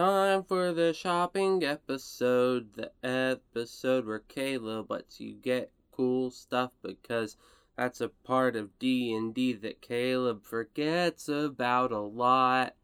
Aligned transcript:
It's 0.00 0.06
time 0.06 0.44
for 0.44 0.72
the 0.72 0.94
shopping 0.94 1.62
episode, 1.62 2.72
the 2.72 2.90
episode 3.04 4.06
where 4.06 4.20
Caleb 4.20 4.90
lets 4.90 5.20
you 5.20 5.34
get 5.34 5.72
cool 5.92 6.30
stuff 6.30 6.70
because 6.82 7.36
that's 7.76 8.00
a 8.00 8.08
part 8.08 8.56
of 8.56 8.78
D&D 8.78 9.52
that 9.52 9.82
Caleb 9.82 10.42
forgets 10.42 11.28
about 11.28 11.92
a 11.92 11.98
lot. 11.98 12.76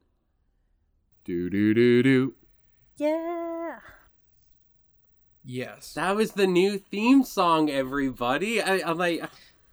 Do 1.24 1.48
do 1.48 1.72
do 1.72 2.02
do. 2.02 2.34
Yeah. 2.98 3.78
Yes. 5.42 5.94
That 5.94 6.16
was 6.16 6.32
the 6.32 6.46
new 6.46 6.76
theme 6.76 7.24
song, 7.24 7.70
everybody. 7.70 8.60
I, 8.60 8.82
I'm 8.84 8.98
like, 8.98 9.24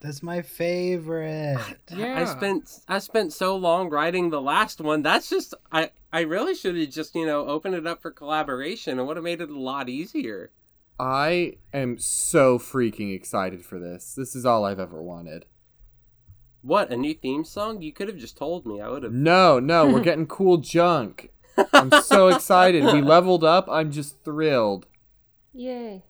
That's 0.04 0.22
my 0.22 0.42
favorite. 0.42 1.58
Yeah. 1.90 2.20
I 2.20 2.26
spent 2.26 2.80
I 2.90 3.00
spent 3.00 3.32
so 3.32 3.56
long 3.56 3.90
writing 3.90 4.30
the 4.30 4.42
last 4.42 4.82
one. 4.82 5.02
That's 5.02 5.30
just 5.30 5.54
I 5.72 5.92
I 6.12 6.22
really 6.22 6.56
should 6.56 6.76
have 6.76 6.90
just 6.90 7.16
you 7.16 7.26
know 7.26 7.48
opened 7.48 7.76
it 7.76 7.88
up 7.88 8.02
for 8.02 8.12
collaboration. 8.12 9.00
It 9.00 9.04
would 9.06 9.16
have 9.16 9.24
made 9.24 9.40
it 9.40 9.50
a 9.50 9.58
lot 9.58 9.88
easier. 9.88 10.52
I 11.00 11.54
am 11.74 11.98
so 11.98 12.60
freaking 12.60 13.16
excited 13.16 13.64
for 13.64 13.80
this. 13.80 14.14
This 14.14 14.36
is 14.36 14.46
all 14.46 14.66
I've 14.66 14.80
ever 14.80 15.02
wanted. 15.02 15.46
What 16.62 16.92
a 16.92 16.98
new 16.98 17.14
theme 17.14 17.46
song! 17.46 17.82
You 17.82 17.94
could 17.94 18.10
have 18.10 18.18
just 18.18 18.36
told 18.36 18.66
me. 18.66 18.82
I 18.82 18.90
would 18.90 19.04
have. 19.04 19.14
No, 19.14 19.58
no, 19.62 19.88
we're 19.88 20.00
getting 20.04 20.28
cool 20.28 20.58
junk. 20.58 21.32
I'm 21.74 21.92
so 22.04 22.28
excited. 22.28 22.84
We 22.84 23.02
leveled 23.02 23.46
up. 23.46 23.70
I'm 23.70 23.90
just 23.90 24.22
thrilled. 24.26 24.86
Yay. 25.54 26.04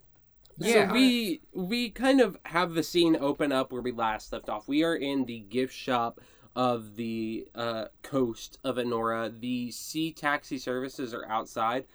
Yeah. 0.58 0.88
So 0.88 0.94
we 0.94 1.42
we 1.54 1.90
kind 1.90 2.22
of 2.22 2.38
have 2.46 2.74
the 2.74 2.84
scene 2.84 3.18
open 3.20 3.52
up 3.52 3.72
where 3.72 3.82
we 3.82 3.92
last 3.92 4.32
left 4.32 4.50
off. 4.50 4.68
We 4.68 4.84
are 4.84 4.96
in 4.96 5.26
the 5.26 5.40
gift 5.40 5.74
shop 5.74 6.20
of 6.56 6.96
the 6.96 7.48
uh, 7.56 7.86
coast 8.04 8.60
of 8.64 8.76
Enora. 8.76 9.40
The 9.40 9.72
sea 9.72 10.12
taxi 10.12 10.58
services 10.58 11.14
are 11.14 11.28
outside. 11.28 11.86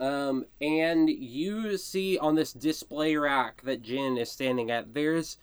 Um, 0.00 0.46
and 0.60 1.08
you 1.08 1.76
see 1.76 2.18
on 2.18 2.34
this 2.34 2.52
display 2.52 3.16
rack 3.16 3.62
that 3.62 3.82
Gjin 3.82 4.20
is 4.20 4.30
standing 4.30 4.70
at, 4.70 4.94
there's 4.94 5.38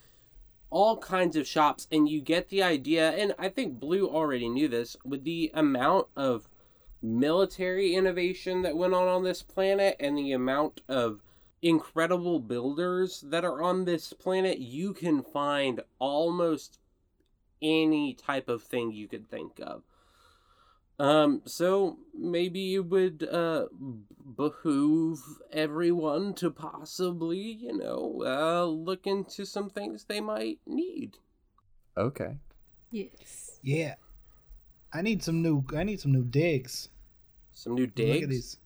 all 0.69 0.97
kinds 0.97 1.35
of 1.35 1.47
shops, 1.47 1.87
and 1.91 2.07
you 2.07 2.21
get 2.21 2.49
the 2.49 2.63
idea. 2.63 3.11
And 3.11 3.33
I 3.37 3.49
think 3.49 3.79
Blue 3.79 4.09
already 4.09 4.49
knew 4.49 4.67
this 4.67 4.95
with 5.03 5.23
the 5.23 5.51
amount 5.53 6.07
of 6.15 6.47
military 7.01 7.95
innovation 7.95 8.61
that 8.61 8.77
went 8.77 8.93
on 8.93 9.07
on 9.07 9.23
this 9.23 9.41
planet 9.41 9.95
and 9.99 10.17
the 10.17 10.31
amount 10.31 10.81
of 10.87 11.21
incredible 11.61 12.39
builders 12.39 13.21
that 13.27 13.45
are 13.45 13.61
on 13.61 13.85
this 13.85 14.13
planet, 14.13 14.59
you 14.59 14.93
can 14.93 15.23
find 15.23 15.81
almost 15.99 16.79
any 17.61 18.13
type 18.13 18.49
of 18.49 18.63
thing 18.63 18.91
you 18.91 19.07
could 19.07 19.29
think 19.29 19.59
of. 19.61 19.83
Um, 20.99 21.41
so 21.45 21.97
maybe 22.13 22.75
it 22.75 22.85
would 22.85 23.27
uh, 23.31 23.65
behoove 24.37 25.19
everyone 25.51 26.33
to 26.35 26.51
possibly, 26.51 27.39
you 27.39 27.75
know, 27.77 28.21
uh, 28.23 28.65
look 28.65 29.07
into 29.07 29.45
some 29.45 29.69
things 29.69 30.03
they 30.03 30.21
might 30.21 30.59
need. 30.67 31.17
Okay. 31.97 32.37
Yes. 32.91 33.59
Yeah. 33.63 33.95
I 34.93 35.01
need 35.01 35.23
some 35.23 35.41
new. 35.41 35.63
I 35.75 35.83
need 35.83 35.99
some 35.99 36.11
new 36.11 36.23
digs. 36.23 36.89
Some 37.53 37.75
new 37.75 37.87
digs. 37.87 38.13
Look 38.15 38.23
at 38.23 38.29
these. 38.29 38.57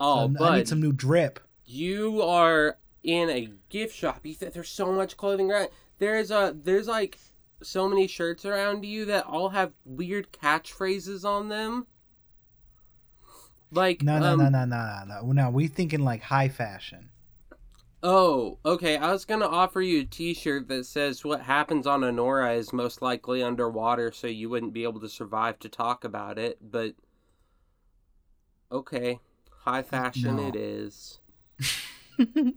Oh, 0.00 0.24
Some- 0.24 0.34
but 0.34 0.52
I 0.52 0.56
need 0.58 0.68
some 0.68 0.80
new 0.80 0.92
drip. 0.92 1.40
You 1.64 2.22
are 2.22 2.78
in 3.02 3.30
a 3.30 3.50
gift 3.68 3.94
shop. 3.94 4.20
You 4.24 4.34
th- 4.34 4.52
there's 4.52 4.68
so 4.68 4.92
much 4.92 5.16
clothing 5.16 5.50
around. 5.50 5.68
There's 5.98 6.30
a 6.30 6.54
there's 6.56 6.88
like 6.88 7.18
so 7.62 7.88
many 7.88 8.06
shirts 8.06 8.44
around 8.44 8.84
you 8.84 9.04
that 9.06 9.26
all 9.26 9.50
have 9.50 9.72
weird 9.84 10.32
catchphrases 10.32 11.24
on 11.24 11.48
them. 11.48 11.86
Like 13.70 14.02
No, 14.02 14.18
no, 14.18 14.32
um, 14.32 14.38
no, 14.38 14.48
no, 14.48 14.64
no, 14.64 15.04
no, 15.06 15.20
no. 15.22 15.32
No, 15.32 15.50
we 15.50 15.66
thinking 15.66 16.00
like 16.04 16.22
high 16.22 16.48
fashion. 16.48 17.10
Oh, 18.02 18.58
okay. 18.66 18.96
I 18.98 19.10
was 19.12 19.24
gonna 19.24 19.46
offer 19.46 19.80
you 19.80 20.02
a 20.02 20.04
T-shirt 20.04 20.68
that 20.68 20.84
says 20.84 21.24
"What 21.24 21.40
happens 21.42 21.86
on 21.86 22.04
Honora 22.04 22.52
is 22.52 22.72
most 22.72 23.00
likely 23.00 23.42
underwater, 23.42 24.12
so 24.12 24.26
you 24.26 24.50
wouldn't 24.50 24.74
be 24.74 24.82
able 24.84 25.00
to 25.00 25.08
survive 25.08 25.58
to 25.60 25.68
talk 25.70 26.04
about 26.04 26.38
it." 26.38 26.58
But 26.70 26.94
okay, 28.70 29.20
high 29.64 29.82
fashion 29.82 30.36
No. 30.36 30.46
it 30.48 30.54
is. 30.56 31.18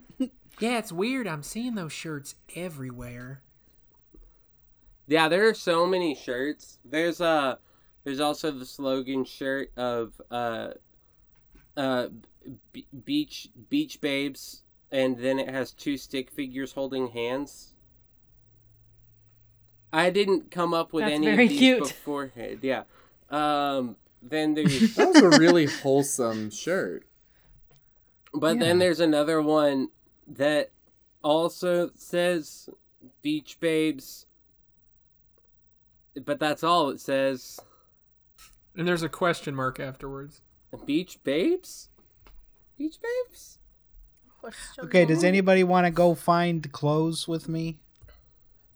Yeah, 0.59 0.79
it's 0.79 0.91
weird. 0.91 1.27
I'm 1.27 1.43
seeing 1.43 1.75
those 1.75 1.93
shirts 1.93 2.33
everywhere. 2.55 3.43
Yeah, 5.07 5.29
there 5.29 5.47
are 5.47 5.53
so 5.53 5.85
many 5.85 6.15
shirts. 6.15 6.79
There's 6.83 7.21
uh 7.21 7.57
there's 8.03 8.19
also 8.19 8.49
the 8.51 8.65
slogan 8.65 9.23
shirt 9.23 9.71
of 9.77 10.19
uh 10.31 10.69
uh 11.75 12.07
b- 12.71 12.87
beach 13.05 13.49
beach 13.69 14.01
babes 14.01 14.63
and 14.91 15.17
then 15.19 15.37
it 15.37 15.49
has 15.49 15.71
two 15.73 15.95
stick 15.95 16.31
figures 16.31 16.71
holding 16.71 17.09
hands. 17.09 17.73
I 19.93 20.09
didn't 20.09 20.49
come 20.51 20.73
up 20.73 20.91
with 20.91 21.03
That's 21.05 21.13
any 21.13 21.27
very 21.27 21.43
of 21.43 21.49
these 21.49 21.59
cute. 21.59 21.79
beforehand. 21.83 22.59
Yeah. 22.63 22.83
Um 23.29 23.95
then 24.23 24.55
there's 24.55 24.95
That 24.95 25.09
was 25.09 25.21
a 25.21 25.39
really 25.39 25.67
wholesome 25.67 26.49
shirt. 26.49 27.05
But 28.33 28.59
then 28.59 28.79
there's 28.79 28.99
another 28.99 29.41
one 29.41 29.89
that 30.27 30.71
also 31.23 31.91
says 31.95 32.69
beach 33.21 33.59
babes 33.59 34.27
but 36.25 36.39
that's 36.39 36.63
all 36.63 36.89
it 36.89 36.99
says. 36.99 37.59
And 38.75 38.87
there's 38.87 39.03
a 39.03 39.09
question 39.09 39.55
mark 39.55 39.79
afterwards. 39.79 40.41
Beach 40.85 41.19
babes? 41.23 41.89
Beach 42.77 42.97
babes? 43.01 43.59
Okay, 44.79 45.05
does 45.05 45.23
anybody 45.23 45.63
want 45.63 45.85
to 45.85 45.91
go 45.91 46.13
find 46.15 46.71
clothes 46.71 47.27
with 47.27 47.49
me? 47.49 47.79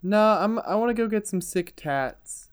No, 0.02 0.20
I'm. 0.20 0.60
I 0.60 0.76
want 0.76 0.90
to 0.90 0.94
go 0.94 1.08
get 1.08 1.28
some 1.28 1.42
sick 1.42 1.74
tats. 1.76 2.50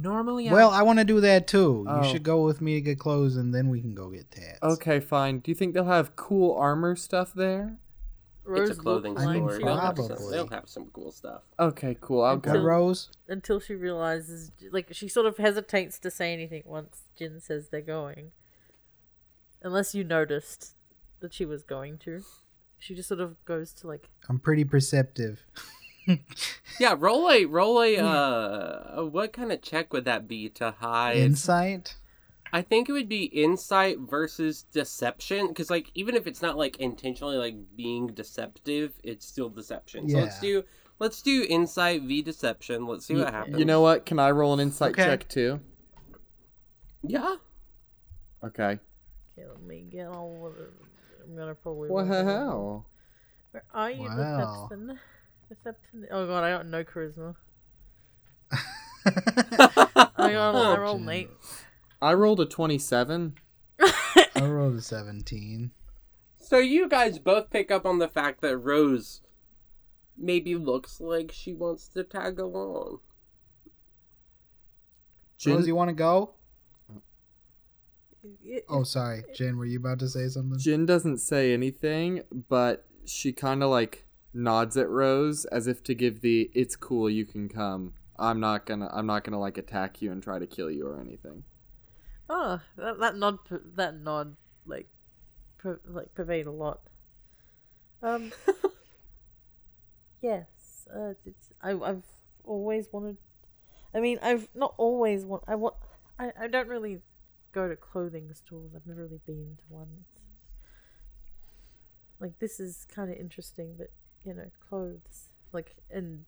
Normally, 0.00 0.48
Well, 0.48 0.70
I, 0.70 0.80
I 0.80 0.82
want 0.82 1.00
to 1.00 1.04
do 1.04 1.20
that 1.20 1.48
too. 1.48 1.84
Oh. 1.88 2.02
You 2.02 2.08
should 2.08 2.22
go 2.22 2.44
with 2.44 2.60
me 2.60 2.74
to 2.74 2.80
get 2.80 2.98
clothes, 3.00 3.36
and 3.36 3.52
then 3.52 3.68
we 3.68 3.80
can 3.80 3.94
go 3.94 4.10
get 4.10 4.30
tats. 4.30 4.62
Okay, 4.62 5.00
fine. 5.00 5.40
Do 5.40 5.50
you 5.50 5.54
think 5.56 5.74
they'll 5.74 5.84
have 5.84 6.14
cool 6.14 6.54
armor 6.56 6.94
stuff 6.94 7.32
there? 7.34 7.78
Rose 8.44 8.70
it's 8.70 8.78
a 8.78 8.82
clothing 8.82 9.14
looked 9.14 9.26
like 9.26 9.36
store. 9.36 9.58
she 9.58 9.64
They'll 9.64 9.76
have, 9.76 9.96
some, 9.98 10.30
they'll 10.30 10.46
have 10.46 10.68
some 10.68 10.86
cool 10.92 11.10
stuff. 11.10 11.42
Okay, 11.58 11.96
cool. 12.00 12.22
I'll 12.22 12.36
What, 12.36 12.42
go. 12.44 12.62
Rose? 12.62 13.10
until 13.26 13.60
she 13.60 13.74
realizes, 13.74 14.52
like, 14.72 14.88
she 14.92 15.06
sort 15.08 15.26
of 15.26 15.36
hesitates 15.36 15.98
to 15.98 16.10
say 16.10 16.32
anything 16.32 16.62
once 16.64 17.02
Gjin 17.20 17.42
says 17.42 17.68
they're 17.68 17.82
going. 17.82 18.30
Unless 19.62 19.94
you 19.94 20.04
noticed 20.04 20.74
that 21.20 21.34
she 21.34 21.44
was 21.44 21.62
going 21.62 21.98
to. 21.98 22.22
She 22.78 22.94
just 22.94 23.08
sort 23.08 23.20
of 23.20 23.44
goes 23.44 23.72
to, 23.74 23.88
like, 23.88 24.08
I'm 24.28 24.38
pretty 24.38 24.64
perceptive. 24.64 25.44
Yeah, 26.78 26.94
roll 26.96 27.30
a 27.30 27.44
roll 27.44 27.82
a 27.82 27.96
uh 27.96 29.04
what 29.04 29.32
kind 29.32 29.50
of 29.52 29.62
check 29.62 29.92
would 29.92 30.04
that 30.04 30.28
be 30.28 30.48
to 30.50 30.70
hide? 30.70 31.16
Insight? 31.16 31.96
I 32.52 32.62
think 32.62 32.88
it 32.88 32.92
would 32.92 33.08
be 33.08 33.24
insight 33.24 33.98
versus 33.98 34.62
deception 34.62 35.48
because 35.48 35.70
like 35.70 35.90
even 35.94 36.14
if 36.14 36.26
it's 36.26 36.40
not 36.40 36.56
like 36.56 36.76
intentionally 36.78 37.36
like 37.36 37.56
being 37.76 38.06
deceptive, 38.08 38.94
it's 39.02 39.26
still 39.26 39.48
deception. 39.48 40.08
So 40.08 40.18
let's 40.18 40.40
do 40.40 40.62
let's 40.98 41.20
do 41.20 41.44
insight 41.48 42.02
v 42.02 42.22
deception. 42.22 42.86
Let's 42.86 43.06
see 43.06 43.16
what 43.16 43.34
happens. 43.34 43.58
You 43.58 43.64
know 43.64 43.80
what? 43.82 44.06
Can 44.06 44.18
I 44.18 44.30
roll 44.30 44.54
an 44.54 44.60
insight 44.60 44.92
Okay. 44.92 45.04
check 45.04 45.28
too? 45.28 45.60
Yeah. 47.02 47.36
Okay. 48.44 48.78
okay, 49.36 49.48
let 49.48 49.62
me 49.62 49.84
get 49.90 50.06
all 50.08 50.46
of 50.46 50.56
it. 50.58 50.72
I'm 51.24 51.36
gonna 51.36 51.54
probably. 51.54 51.88
roll 51.90 52.00
it. 52.00 52.24
Wow. 52.24 52.84
Where 53.50 53.64
are 53.74 53.90
you, 53.90 54.08
Wow. 54.08 54.68
Deception? 54.70 54.98
Deception. 55.48 56.06
Oh 56.10 56.26
god, 56.26 56.44
I 56.44 56.50
got 56.50 56.66
no 56.66 56.84
charisma. 56.84 57.34
Oh 60.20 60.24
I 60.24 60.32
got 60.32 60.54
I 60.54 60.76
rolled 60.78 61.00
an 61.00 61.08
eight. 61.08 61.30
I 62.02 62.12
rolled 62.12 62.40
a 62.40 62.46
twenty-seven. 62.46 63.36
I 63.80 64.46
rolled 64.46 64.76
a 64.76 64.82
17. 64.82 65.70
So 66.40 66.58
you 66.58 66.88
guys 66.88 67.18
both 67.18 67.50
pick 67.50 67.70
up 67.70 67.86
on 67.86 67.98
the 67.98 68.08
fact 68.08 68.40
that 68.42 68.56
Rose 68.58 69.22
maybe 70.16 70.54
looks 70.56 71.00
like 71.00 71.30
she 71.32 71.52
wants 71.54 71.88
to 71.88 72.04
tag 72.04 72.38
along. 72.38 72.98
Gjin- 75.38 75.54
Rose, 75.56 75.66
you 75.66 75.74
want 75.74 75.88
to 75.88 75.94
go? 75.94 76.34
Oh, 78.68 78.82
sorry. 78.82 79.22
Gjin, 79.34 79.56
were 79.56 79.64
you 79.64 79.78
about 79.78 80.00
to 80.00 80.08
say 80.08 80.28
something? 80.28 80.58
Gjin 80.58 80.86
doesn't 80.86 81.18
say 81.18 81.52
anything, 81.52 82.22
but 82.48 82.86
she 83.06 83.32
kind 83.32 83.62
of 83.62 83.70
like 83.70 84.04
nods 84.32 84.76
at 84.76 84.88
Rose 84.88 85.44
as 85.46 85.66
if 85.66 85.82
to 85.84 85.94
give 85.94 86.20
the 86.20 86.50
"It's 86.54 86.76
cool, 86.76 87.08
you 87.08 87.24
can 87.24 87.48
come." 87.48 87.94
I'm 88.18 88.40
not 88.40 88.66
gonna. 88.66 88.90
I'm 88.92 89.06
not 89.06 89.24
gonna 89.24 89.38
like 89.38 89.58
attack 89.58 90.02
you 90.02 90.10
and 90.10 90.22
try 90.22 90.38
to 90.38 90.46
kill 90.46 90.70
you 90.70 90.86
or 90.86 91.00
anything. 91.00 91.44
Oh, 92.28 92.60
that, 92.76 92.98
that 92.98 93.16
nod, 93.16 93.38
that 93.76 94.00
nod, 94.00 94.36
like, 94.66 94.88
per, 95.56 95.80
like 95.86 96.14
pervade 96.14 96.46
a 96.46 96.50
lot. 96.50 96.80
Um. 98.02 98.32
yes, 100.20 100.88
uh, 100.94 101.14
it's, 101.24 101.52
I, 101.62 101.72
I've 101.72 102.02
always 102.44 102.88
wanted. 102.92 103.16
I 103.94 104.00
mean, 104.00 104.18
I've 104.20 104.48
not 104.54 104.74
always 104.76 105.24
want. 105.24 105.44
I 105.46 105.54
want. 105.54 105.74
I, 106.18 106.32
I 106.40 106.48
don't 106.48 106.68
really 106.68 107.00
go 107.52 107.68
to 107.68 107.76
clothing 107.76 108.32
stores. 108.34 108.72
I've 108.74 108.86
never 108.86 109.02
really 109.02 109.20
been 109.24 109.56
to 109.58 109.64
one. 109.68 109.88
It's, 110.00 110.22
like 112.20 112.38
this 112.40 112.58
is 112.58 112.86
kind 112.92 113.10
of 113.10 113.16
interesting, 113.16 113.74
but 113.78 113.90
you 114.24 114.34
know, 114.34 114.50
clothes 114.68 115.30
like 115.52 115.76
and 115.90 116.24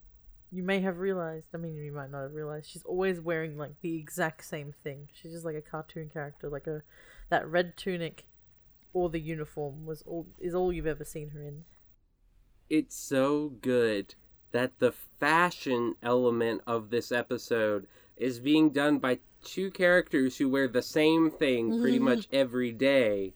you 0.51 0.63
may 0.63 0.81
have 0.81 0.99
realized. 0.99 1.47
I 1.53 1.57
mean, 1.57 1.75
you 1.75 1.91
might 1.91 2.11
not 2.11 2.23
have 2.23 2.33
realized. 2.33 2.69
She's 2.69 2.83
always 2.83 3.21
wearing 3.21 3.57
like 3.57 3.79
the 3.81 3.95
exact 3.95 4.45
same 4.45 4.73
thing. 4.83 5.07
She's 5.13 5.31
just 5.31 5.45
like 5.45 5.55
a 5.55 5.61
cartoon 5.61 6.09
character, 6.09 6.49
like 6.49 6.67
a 6.67 6.81
that 7.29 7.47
red 7.47 7.77
tunic 7.77 8.25
or 8.93 9.09
the 9.09 9.19
uniform 9.19 9.85
was 9.85 10.01
all 10.05 10.27
is 10.39 10.53
all 10.53 10.73
you've 10.73 10.87
ever 10.87 11.05
seen 11.05 11.29
her 11.29 11.41
in. 11.41 11.63
It's 12.69 12.95
so 12.95 13.49
good 13.61 14.15
that 14.51 14.79
the 14.79 14.91
fashion 14.91 15.95
element 16.03 16.61
of 16.67 16.89
this 16.89 17.11
episode 17.11 17.87
is 18.17 18.39
being 18.39 18.69
done 18.69 18.99
by 18.99 19.19
two 19.43 19.71
characters 19.71 20.37
who 20.37 20.49
wear 20.49 20.67
the 20.67 20.81
same 20.81 21.31
thing 21.31 21.81
pretty 21.81 21.99
much 22.09 22.27
every 22.31 22.71
day. 22.71 23.33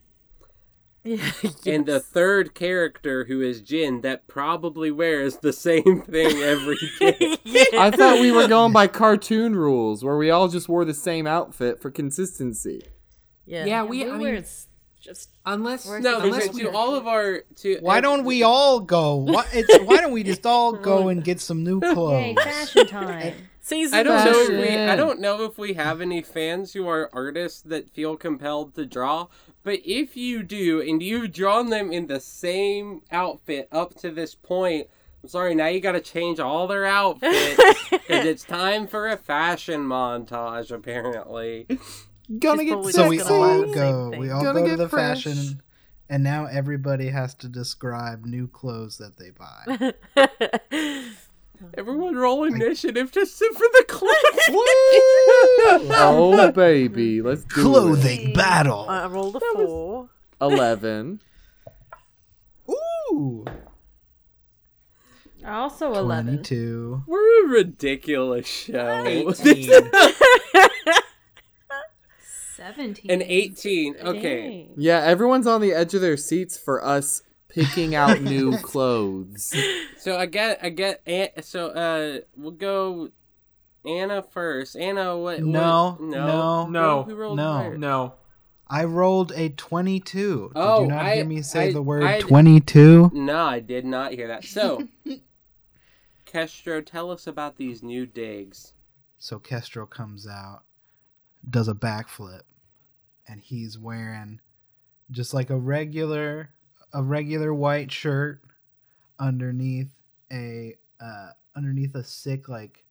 Yeah, 1.06 1.30
And 1.66 1.86
the 1.86 2.00
third 2.00 2.54
character, 2.54 3.24
who 3.26 3.40
is 3.40 3.62
Gjin, 3.62 4.02
that 4.02 4.26
probably 4.26 4.90
wears 4.90 5.36
the 5.36 5.52
same 5.52 6.02
thing 6.02 6.38
every 6.42 6.76
day. 7.00 7.36
I 7.78 7.90
thought 7.90 8.20
we 8.20 8.32
were 8.32 8.48
going 8.48 8.72
by 8.72 8.86
cartoon 8.88 9.54
rules, 9.54 10.02
where 10.04 10.16
we 10.16 10.30
all 10.30 10.48
just 10.48 10.68
wore 10.68 10.84
the 10.84 10.94
same 10.94 11.26
outfit 11.26 11.80
for 11.80 11.90
consistency. 11.90 12.82
yeah, 13.46 13.64
Yeah, 13.64 13.82
we. 13.84 14.02
Blue 14.04 14.12
I 14.14 14.18
mean, 14.18 14.44
just 15.00 15.30
unless 15.44 15.86
We're- 15.86 16.00
no, 16.00 16.20
unless 16.20 16.52
we, 16.52 16.62
to 16.62 16.72
all 16.72 16.96
of 16.96 17.06
our 17.06 17.42
to 17.56 17.78
Why 17.80 18.00
don't 18.00 18.24
we 18.32 18.42
all 18.42 18.80
go? 18.80 19.14
Why, 19.16 19.44
it's, 19.52 19.72
why 19.84 19.98
don't 19.98 20.10
we 20.12 20.24
just 20.24 20.44
all 20.44 20.72
go 20.72 21.08
and 21.08 21.22
get 21.22 21.40
some 21.40 21.62
new 21.62 21.80
yay 21.80 21.94
clothes? 21.94 22.42
fashion 22.42 22.86
time. 22.88 23.34
Season 23.66 23.98
I 23.98 24.02
don't 24.02 24.24
know. 24.24 24.40
If 24.40 24.48
we, 24.48 24.76
I 24.76 24.96
don't 24.96 25.20
know 25.20 25.42
if 25.42 25.58
we 25.58 25.74
have 25.74 26.00
any 26.00 26.22
fans 26.22 26.72
who 26.72 26.88
are 26.88 27.10
artists 27.12 27.62
that 27.62 27.90
feel 27.90 28.16
compelled 28.16 28.74
to 28.76 28.86
draw. 28.86 29.26
But 29.62 29.80
if 29.84 30.16
you 30.16 30.42
do, 30.44 30.80
and 30.80 31.02
you've 31.02 31.32
drawn 31.32 31.70
them 31.70 31.92
in 31.92 32.06
the 32.06 32.20
same 32.20 33.02
outfit 33.10 33.68
up 33.72 33.94
to 33.96 34.10
this 34.12 34.34
point, 34.34 34.86
I'm 35.22 35.28
sorry. 35.28 35.54
Now 35.56 35.66
you 35.66 35.80
got 35.80 35.92
to 35.92 36.00
change 36.00 36.38
all 36.38 36.68
their 36.68 36.86
outfits 36.86 37.56
because 37.90 38.24
it's 38.24 38.44
time 38.44 38.86
for 38.86 39.08
a 39.08 39.16
fashion 39.16 39.80
montage. 39.80 40.70
Apparently, 40.70 41.66
Gonna 42.38 42.64
get 42.64 42.72
probably 42.72 42.92
So 42.92 43.08
we 43.08 43.20
all 43.20 43.40
wear 43.40 43.58
the 43.58 43.66
same 43.66 43.74
go. 43.74 44.18
We 44.18 44.30
all 44.30 44.42
Gonna 44.42 44.60
go 44.60 44.68
to 44.70 44.76
the 44.76 44.88
fresh. 44.88 45.24
fashion, 45.24 45.62
and 46.08 46.22
now 46.22 46.46
everybody 46.46 47.08
has 47.08 47.34
to 47.36 47.48
describe 47.48 48.24
new 48.24 48.46
clothes 48.46 48.98
that 48.98 49.16
they 49.16 49.30
buy. 49.30 49.94
Oh, 51.62 51.68
everyone 51.78 52.14
roll 52.16 52.44
initiative 52.44 53.10
just 53.12 53.36
sit 53.36 53.52
for 53.52 53.58
the 53.72 53.84
clip. 53.88 54.10
oh 55.98 56.52
baby, 56.52 57.22
let's 57.22 57.44
do 57.44 57.62
Clothing 57.62 58.32
battle. 58.34 58.86
I 58.88 59.06
rolled 59.06 59.36
a 59.36 59.40
four. 59.54 60.08
Eleven. 60.40 61.20
Ooh, 62.70 63.44
Also 65.46 65.94
eleven. 65.94 66.26
twenty-two. 66.38 67.04
We're 67.06 67.46
a 67.46 67.48
ridiculous 67.48 68.46
show. 68.46 69.04
18. 69.06 69.70
Seventeen. 72.56 73.10
An 73.10 73.22
18. 73.22 73.96
Okay. 74.02 74.40
Dang. 74.66 74.74
Yeah, 74.76 75.00
everyone's 75.02 75.46
on 75.46 75.60
the 75.60 75.72
edge 75.72 75.94
of 75.94 76.00
their 76.00 76.16
seats 76.16 76.56
for 76.58 76.84
us 76.84 77.22
picking 77.56 77.94
out 77.94 78.20
new 78.34 78.56
clothes. 78.58 79.52
So 79.98 80.16
I 80.16 80.26
get, 80.26 80.60
I 80.62 80.68
get, 80.68 81.02
so 81.44 81.68
uh, 81.70 82.20
we'll 82.36 82.50
go 82.52 83.08
Anna 83.84 84.22
first. 84.22 84.76
Anna, 84.76 85.16
what? 85.18 85.42
No, 85.42 85.96
what? 85.98 86.00
no, 86.02 86.66
no, 86.66 86.66
No, 86.68 87.02
Who 87.04 87.14
rolled 87.16 87.36
no. 87.38 87.52
higher? 87.52 87.76
no. 87.78 88.14
I 88.68 88.82
rolled 88.84 89.32
a 89.36 89.50
twenty-two. 89.50 90.50
Did 90.52 90.60
Oh, 90.60 90.82
you 90.82 90.88
not 90.88 91.04
I- 91.06 91.14
hear 91.16 91.24
me 91.24 91.40
say 91.42 91.68
I- 91.68 91.72
the 91.72 91.82
word 91.82 92.02
I- 92.02 92.20
twenty-two? 92.20 93.10
No, 93.14 93.44
I 93.44 93.60
did 93.60 93.84
not 93.84 94.12
hear 94.12 94.26
that. 94.28 94.44
So, 94.44 94.88
Kestro, 96.26 96.84
tell 96.84 97.10
us 97.10 97.26
about 97.26 97.56
these 97.56 97.82
new 97.82 98.06
digs. 98.06 98.72
So 99.18 99.38
Kestro 99.38 99.88
comes 99.88 100.26
out, 100.26 100.62
does 101.48 101.68
a 101.68 101.74
backflip, 101.74 102.42
and 103.28 103.40
he's 103.40 103.78
wearing 103.78 104.40
just 105.12 105.32
like 105.32 105.48
a 105.50 105.56
regular 105.56 106.50
a 106.96 107.02
regular 107.02 107.52
white 107.52 107.92
shirt 107.92 108.40
underneath 109.18 109.94
a 110.32 110.74
uh 110.98 111.28
underneath 111.54 111.94
a 111.94 112.02
sick 112.02 112.48
like 112.48 112.84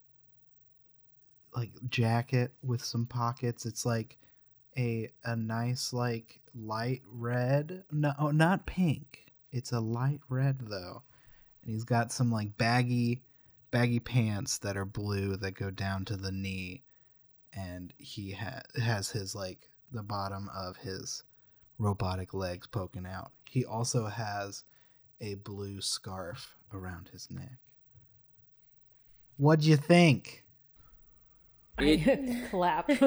like 1.56 1.72
jacket 1.90 2.54
with 2.62 2.84
some 2.84 3.08
pockets. 3.08 3.66
It's 3.66 3.84
like 3.84 4.20
a 4.78 5.10
a 5.24 5.36
nice 5.36 5.92
like 5.92 6.40
light 6.54 7.02
red. 7.12 7.84
No, 7.92 8.14
oh, 8.20 8.30
not 8.30 8.68
pink. 8.68 9.26
It's 9.52 9.72
a 9.72 9.80
light 9.80 10.22
red 10.30 10.60
though. 10.62 11.02
And 11.64 11.74
he's 11.74 11.84
got 11.84 12.12
some 12.12 12.32
like 12.32 12.56
baggy 12.58 13.24
baggy 13.72 14.00
pants 14.00 14.60
that 14.60 14.78
are 14.78 14.86
blue 14.86 15.36
that 15.38 15.56
go 15.56 15.72
down 15.72 16.06
to 16.06 16.16
the 16.16 16.32
knee 16.32 16.84
and 17.54 17.92
he 17.98 18.34
ha- 18.34 18.62
has 18.80 19.10
his 19.10 19.34
like 19.34 19.68
the 19.92 20.04
bottom 20.04 20.48
of 20.56 20.78
his 20.78 21.24
robotic 21.78 22.34
legs 22.34 22.68
poking 22.68 23.06
out. 23.06 23.32
He 23.50 23.64
also 23.66 24.08
has 24.08 24.64
a 25.22 25.36
blue 25.36 25.82
scarf 25.82 26.56
around 26.74 27.10
his 27.12 27.30
neck. 27.32 27.60
What'd 29.38 29.66
you 29.66 29.76
think? 29.78 30.46
I 31.78 32.48
clap. 32.50 32.90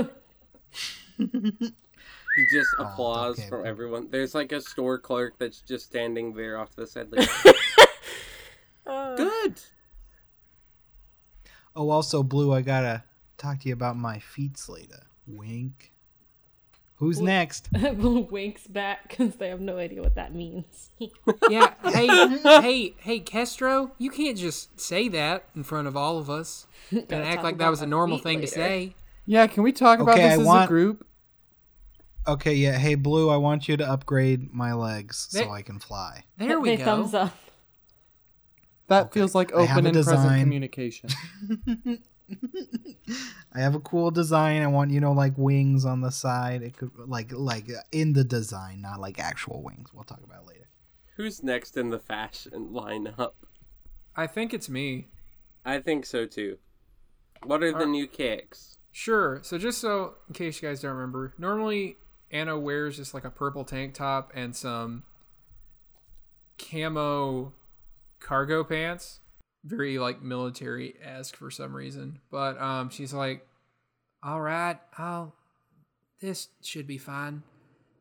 Just 2.53 2.69
Oh, 2.79 2.85
applause 2.85 3.39
okay. 3.39 3.49
from 3.49 3.67
everyone. 3.67 4.09
There's 4.11 4.35
like 4.35 4.53
a 4.53 4.61
store 4.61 4.99
clerk 4.99 5.35
that's 5.39 5.61
just 5.61 5.87
standing 5.87 6.35
there 6.35 6.57
off 6.59 6.71
to 6.71 6.77
the 6.83 6.87
side. 6.87 7.09
Like, 7.11 7.29
Uh, 8.87 9.17
Good. 9.17 9.61
Oh, 11.77 11.91
also, 11.91 12.23
Blue, 12.23 12.53
I 12.55 12.63
gotta 12.63 13.05
talk 13.37 13.61
to 13.61 13.69
you 13.69 13.75
about 13.75 13.97
my 13.99 14.19
feet 14.19 14.59
later. 14.69 15.03
Wink. 15.27 15.93
Who's 16.99 17.21
next? 17.21 17.69
Winks 17.73 18.67
back 18.67 19.09
because 19.09 19.37
they 19.37 19.49
have 19.51 19.61
no 19.61 19.79
idea 19.79 20.03
what 20.03 20.17
that 20.17 20.35
means. 20.35 20.91
Yeah. 21.49 21.73
Hey, 21.85 22.07
hey, 22.61 22.95
hey, 22.99 23.21
Kestro, 23.21 23.93
you 23.99 24.11
can't 24.11 24.37
just 24.37 24.81
say 24.81 25.09
that 25.09 25.45
in 25.55 25.63
front 25.63 25.87
of 25.87 25.97
all 25.97 26.19
of 26.19 26.29
us 26.29 26.67
and 26.91 27.13
act 27.13 27.43
like 27.45 27.59
that 27.59 27.69
was 27.69 27.81
a 27.83 27.87
normal 27.87 28.19
feet 28.19 28.25
thing 28.25 28.41
to 28.41 28.47
say. 28.49 28.95
Yeah, 29.27 29.47
can 29.47 29.63
we 29.63 29.73
talk 29.73 30.01
about 30.01 30.15
Okay, 30.15 30.29
this 30.29 30.39
I 30.39 30.41
as 30.41 30.47
want- 30.47 30.65
a 30.65 30.69
group? 30.69 31.07
Okay, 32.27 32.55
yeah. 32.55 32.73
Hey, 32.77 32.95
Blue, 32.97 33.31
I 33.31 33.37
want 33.37 33.69
you 33.69 33.77
to 33.79 33.89
upgrade 33.89 34.53
my 34.53 34.73
legs 34.75 35.29
so 35.31 35.51
I 35.51 35.63
can 35.63 35.79
fly. 35.79 36.25
There 36.37 36.59
we 36.61 36.71
they 36.71 36.77
go. 36.79 36.85
thumbs 36.85 37.15
up. 37.15 37.35
That 38.89 39.07
Okay, 39.07 39.21
feels 39.21 39.35
like 39.35 39.53
open 39.53 39.87
a 39.87 39.89
and 39.91 40.05
present 40.05 40.41
communication. 40.41 41.09
I 43.55 43.61
have 43.61 43.75
a 43.75 43.81
cool 43.81 44.11
design. 44.11 44.63
I 44.63 44.67
want 44.67 44.91
you 44.91 45.01
know 45.01 45.13
like 45.13 45.35
wings 45.37 45.85
on 45.85 46.01
the 46.01 46.11
side. 46.11 46.63
It 46.63 46.77
could 46.77 46.91
like 46.97 47.33
like 47.33 47.71
uh, 47.71 47.81
in 47.93 48.13
the 48.13 48.25
design, 48.25 48.81
not 48.81 49.01
like 49.01 49.19
actual 49.19 49.63
wings. 49.63 49.91
We'll 49.93 50.05
talk 50.05 50.21
about 50.23 50.43
it 50.43 50.47
later. 50.49 50.69
Who's 51.17 51.43
next 51.43 51.77
in 51.77 51.91
the 51.91 51.99
fashion 51.99 52.69
lineup? 52.73 53.33
I 54.15 54.27
think 54.27 54.53
it's 54.55 54.69
me. 54.69 55.09
I 55.65 55.81
think 55.81 56.07
so 56.07 56.27
too. 56.27 56.59
What 57.43 57.63
are 57.63 57.73
the 57.73 57.79
Are- 57.85 57.87
new 57.87 58.07
kicks? 58.07 58.79
Sure. 58.91 59.41
So 59.43 59.59
just 59.59 59.81
so 59.81 60.15
in 60.29 60.35
case 60.35 60.61
you 60.61 60.69
guys 60.69 60.81
don't 60.81 60.95
remember, 60.95 61.35
normally 61.39 61.97
Anna 62.31 62.59
wears 62.59 62.97
just 62.97 63.15
like 63.15 63.25
a 63.25 63.31
purple 63.31 63.65
tank 63.65 63.95
top 63.95 64.33
and 64.35 64.55
some 64.57 65.05
camo 66.59 67.53
cargo 68.21 68.65
pants. 68.65 69.21
Very 69.69 69.99
like 69.99 70.23
military 70.23 70.95
esque 71.03 71.37
for 71.37 71.51
some 71.51 71.75
reason. 71.75 72.21
But 72.31 72.61
um 72.61 72.91
she's 72.91 73.13
like, 73.13 73.47
Alright, 74.25 74.79
I'll 74.97 75.35
this 76.21 76.49
should 76.63 76.87
be 76.87 76.99
fine. 76.99 77.43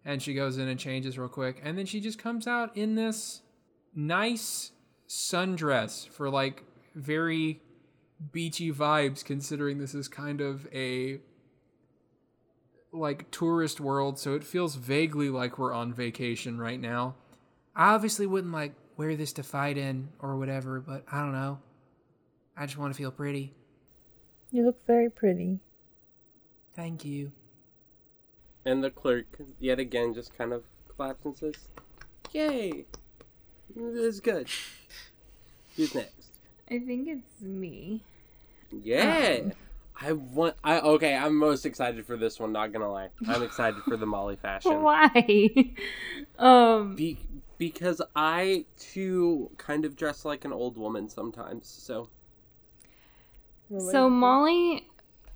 And 0.03 0.21
she 0.21 0.33
goes 0.33 0.57
in 0.57 0.67
and 0.67 0.79
changes 0.79 1.17
real 1.17 1.27
quick. 1.27 1.61
And 1.63 1.77
then 1.77 1.85
she 1.85 1.99
just 1.99 2.17
comes 2.17 2.47
out 2.47 2.75
in 2.75 2.95
this 2.95 3.41
nice 3.93 4.71
sundress 5.07 6.07
for 6.07 6.29
like 6.29 6.63
very 6.95 7.61
beachy 8.31 8.71
vibes 8.71 9.23
considering 9.23 9.77
this 9.77 9.93
is 9.93 10.07
kind 10.07 10.41
of 10.41 10.67
a 10.73 11.19
like 12.91 13.29
tourist 13.31 13.79
world 13.79 14.17
so 14.17 14.33
it 14.33 14.43
feels 14.43 14.75
vaguely 14.75 15.29
like 15.29 15.59
we're 15.59 15.73
on 15.73 15.93
vacation 15.93 16.57
right 16.57 16.79
now 16.79 17.13
i 17.75 17.93
obviously 17.93 18.25
wouldn't 18.25 18.53
like 18.53 18.73
wear 18.97 19.15
this 19.15 19.33
to 19.33 19.43
fight 19.43 19.77
in 19.77 20.09
or 20.19 20.37
whatever 20.37 20.79
but 20.79 21.03
i 21.11 21.19
don't 21.21 21.31
know 21.33 21.59
i 22.57 22.65
just 22.65 22.77
want 22.77 22.91
to 22.93 22.97
feel 22.97 23.11
pretty 23.11 23.53
You 24.51 24.65
look 24.65 24.85
very 24.87 25.09
pretty. 25.09 25.59
thank 26.75 27.05
you 27.05 27.31
And 28.65 28.83
the 28.83 28.89
clerk, 28.91 29.27
yet 29.59 29.79
again, 29.79 30.13
just 30.13 30.37
kind 30.37 30.51
of 30.51 30.63
claps 30.89 31.23
and 31.25 31.37
says, 31.37 31.55
Yay! 32.33 32.85
This 33.73 33.95
is 33.95 34.19
good. 34.19 34.49
Who's 35.77 35.95
next? 35.95 36.27
I 36.69 36.79
think 36.79 37.07
it's 37.07 37.41
me. 37.41 38.01
Yeah! 38.71 39.51
I 40.01 40.11
want. 40.11 40.55
I 40.65 40.79
okay. 40.81 41.15
I'm 41.15 41.35
most 41.37 41.65
excited 41.65 42.05
for 42.05 42.17
this 42.17 42.39
one. 42.41 42.51
Not 42.51 42.73
gonna 42.73 42.91
lie. 42.91 43.09
I'm 43.27 43.41
excited 43.41 43.81
for 43.87 43.95
the 43.95 44.05
Molly 44.05 44.35
fashion. 44.41 44.81
Why? 44.83 45.49
um, 46.37 46.95
Be- 46.95 47.17
because 47.57 48.01
I 48.15 48.65
too 48.77 49.49
kind 49.57 49.85
of 49.85 49.95
dress 49.95 50.25
like 50.25 50.45
an 50.45 50.53
old 50.53 50.77
woman 50.77 51.09
sometimes. 51.09 51.67
So 51.67 52.09
so 53.91 54.09
Molly 54.09 54.87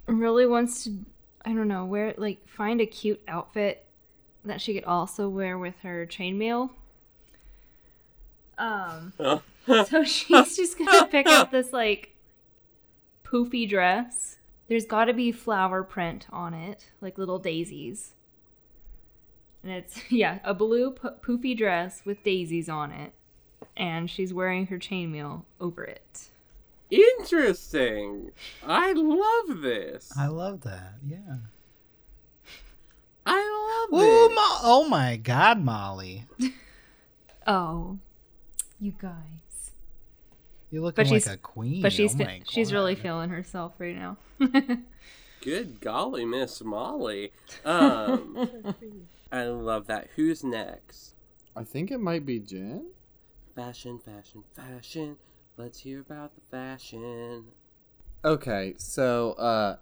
really 0.08 0.46
wants 0.46 0.86
to, 0.86 0.98
I 1.44 1.54
don't 1.54 1.68
know, 1.68 1.86
wear 1.86 2.14
like 2.18 2.48
find 2.48 2.80
a 2.80 2.86
cute 2.86 3.22
outfit 3.28 3.86
that 4.46 4.62
she 4.62 4.74
could 4.74 4.86
also 4.86 5.28
wear 5.28 5.58
with 5.58 5.76
her 5.84 6.06
chainmail. 6.06 6.70
Um, 8.58 9.14
so 9.66 10.04
she's 10.04 10.56
just 10.56 10.78
gonna 10.78 11.08
pick 11.08 11.28
out 11.28 11.52
this 11.52 11.74
like 11.74 12.16
poofy 13.24 13.68
dress. 13.68 14.38
There's 14.68 14.86
got 14.86 15.06
to 15.06 15.14
be 15.14 15.34
flower 15.34 15.84
print 15.84 16.28
on 16.32 16.54
it, 16.54 16.92
like 17.02 17.18
little 17.18 17.40
daisies. 17.40 18.14
And 19.64 19.72
it's 19.72 20.00
yeah, 20.12 20.40
a 20.44 20.54
blue 20.54 20.92
po- 20.92 21.16
poofy 21.26 21.58
dress 21.58 22.02
with 22.06 22.24
daisies 22.24 22.68
on 22.70 22.92
it, 22.92 23.14
and 23.78 24.10
she's 24.10 24.34
wearing 24.34 24.68
her 24.68 24.78
chainmail 24.80 25.44
over 25.60 25.84
it. 25.84 26.30
interesting. 26.90 28.32
I 28.66 28.94
love 28.94 29.62
this. 29.62 30.12
I 30.18 30.28
love 30.28 30.62
that. 30.62 30.94
Yeah. 31.08 31.36
I 33.26 33.88
love 33.92 34.02
Ooh, 34.02 34.26
it. 34.26 34.30
Mo- 34.36 34.60
oh 34.64 34.88
my 34.90 35.16
God, 35.18 35.60
Molly, 35.62 36.26
Oh, 37.48 38.00
you 38.80 38.94
guys. 39.00 39.72
you're 40.72 40.82
looking 40.82 41.04
But 41.06 41.12
like 41.12 41.22
she's- 41.24 41.34
a 41.34 41.38
queen. 41.38 41.82
But 41.84 41.94
she's 41.94 42.16
oh 42.16 42.18
fe- 42.18 42.24
my 42.26 42.42
she's 42.50 42.74
really 42.74 42.96
feeling 42.96 43.30
herself 43.30 43.74
right 43.78 43.96
now. 43.96 44.18
Good 45.42 45.82
golly, 45.82 46.26
Miss 46.26 46.64
Molly. 46.64 47.32
Um, 47.66 48.76
I 49.32 49.46
love 49.46 49.88
that. 49.88 50.10
Who's 50.16 50.44
next? 50.44 51.16
I 51.56 51.64
think 51.64 51.92
it 51.92 52.00
might 52.00 52.26
be 52.26 52.40
Gjin. 52.40 52.84
Fashion, 53.56 54.00
fashion, 54.00 54.44
fashion. 54.54 55.18
Let's 55.58 55.80
hear 55.80 56.02
about 56.02 56.36
the 56.36 56.42
fashion. 56.42 57.46
Okay, 58.24 58.74
so 58.78 59.34
uh 59.34 59.78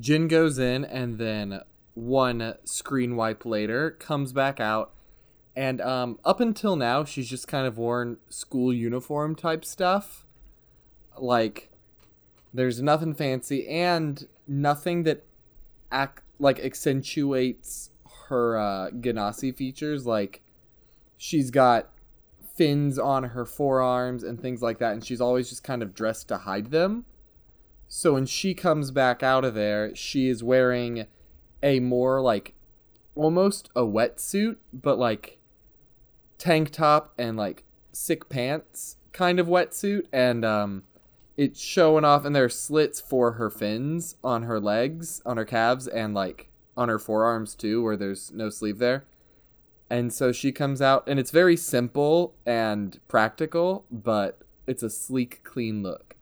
Gjin 0.00 0.28
goes 0.28 0.58
in 0.58 0.84
and 0.84 1.18
then 1.18 1.60
one 1.94 2.54
screen 2.64 3.16
wipe 3.16 3.44
later 3.44 3.90
comes 3.90 4.32
back 4.32 4.60
out 4.60 4.92
and 5.54 5.80
um 5.80 6.18
up 6.24 6.40
until 6.40 6.76
now 6.76 7.04
she's 7.04 7.28
just 7.28 7.46
kind 7.46 7.66
of 7.66 7.76
worn 7.76 8.16
school 8.28 8.72
uniform 8.72 9.34
type 9.34 9.64
stuff. 9.64 10.26
Like 11.18 11.70
there's 12.52 12.82
nothing 12.82 13.14
fancy 13.14 13.66
and 13.68 14.26
nothing 14.46 15.04
that 15.04 15.24
act 15.90 16.22
like 16.38 16.58
accentuates 16.58 17.90
her 18.32 18.56
uh 18.58 18.90
Ganassi 18.90 19.54
features 19.54 20.06
like 20.06 20.42
she's 21.18 21.50
got 21.50 21.90
fins 22.54 22.98
on 22.98 23.24
her 23.24 23.44
forearms 23.44 24.22
and 24.22 24.40
things 24.40 24.62
like 24.62 24.78
that 24.78 24.92
and 24.92 25.04
she's 25.04 25.20
always 25.20 25.48
just 25.48 25.62
kind 25.62 25.82
of 25.82 25.94
dressed 25.94 26.28
to 26.28 26.38
hide 26.38 26.70
them. 26.70 27.04
So 27.88 28.14
when 28.14 28.26
she 28.26 28.54
comes 28.54 28.90
back 28.90 29.22
out 29.22 29.44
of 29.44 29.54
there, 29.54 29.94
she 29.94 30.28
is 30.28 30.42
wearing 30.42 31.06
a 31.62 31.78
more 31.80 32.20
like 32.20 32.54
almost 33.14 33.68
a 33.76 33.82
wetsuit, 33.82 34.56
but 34.72 34.98
like 34.98 35.38
tank 36.38 36.70
top 36.70 37.12
and 37.18 37.36
like 37.36 37.64
sick 37.92 38.28
pants 38.28 38.96
kind 39.12 39.38
of 39.38 39.46
wetsuit 39.46 40.06
and 40.10 40.44
um 40.44 40.84
it's 41.36 41.60
showing 41.60 42.04
off 42.04 42.24
and 42.24 42.34
there 42.34 42.44
are 42.44 42.48
slits 42.48 43.00
for 43.00 43.32
her 43.32 43.50
fins 43.50 44.16
on 44.24 44.42
her 44.42 44.58
legs, 44.58 45.22
on 45.24 45.36
her 45.36 45.44
calves 45.44 45.86
and 45.86 46.14
like 46.14 46.48
on 46.76 46.88
her 46.88 46.98
forearms 46.98 47.54
too 47.54 47.82
where 47.82 47.96
there's 47.96 48.30
no 48.32 48.48
sleeve 48.50 48.78
there. 48.78 49.04
And 49.90 50.12
so 50.12 50.32
she 50.32 50.52
comes 50.52 50.80
out 50.80 51.04
and 51.06 51.18
it's 51.20 51.30
very 51.30 51.56
simple 51.56 52.34
and 52.46 52.98
practical, 53.08 53.84
but 53.90 54.40
it's 54.66 54.82
a 54.82 54.88
sleek 54.90 55.42
clean 55.44 55.82
look 55.82 56.16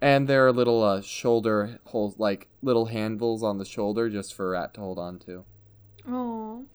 and 0.00 0.28
there 0.28 0.46
are 0.46 0.52
little 0.52 0.82
uh, 0.82 1.00
shoulder 1.00 1.78
holes 1.84 2.18
like 2.18 2.48
little 2.62 2.86
handles 2.86 3.42
on 3.42 3.56
the 3.58 3.64
shoulder 3.64 4.10
just 4.10 4.34
for 4.34 4.50
rat 4.50 4.74
to 4.74 4.80
hold 4.80 4.98
on 4.98 5.18
to 5.18 5.44
Oh, 6.06 6.66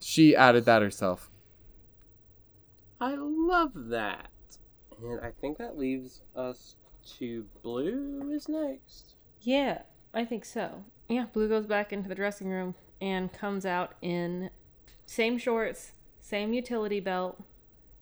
she 0.00 0.34
added 0.34 0.64
that 0.64 0.80
herself 0.82 1.30
I 3.00 3.14
love 3.16 3.72
that. 3.74 4.28
And 5.02 5.20
I 5.20 5.30
think 5.40 5.58
that 5.58 5.78
leaves 5.78 6.22
us 6.34 6.74
to 7.18 7.44
Blue 7.62 8.30
is 8.32 8.48
next. 8.48 9.14
yeah, 9.40 9.82
I 10.12 10.24
think 10.24 10.44
so. 10.44 10.84
Yeah, 11.08 11.26
Blue 11.32 11.48
goes 11.48 11.66
back 11.66 11.92
into 11.92 12.08
the 12.08 12.14
dressing 12.14 12.48
room 12.48 12.74
and 13.00 13.32
comes 13.32 13.64
out 13.64 13.94
in 14.02 14.50
same 15.06 15.38
shorts, 15.38 15.92
same 16.20 16.52
utility 16.52 17.00
belt, 17.00 17.42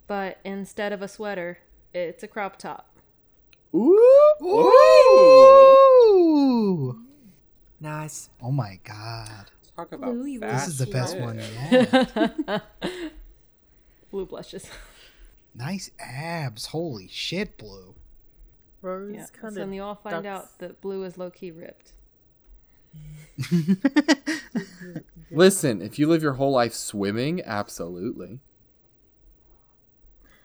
but 0.06 0.38
instead 0.44 0.92
of 0.92 1.02
a 1.02 1.08
sweater, 1.08 1.58
it's 1.94 2.22
a 2.22 2.28
crop 2.28 2.56
top. 2.58 2.96
ooh, 3.75 3.98
Ooh. 5.66 6.98
Nice. 7.80 8.30
Oh 8.42 8.50
my 8.50 8.78
God. 8.84 9.50
Talk 9.76 9.92
about 9.92 10.14
Blue, 10.14 10.25
you 10.26 10.40
This 10.40 10.66
is 10.68 10.78
the 10.78 10.86
best 10.86 11.18
one 11.18 11.38
yet. 11.70 12.62
Blue 14.10 14.25
blushes. 14.26 14.68
nice 15.54 15.90
abs. 16.00 16.66
Holy 16.66 17.08
shit, 17.08 17.58
Blue. 17.58 17.94
Rose 18.80 19.12
Yeah. 19.14 19.26
kind 19.32 19.54
So 19.54 19.60
of 19.62 19.66
then 19.68 19.72
you 19.75 19.82
all 19.82 19.94
find 19.96 20.22
ducks- 20.25 20.26
out 20.26 20.58
that 20.60 20.80
Blue 20.80 21.02
is 21.04 21.18
low 21.18 21.30
key 21.30 21.50
ripped. 21.50 21.92
listen 25.31 25.83
if 25.83 25.99
you 25.99 26.09
live 26.09 26.23
your 26.23 26.35
whole 26.35 26.52
life 26.52 26.73
swimming 26.73 27.43
absolutely 27.45 28.40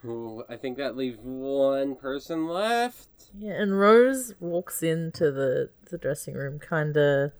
Ooh, 0.03 0.43
I 0.49 0.55
think 0.55 0.77
that 0.77 0.97
leaves 0.97 1.19
one 1.21 1.95
person 1.95 2.47
left. 2.47 3.07
Yeah, 3.37 3.53
and 3.53 3.79
Rose 3.79 4.33
walks 4.39 4.81
into 4.81 5.31
the 5.31 5.69
the 5.89 5.97
dressing 5.97 6.33
room 6.33 6.57
kind 6.57 6.97
of 6.97 7.33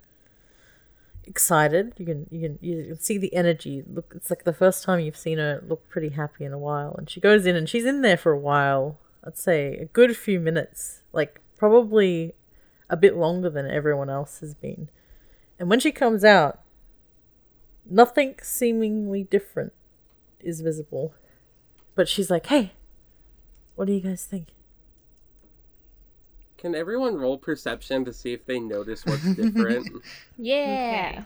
excited. 1.24 1.94
You 1.98 2.06
can 2.06 2.28
you 2.30 2.42
can 2.42 2.60
you 2.62 2.86
can 2.86 3.00
see 3.00 3.18
the 3.18 3.34
energy. 3.34 3.84
Look, 3.92 4.14
it's 4.16 4.30
like 4.30 4.44
the 4.44 4.54
first 4.54 4.84
time 4.84 5.00
you've 5.00 5.18
seen 5.18 5.40
her 5.40 5.64
look 5.68 5.90
pretty 5.90 6.10
happy 6.10 6.46
in 6.46 6.54
a 6.54 6.60
while. 6.60 6.94
And 6.98 7.10
she 7.10 7.20
goes 7.20 7.46
in 7.46 7.56
and 7.56 7.68
she's 7.68 7.86
in 7.86 8.02
there 8.02 8.18
for 8.18 8.32
a 8.32 8.40
while. 8.40 9.00
I'd 9.24 9.38
say 9.38 9.78
a 9.78 9.86
good 9.86 10.16
few 10.16 10.40
minutes, 10.40 11.02
like 11.14 11.42
probably 11.58 12.36
a 12.92 12.98
bit 12.98 13.16
longer 13.16 13.50
than 13.50 13.66
everyone 13.66 14.10
else 14.10 14.42
has 14.42 14.54
been. 14.54 14.90
And 15.58 15.70
when 15.70 15.80
she 15.80 15.92
comes 15.92 16.24
out, 16.24 16.60
nothing 17.90 18.36
seemingly 18.44 19.24
different 19.24 19.74
is 20.42 20.62
visible. 20.62 21.14
But 21.96 22.08
she's 22.08 22.30
like, 22.30 22.48
"Hey, 22.48 22.74
what 23.76 23.86
do 23.86 23.94
you 23.94 24.02
guys 24.02 24.26
think?" 24.26 24.50
Can 26.58 26.76
everyone 26.76 27.16
roll 27.16 27.40
perception 27.40 28.06
to 28.06 28.14
see 28.14 28.34
if 28.34 28.46
they 28.46 28.60
notice 28.60 29.04
what's 29.06 29.24
different? 29.36 29.88
Yeah. 30.38 31.24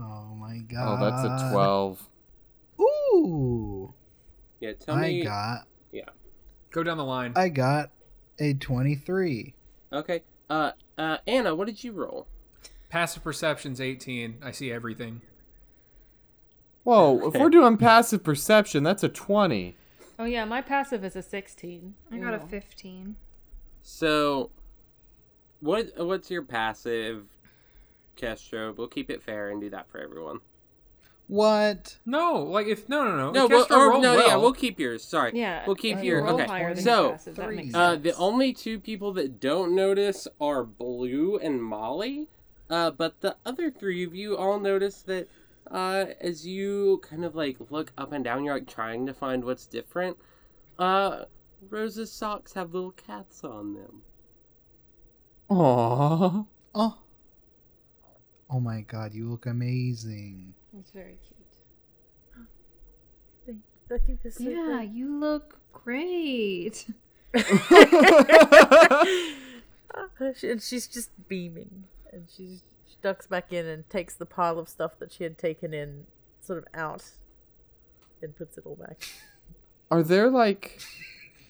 Oh 0.00 0.34
my 0.34 0.58
god. 0.58 1.00
oh 1.02 1.10
that's 1.10 1.42
a 1.42 1.50
12 1.50 2.08
Ooh. 2.80 3.92
yeah, 4.60 4.72
tell 4.74 4.94
I 4.96 5.00
me. 5.00 5.22
I 5.22 5.24
got 5.24 5.66
Yeah. 5.90 6.02
Go 6.70 6.82
down 6.82 6.98
the 6.98 7.04
line. 7.04 7.32
I 7.34 7.48
got 7.48 7.90
a 8.38 8.54
23. 8.54 9.54
Okay. 9.92 10.22
Uh, 10.50 10.72
uh, 10.96 11.18
Anna, 11.26 11.54
what 11.54 11.66
did 11.66 11.82
you 11.84 11.92
roll? 11.92 12.26
Passive 12.88 13.22
perception's 13.22 13.80
18. 13.80 14.38
I 14.42 14.50
see 14.50 14.72
everything. 14.72 15.20
whoa 16.84 17.28
if 17.28 17.34
we're 17.38 17.50
doing 17.50 17.76
passive 17.76 18.24
perception 18.24 18.82
that's 18.82 19.02
a 19.02 19.08
20 19.08 19.76
Oh 20.20 20.24
yeah, 20.24 20.44
my 20.44 20.60
passive 20.62 21.04
is 21.04 21.14
a 21.14 21.22
sixteen. 21.22 21.94
I 22.10 22.18
got 22.18 22.34
a 22.34 22.42
Ooh. 22.42 22.48
15. 22.48 23.14
So, 23.82 24.50
what 25.60 25.92
what's 25.96 26.28
your 26.28 26.42
passive, 26.42 27.26
Kestro? 28.16 28.76
We'll 28.76 28.88
keep 28.88 29.10
it 29.10 29.22
fair 29.22 29.50
and 29.50 29.60
do 29.60 29.70
that 29.70 29.88
for 29.88 30.00
everyone. 30.00 30.40
What? 31.28 31.98
No, 32.06 32.42
like 32.42 32.66
if 32.66 32.88
no, 32.88 33.04
no, 33.04 33.14
no. 33.16 33.30
No, 33.30 33.44
if 33.44 33.50
we'll, 33.50 33.66
or, 33.70 33.90
rolled 33.90 34.02
no, 34.02 34.14
yeah, 34.14 34.28
well, 34.28 34.40
we'll 34.40 34.52
keep 34.54 34.80
yours. 34.80 35.04
Sorry, 35.04 35.32
Yeah, 35.34 35.62
we'll 35.66 35.76
keep 35.76 35.98
if 35.98 36.04
your 36.04 36.26
okay. 36.26 36.46
higher 36.46 36.74
than 36.74 36.82
so, 36.82 37.02
your 37.02 37.12
passive, 37.12 37.74
Uh, 37.74 37.96
the 37.96 38.16
only 38.16 38.54
two 38.54 38.80
people 38.80 39.12
that 39.12 39.38
don't 39.38 39.74
notice 39.76 40.26
are 40.40 40.64
Blue 40.64 41.36
and 41.36 41.62
Molly. 41.62 42.28
Uh, 42.70 42.90
but 42.90 43.20
the 43.20 43.36
other 43.46 43.70
three 43.70 44.04
of 44.04 44.14
you 44.14 44.36
all 44.36 44.58
notice 44.58 45.02
that 45.02 45.28
uh, 45.70 46.06
as 46.20 46.46
you 46.46 47.00
kind 47.02 47.24
of 47.24 47.34
like 47.34 47.56
look 47.70 47.92
up 47.98 48.12
and 48.12 48.24
down, 48.24 48.42
you're 48.44 48.54
like 48.54 48.66
trying 48.66 49.06
to 49.06 49.12
find 49.12 49.44
what's 49.44 49.66
different. 49.66 50.16
Uh, 50.78 51.24
Rose's 51.68 52.10
socks 52.10 52.54
have 52.54 52.72
little 52.72 52.92
cats 52.92 53.44
on 53.44 53.74
them. 53.74 54.02
Aww. 55.50 56.46
Oh. 56.74 56.98
Oh 58.50 58.60
my 58.60 58.80
god, 58.82 59.12
you 59.12 59.28
look 59.30 59.44
amazing. 59.44 60.54
It's 60.78 60.90
very 60.90 61.18
cute. 61.26 61.34
I 63.90 63.98
think 63.98 64.22
this 64.22 64.36
is 64.36 64.42
Yeah, 64.42 64.82
you 64.82 65.18
look 65.18 65.58
great. 65.72 66.86
And 70.42 70.62
she's 70.62 70.86
just 70.86 71.10
beaming, 71.28 71.84
and 72.12 72.28
she's, 72.28 72.62
she 72.86 72.96
ducks 73.02 73.26
back 73.26 73.52
in 73.52 73.66
and 73.66 73.88
takes 73.88 74.14
the 74.14 74.26
pile 74.26 74.58
of 74.58 74.68
stuff 74.68 74.92
that 74.98 75.12
she 75.12 75.24
had 75.24 75.38
taken 75.38 75.72
in, 75.74 76.06
sort 76.40 76.58
of 76.58 76.64
out, 76.74 77.02
and 78.22 78.36
puts 78.36 78.58
it 78.58 78.64
all 78.66 78.76
back. 78.76 79.00
Are 79.90 80.02
there 80.02 80.30
like 80.30 80.80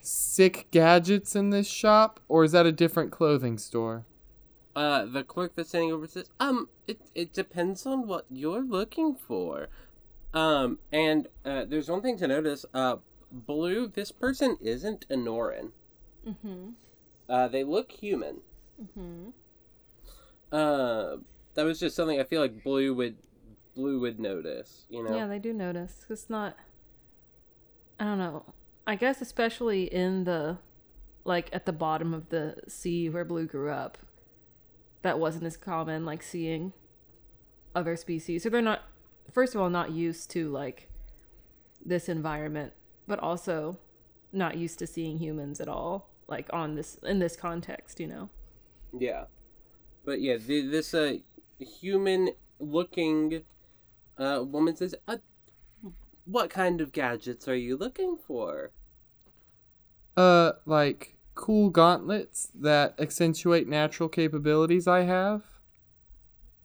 sick 0.00 0.68
gadgets 0.70 1.34
in 1.34 1.50
this 1.50 1.66
shop, 1.66 2.20
or 2.28 2.44
is 2.44 2.52
that 2.52 2.66
a 2.66 2.72
different 2.72 3.10
clothing 3.10 3.58
store? 3.58 4.04
Uh, 4.78 5.04
the 5.06 5.24
clerk 5.24 5.56
that's 5.56 5.70
standing 5.70 5.90
over 5.90 6.06
says, 6.06 6.30
um, 6.38 6.68
it, 6.86 7.00
it 7.12 7.32
depends 7.32 7.84
on 7.84 8.06
what 8.06 8.24
you're 8.30 8.62
looking 8.62 9.12
for. 9.12 9.66
Um, 10.32 10.78
and, 10.92 11.26
uh, 11.44 11.64
there's 11.64 11.88
one 11.88 12.00
thing 12.00 12.16
to 12.18 12.28
notice, 12.28 12.64
uh, 12.72 12.98
Blue, 13.32 13.88
this 13.88 14.12
person 14.12 14.56
isn't 14.60 15.04
a 15.10 15.14
Norin. 15.14 15.72
Mm-hmm. 16.24 16.68
Uh, 17.28 17.48
they 17.48 17.64
look 17.64 17.90
human. 17.90 18.36
Mm-hmm. 18.80 19.30
Uh, 20.52 21.16
that 21.54 21.64
was 21.64 21.80
just 21.80 21.96
something 21.96 22.20
I 22.20 22.22
feel 22.22 22.40
like 22.40 22.62
Blue 22.62 22.94
would, 22.94 23.16
Blue 23.74 23.98
would 23.98 24.20
notice, 24.20 24.86
you 24.88 25.02
know? 25.02 25.12
Yeah, 25.12 25.26
they 25.26 25.40
do 25.40 25.52
notice. 25.52 26.06
It's 26.08 26.30
not. 26.30 26.56
I 27.98 28.04
don't 28.04 28.18
know. 28.18 28.44
I 28.86 28.94
guess 28.94 29.20
especially 29.20 29.92
in 29.92 30.22
the, 30.22 30.58
like 31.24 31.50
at 31.52 31.66
the 31.66 31.72
bottom 31.72 32.14
of 32.14 32.28
the 32.28 32.58
sea 32.68 33.08
where 33.08 33.24
Blue 33.24 33.46
grew 33.48 33.72
up, 33.72 33.98
that 35.02 35.18
wasn't 35.18 35.44
as 35.44 35.56
common. 35.56 36.04
Like 36.04 36.22
seeing 36.22 36.72
other 37.74 37.96
species, 37.96 38.42
so 38.42 38.50
they're 38.50 38.62
not. 38.62 38.82
First 39.32 39.54
of 39.54 39.60
all, 39.60 39.70
not 39.70 39.92
used 39.92 40.30
to 40.30 40.48
like 40.50 40.90
this 41.84 42.08
environment, 42.08 42.72
but 43.06 43.18
also 43.18 43.78
not 44.32 44.56
used 44.56 44.78
to 44.78 44.86
seeing 44.86 45.18
humans 45.18 45.60
at 45.60 45.68
all. 45.68 46.10
Like 46.26 46.48
on 46.52 46.74
this 46.74 46.96
in 47.02 47.18
this 47.18 47.36
context, 47.36 48.00
you 48.00 48.06
know. 48.06 48.30
Yeah. 48.92 49.24
But 50.04 50.20
yeah, 50.20 50.36
the, 50.36 50.66
this 50.66 50.94
uh 50.94 51.18
human 51.58 52.30
looking 52.58 53.44
uh 54.16 54.42
woman 54.46 54.76
says, 54.76 54.94
uh, 55.06 55.18
"What 56.24 56.50
kind 56.50 56.80
of 56.80 56.92
gadgets 56.92 57.48
are 57.48 57.56
you 57.56 57.76
looking 57.76 58.16
for?" 58.16 58.72
Uh, 60.16 60.52
like 60.66 61.17
cool 61.38 61.70
gauntlets 61.70 62.50
that 62.54 62.98
accentuate 63.00 63.68
natural 63.68 64.08
capabilities 64.10 64.86
I 64.88 65.02
have. 65.04 65.44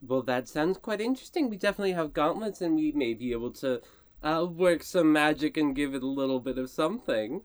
Well, 0.04 0.22
that 0.22 0.48
sounds 0.48 0.78
quite 0.78 1.02
interesting. 1.02 1.50
We 1.50 1.58
definitely 1.58 1.94
have 1.94 2.14
gauntlets, 2.14 2.62
and 2.62 2.76
we 2.76 2.92
may 2.92 3.16
be 3.16 3.32
able 3.32 3.52
to 3.54 3.82
uh, 4.22 4.46
work 4.48 4.84
some 4.84 5.12
magic 5.12 5.58
and 5.58 5.76
give 5.76 5.96
it 5.96 6.04
a 6.04 6.08
little 6.08 6.40
bit 6.40 6.60
of 6.60 6.70
something. 6.70 7.42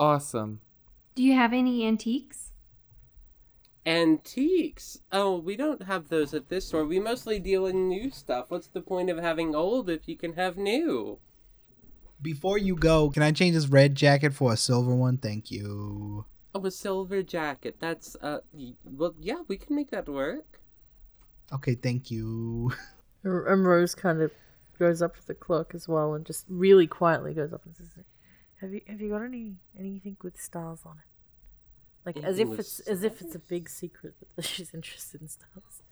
Awesome. 0.00 0.60
Do 1.14 1.22
you 1.22 1.34
have 1.34 1.52
any 1.52 1.84
antiques? 1.86 2.52
Antiques. 3.86 5.00
Oh, 5.10 5.36
we 5.36 5.56
don't 5.56 5.82
have 5.82 6.10
those 6.10 6.32
at 6.32 6.48
this 6.48 6.68
store. 6.68 6.84
We 6.86 7.00
mostly 7.00 7.40
deal 7.40 7.66
in 7.66 7.88
new 7.88 8.08
stuff. 8.08 8.52
What's 8.52 8.68
the 8.68 8.80
point 8.82 9.10
of 9.10 9.18
having 9.18 9.52
old 9.52 9.90
if 9.90 10.06
you 10.06 10.16
can 10.16 10.34
have 10.34 10.56
new? 10.56 11.18
Before 12.20 12.58
you 12.58 12.76
go, 12.76 13.10
can 13.10 13.22
I 13.22 13.32
change 13.32 13.54
this 13.54 13.68
red 13.68 13.94
jacket 13.94 14.34
for 14.34 14.52
a 14.52 14.56
silver 14.56 14.94
one? 14.94 15.18
Thank 15.18 15.50
you. 15.50 16.26
Oh, 16.62 16.66
a 16.66 16.70
silver 16.70 17.22
jacket. 17.22 17.76
That's 17.78 18.16
uh, 18.22 18.38
y- 18.52 18.74
well, 18.84 19.14
yeah, 19.20 19.42
we 19.48 19.56
can 19.56 19.76
make 19.76 19.90
that 19.90 20.08
work. 20.08 20.60
Okay, 21.52 21.74
thank 21.74 22.10
you. 22.10 22.72
And 23.24 23.66
Rose 23.66 23.94
kind 23.94 24.22
of 24.22 24.30
goes 24.78 25.02
up 25.02 25.16
to 25.16 25.26
the 25.26 25.34
clock 25.34 25.74
as 25.74 25.88
well, 25.88 26.14
and 26.14 26.24
just 26.24 26.46
really 26.48 26.86
quietly 26.86 27.34
goes 27.34 27.52
up 27.52 27.64
and 27.66 27.74
says, 27.76 27.88
"Have 28.60 28.72
you 28.72 28.80
have 28.86 29.00
you 29.00 29.10
got 29.10 29.22
any 29.22 29.56
anything 29.78 30.16
with 30.22 30.40
stars 30.40 30.80
on 30.86 30.92
it?" 30.98 31.04
Like 32.06 32.24
as 32.24 32.38
if 32.38 32.48
with 32.48 32.60
it's 32.60 32.80
as 32.80 33.02
if 33.02 33.20
it's 33.20 33.34
a 33.34 33.38
big 33.40 33.68
secret 33.68 34.14
that 34.36 34.44
she's 34.44 34.72
interested 34.72 35.20
in 35.20 35.28
stars. 35.28 35.82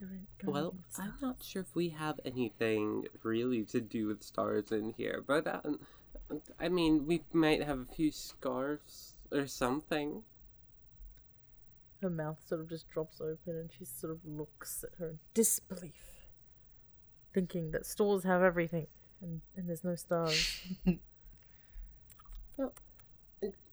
Got 0.00 0.08
any- 0.10 0.26
got 0.44 0.52
Well, 0.52 0.74
I'm 0.98 1.14
not 1.20 1.42
sure 1.42 1.62
if 1.62 1.74
we 1.74 1.90
have 1.90 2.18
anything 2.24 3.06
really 3.22 3.62
to 3.66 3.80
do 3.80 4.06
with 4.06 4.22
stars 4.22 4.72
in 4.72 4.92
here, 4.96 5.22
but 5.26 5.46
um, 5.46 5.80
I 6.58 6.68
mean, 6.68 7.06
we 7.06 7.22
might 7.32 7.62
have 7.62 7.78
a 7.80 7.94
few 7.94 8.10
scarves 8.10 9.16
or 9.30 9.46
something. 9.46 10.22
Her 12.00 12.10
mouth 12.10 12.38
sort 12.44 12.60
of 12.60 12.68
just 12.68 12.88
drops 12.88 13.20
open, 13.20 13.56
and 13.56 13.70
she 13.70 13.84
sort 13.84 14.12
of 14.12 14.24
looks 14.24 14.84
at 14.84 14.98
her 14.98 15.10
in 15.10 15.18
disbelief, 15.34 16.26
thinking 17.32 17.70
that 17.70 17.86
stores 17.86 18.24
have 18.24 18.42
everything, 18.42 18.88
and, 19.20 19.40
and 19.56 19.68
there's 19.68 19.84
no 19.84 19.94
stars. 19.94 20.60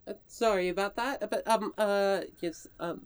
Uh, 0.09 0.13
sorry 0.25 0.69
about 0.69 0.95
that, 0.95 1.29
but 1.29 1.47
um, 1.47 1.71
uh, 1.77 2.21
yes, 2.41 2.65
um, 2.79 3.05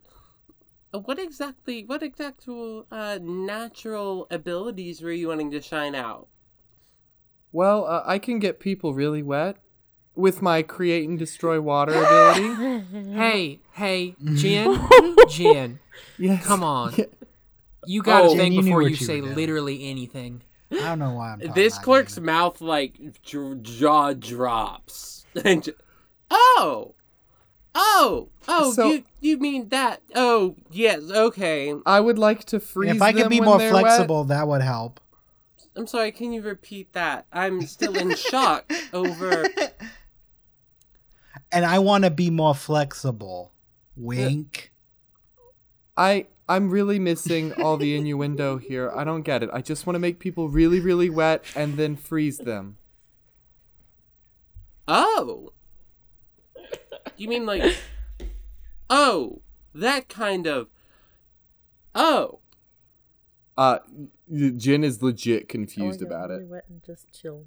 uh, 0.94 1.00
what 1.00 1.20
exactly, 1.20 1.84
what 1.84 2.02
exact 2.02 2.48
uh 2.48 3.20
natural 3.22 4.26
abilities 4.32 5.02
were 5.02 5.12
you 5.12 5.28
wanting 5.28 5.52
to 5.52 5.62
shine 5.62 5.96
out? 5.96 6.28
Well, 7.54 7.86
uh, 7.86 8.04
I 8.06 8.20
can 8.20 8.40
get 8.40 8.60
people 8.60 8.94
really 8.94 9.24
wet 9.24 9.56
with 10.16 10.42
my 10.42 10.62
create 10.62 11.08
and 11.08 11.18
destroy 11.18 11.62
water 11.62 11.94
ability. 11.94 12.84
Hey, 13.14 13.60
hey, 13.72 14.16
Gjin, 14.24 14.78
Gjin, 15.28 15.80
yes. 16.18 16.46
come 16.46 16.64
on. 16.64 16.94
Yeah. 16.98 17.06
You 17.86 18.02
gotta 18.04 18.26
Oh. 18.28 18.34
Gjin, 18.34 18.38
think 18.38 18.54
you 18.56 18.62
knew 18.62 18.66
before 18.70 18.82
what 18.82 18.92
you 18.92 18.98
you 18.98 19.06
say 19.06 19.22
were 19.22 19.28
doing. 19.28 19.36
literally 19.38 19.90
anything. 19.90 20.42
I 20.72 20.76
don't 20.78 21.00
know 21.00 21.14
why 21.14 21.32
I'm 21.34 21.40
talking 21.40 21.54
This 21.54 21.76
like 21.76 21.84
clerk's 21.84 22.16
that. 22.16 22.22
mouth 22.22 22.60
like 22.62 23.00
dr- 23.24 23.62
jaw 23.62 24.14
drops. 24.14 25.26
and 25.46 25.64
ju- 25.64 25.76
oh, 26.32 26.96
oh, 27.76 28.30
oh, 28.48 28.74
So- 28.74 28.90
you 28.92 29.04
you 29.22 29.38
mean 29.38 29.70
that? 29.70 30.02
Oh, 30.16 30.56
yes, 30.72 31.02
okay. 31.12 31.74
I 31.86 32.00
would 32.00 32.18
like 32.20 32.44
to 32.46 32.60
freeze 32.60 32.96
If 32.96 33.02
I 33.02 33.12
could 33.14 33.24
them 33.24 33.30
be 33.30 33.40
when 33.40 33.50
more 33.50 33.58
they're 33.60 33.74
wet. 33.74 33.82
flexible, 33.84 34.24
that 34.26 34.48
would 34.48 34.62
help. 34.62 35.00
I'm 35.76 35.88
sorry. 35.88 36.12
Can 36.12 36.32
you 36.34 36.42
repeat 36.42 36.94
that? 36.94 37.26
I'm 37.34 37.62
still 37.64 37.98
in 37.98 38.16
shock 38.16 38.72
over. 38.94 39.46
And 41.52 41.66
I 41.66 41.78
want 41.78 42.04
to 42.04 42.10
be 42.10 42.32
more 42.32 42.56
flexible. 42.56 43.52
Wink. 43.96 44.72
I 45.96 46.26
I'm 46.50 46.72
really 46.72 46.98
missing 46.98 47.54
all 47.54 47.78
the 47.78 47.96
innuendo 47.96 48.58
here. 48.58 48.92
I 48.96 49.04
don't 49.04 49.22
get 49.22 49.44
it. 49.44 49.52
I 49.54 49.62
just 49.62 49.86
want 49.86 49.94
to 49.96 50.00
make 50.00 50.18
people 50.18 50.50
really 50.50 50.80
really 50.80 51.12
wet 51.12 51.46
and 51.56 51.78
then 51.78 51.96
freeze 51.96 52.40
them. 52.40 52.78
Oh, 54.88 55.54
you 57.18 57.28
mean 57.28 57.46
like? 57.46 57.78
Oh, 58.90 59.42
that 59.76 60.10
kind 60.10 60.48
of. 60.48 60.68
Oh, 61.94 62.40
Uh 63.56 63.78
y- 64.28 64.52
Gjin 64.52 64.84
is 64.84 65.02
legit 65.04 65.48
confused 65.50 66.02
wanna 66.02 66.10
get 66.10 66.18
about 66.18 66.30
really 66.30 66.44
it. 66.44 66.50
wet 66.50 66.66
and 66.70 66.84
just 66.84 67.12
chill. 67.14 67.46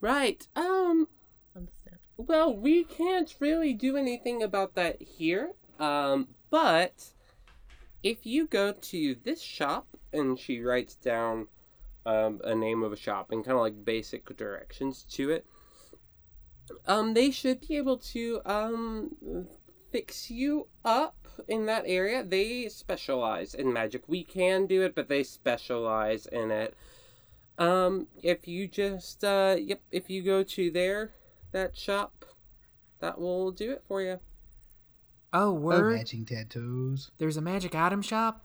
right. 0.00 0.46
Um. 0.56 1.08
Understand? 1.54 1.98
Well, 2.16 2.56
we 2.56 2.84
can't 2.84 3.34
really 3.40 3.72
do 3.74 3.96
anything 3.96 4.42
about 4.42 4.74
that 4.74 5.00
here. 5.02 5.52
Um, 5.78 6.28
but 6.50 7.04
if 8.02 8.24
you 8.26 8.46
go 8.46 8.72
to 8.72 9.16
this 9.24 9.40
shop 9.40 9.86
and 10.12 10.38
she 10.38 10.60
writes 10.60 10.94
down 10.94 11.46
um, 12.06 12.40
a 12.44 12.54
name 12.54 12.82
of 12.82 12.92
a 12.92 12.96
shop 12.96 13.30
and 13.32 13.44
kind 13.44 13.56
of 13.56 13.62
like 13.62 13.84
basic 13.84 14.34
directions 14.36 15.04
to 15.10 15.30
it, 15.30 15.46
um, 16.86 17.14
they 17.14 17.30
should 17.30 17.60
be 17.60 17.76
able 17.76 17.98
to 17.98 18.40
um 18.46 19.16
fix 19.92 20.30
you 20.30 20.66
up 20.84 21.28
in 21.46 21.66
that 21.66 21.84
area. 21.86 22.24
They 22.24 22.68
specialize 22.68 23.54
in 23.54 23.72
magic. 23.72 24.02
We 24.08 24.24
can 24.24 24.66
do 24.66 24.82
it, 24.82 24.94
but 24.94 25.08
they 25.08 25.22
specialize 25.22 26.26
in 26.26 26.50
it. 26.50 26.74
Um, 27.58 28.08
if 28.22 28.48
you 28.48 28.66
just 28.66 29.22
uh, 29.22 29.56
yep, 29.58 29.82
if 29.92 30.10
you 30.10 30.22
go 30.22 30.42
to 30.42 30.70
their 30.70 31.12
that 31.52 31.76
shop, 31.76 32.24
that 33.00 33.20
will 33.20 33.52
do 33.52 33.72
it 33.72 33.84
for 33.86 34.02
you. 34.02 34.18
Oh, 35.32 35.52
word. 35.52 35.96
Matching 35.96 36.24
tattoos. 36.26 37.10
There's 37.18 37.36
a 37.36 37.40
magic 37.42 37.74
item 37.74 38.02
shop. 38.02 38.44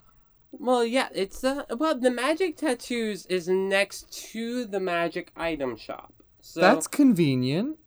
Well, 0.51 0.85
yeah, 0.85 1.09
it's 1.13 1.43
uh, 1.43 1.63
well, 1.77 1.97
the 1.97 2.11
magic 2.11 2.57
tattoos 2.57 3.25
is 3.25 3.47
next 3.47 4.11
to 4.31 4.65
the 4.65 4.79
magic 4.79 5.31
item 5.35 5.77
shop. 5.77 6.13
So 6.41 6.61
That's 6.61 6.87
convenient. 6.87 7.77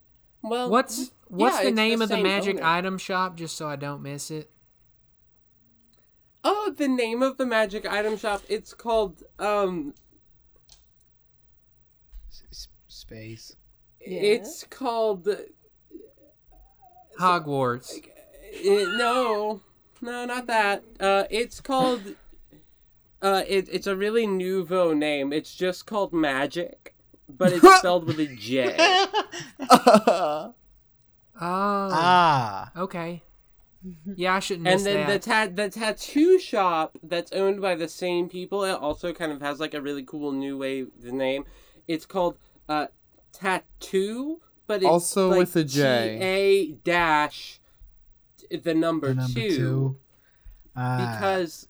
well, 0.42 0.68
What's 0.68 1.12
what's 1.30 1.56
yeah, 1.56 1.62
the 1.62 1.68
it's 1.68 1.76
name 1.76 2.02
of 2.02 2.08
the 2.08 2.18
magic 2.18 2.56
owner. 2.56 2.66
item 2.66 2.98
shop? 2.98 3.36
Just 3.36 3.56
so 3.56 3.66
I 3.68 3.76
don't 3.76 4.02
miss 4.02 4.30
it. 4.30 4.50
Oh, 6.42 6.72
the 6.76 6.88
name 6.88 7.22
of 7.22 7.36
the 7.36 7.46
magic 7.46 7.90
item 7.90 8.16
shop. 8.16 8.42
It's 8.48 8.72
called 8.74 9.22
um. 9.38 9.94
S- 12.30 12.42
s- 12.50 12.68
space. 12.88 13.56
It's 14.00 14.64
called. 14.64 15.28
Uh, 15.28 15.36
Hogwarts. 17.20 17.92
no, 18.64 19.60
no, 20.00 20.24
not 20.24 20.46
that. 20.46 20.82
Uh, 20.98 21.24
it's 21.30 21.60
called. 21.60 22.02
Uh, 23.22 23.42
it, 23.46 23.68
it's 23.70 23.86
a 23.86 23.94
really 23.94 24.26
nouveau 24.26 24.94
name. 24.94 25.30
It's 25.30 25.54
just 25.54 25.84
called 25.84 26.10
Magic, 26.10 26.94
but 27.28 27.52
it's 27.52 27.76
spelled 27.78 28.06
with 28.06 28.18
a 28.18 28.34
J. 28.34 28.74
Oh, 31.40 31.88
Ah. 31.92 32.70
okay. 32.76 33.22
Yeah, 34.14 34.34
I 34.34 34.40
shouldn't 34.40 34.68
and 34.68 34.74
miss 34.76 34.84
then 34.84 35.06
the 35.06 35.12
that. 35.14 35.22
ta- 35.22 35.54
the 35.54 35.70
tattoo 35.70 36.38
shop 36.38 36.98
that's 37.02 37.32
owned 37.32 37.62
by 37.62 37.74
the 37.76 37.88
same 37.88 38.28
people. 38.28 38.62
It 38.64 38.72
also 38.72 39.12
kind 39.14 39.32
of 39.32 39.40
has 39.40 39.58
like 39.58 39.72
a 39.72 39.80
really 39.80 40.02
cool 40.02 40.32
new 40.32 40.58
way 40.58 40.82
the 40.82 41.12
name. 41.12 41.44
It's 41.88 42.04
called 42.04 42.36
uh 42.68 42.88
tattoo, 43.32 44.40
but 44.66 44.82
it's 44.82 44.86
Also 44.86 45.28
like 45.30 45.38
with 45.38 45.56
a 45.56 45.64
J. 45.64 46.18
A 46.20 46.72
dash 46.84 47.58
the 48.50 48.74
number, 48.74 49.08
The 49.08 49.14
number 49.14 49.32
two, 49.40 49.56
two. 49.56 49.96
Ah. 50.76 51.16
because 51.18 51.66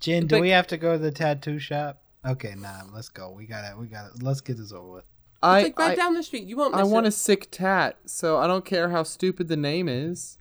Gjin, 0.00 0.28
do 0.28 0.36
Like- 0.36 0.42
we 0.42 0.50
have 0.50 0.66
to 0.68 0.76
go 0.76 0.92
to 0.92 0.98
the 0.98 1.10
tattoo 1.10 1.58
shop? 1.58 2.02
Okay, 2.24 2.54
nah, 2.56 2.82
let's 2.92 3.08
go. 3.08 3.30
We 3.32 3.46
gotta, 3.46 3.76
we 3.76 3.86
gotta, 3.86 4.10
let's 4.20 4.40
get 4.42 4.58
this 4.58 4.72
over 4.72 4.90
with. 4.92 5.09
It's 5.42 5.46
I 5.48 5.62
like 5.62 5.78
right 5.78 5.90
I, 5.92 5.94
down 5.94 6.14
the 6.14 6.22
street. 6.22 6.44
You 6.44 6.56
won't. 6.56 6.74
I 6.74 6.82
Miss 6.82 6.88
want 6.88 7.06
a 7.06 7.10
sick 7.10 7.48
tat, 7.50 7.96
so 8.06 8.38
I 8.38 8.46
don't 8.46 8.64
care 8.64 8.90
how 8.90 9.02
stupid 9.02 9.48
the 9.48 9.56
name 9.56 9.88
is. 9.88 10.38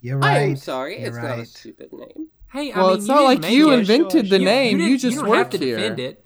You're 0.00 0.18
right. 0.18 0.36
I 0.36 0.40
am 0.40 0.56
sorry. 0.56 0.98
You're 1.00 1.08
It's 1.08 1.16
not 1.16 1.38
a 1.38 1.46
stupid 1.46 1.92
name. 1.92 2.28
hey, 2.52 2.70
I 2.72 2.78
Well, 2.78 2.88
mean, 2.90 2.98
it's 2.98 3.08
you 3.08 3.14
not 3.14 3.24
like 3.24 3.40
make 3.40 3.52
you 3.52 3.70
it. 3.72 3.78
invented 3.80 4.26
the 4.26 4.36
sure. 4.36 4.44
name. 4.44 4.78
You, 4.78 4.86
didn't- 4.88 5.00
just 5.00 5.14
you 5.16 5.20
don't 5.22 5.30
work 5.30 5.38
have 5.52 5.60
to 5.60 5.66
here. 5.66 5.78
it. 5.98 6.24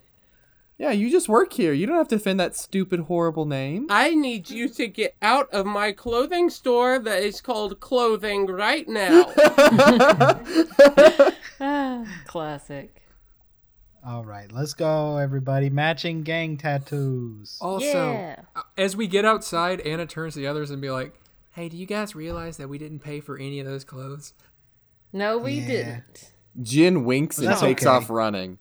Yeah, 0.77 0.91
you 0.91 1.09
just 1.09 1.29
work 1.29 1.53
here. 1.53 1.71
You 1.71 1.85
don't 1.85 1.95
have 1.97 2.07
to 2.09 2.17
defend 2.17 2.39
that 2.39 2.55
stupid, 2.55 3.01
horrible 3.01 3.45
name. 3.45 3.85
I 3.89 4.15
need 4.15 4.49
you 4.49 4.67
to 4.69 4.87
get 4.87 5.15
out 5.21 5.47
of 5.53 5.65
my 5.65 5.91
clothing 5.91 6.49
store 6.49 6.99
that 6.99 7.23
is 7.23 7.41
called 7.41 7.79
Clothing 7.79 8.47
right 8.47 8.87
now. 8.87 9.31
Ah, 11.59 12.03
classic. 12.27 13.02
All 14.05 14.25
right, 14.25 14.51
let's 14.51 14.73
go, 14.73 15.17
everybody. 15.17 15.69
Matching 15.69 16.23
gang 16.23 16.57
tattoos. 16.57 17.57
Also, 17.61 17.85
Yeah. 17.85 18.41
uh, 18.55 18.63
as 18.77 18.97
we 18.97 19.07
get 19.07 19.23
outside, 19.23 19.79
Anna 19.81 20.05
turns 20.05 20.33
to 20.33 20.39
the 20.41 20.47
others 20.47 20.71
and 20.71 20.81
be 20.81 20.91
like, 20.91 21.13
"Hey, 21.51 21.69
do 21.69 21.77
you 21.77 21.85
guys 21.85 22.13
realize 22.13 22.57
that 22.57 22.67
we 22.67 22.77
didn't 22.77 22.99
pay 22.99 23.21
for 23.21 23.37
any 23.37 23.59
of 23.59 23.65
those 23.65 23.85
clothes?" 23.85 24.33
No, 25.13 25.37
we 25.37 25.53
Yeah. 25.53 25.67
didn't. 25.67 26.31
Gjin 26.59 27.05
winks 27.05 27.37
and 27.37 27.47
That's 27.47 27.61
takes 27.61 27.83
okay. 27.83 27.89
off 27.95 28.09
running. 28.09 28.59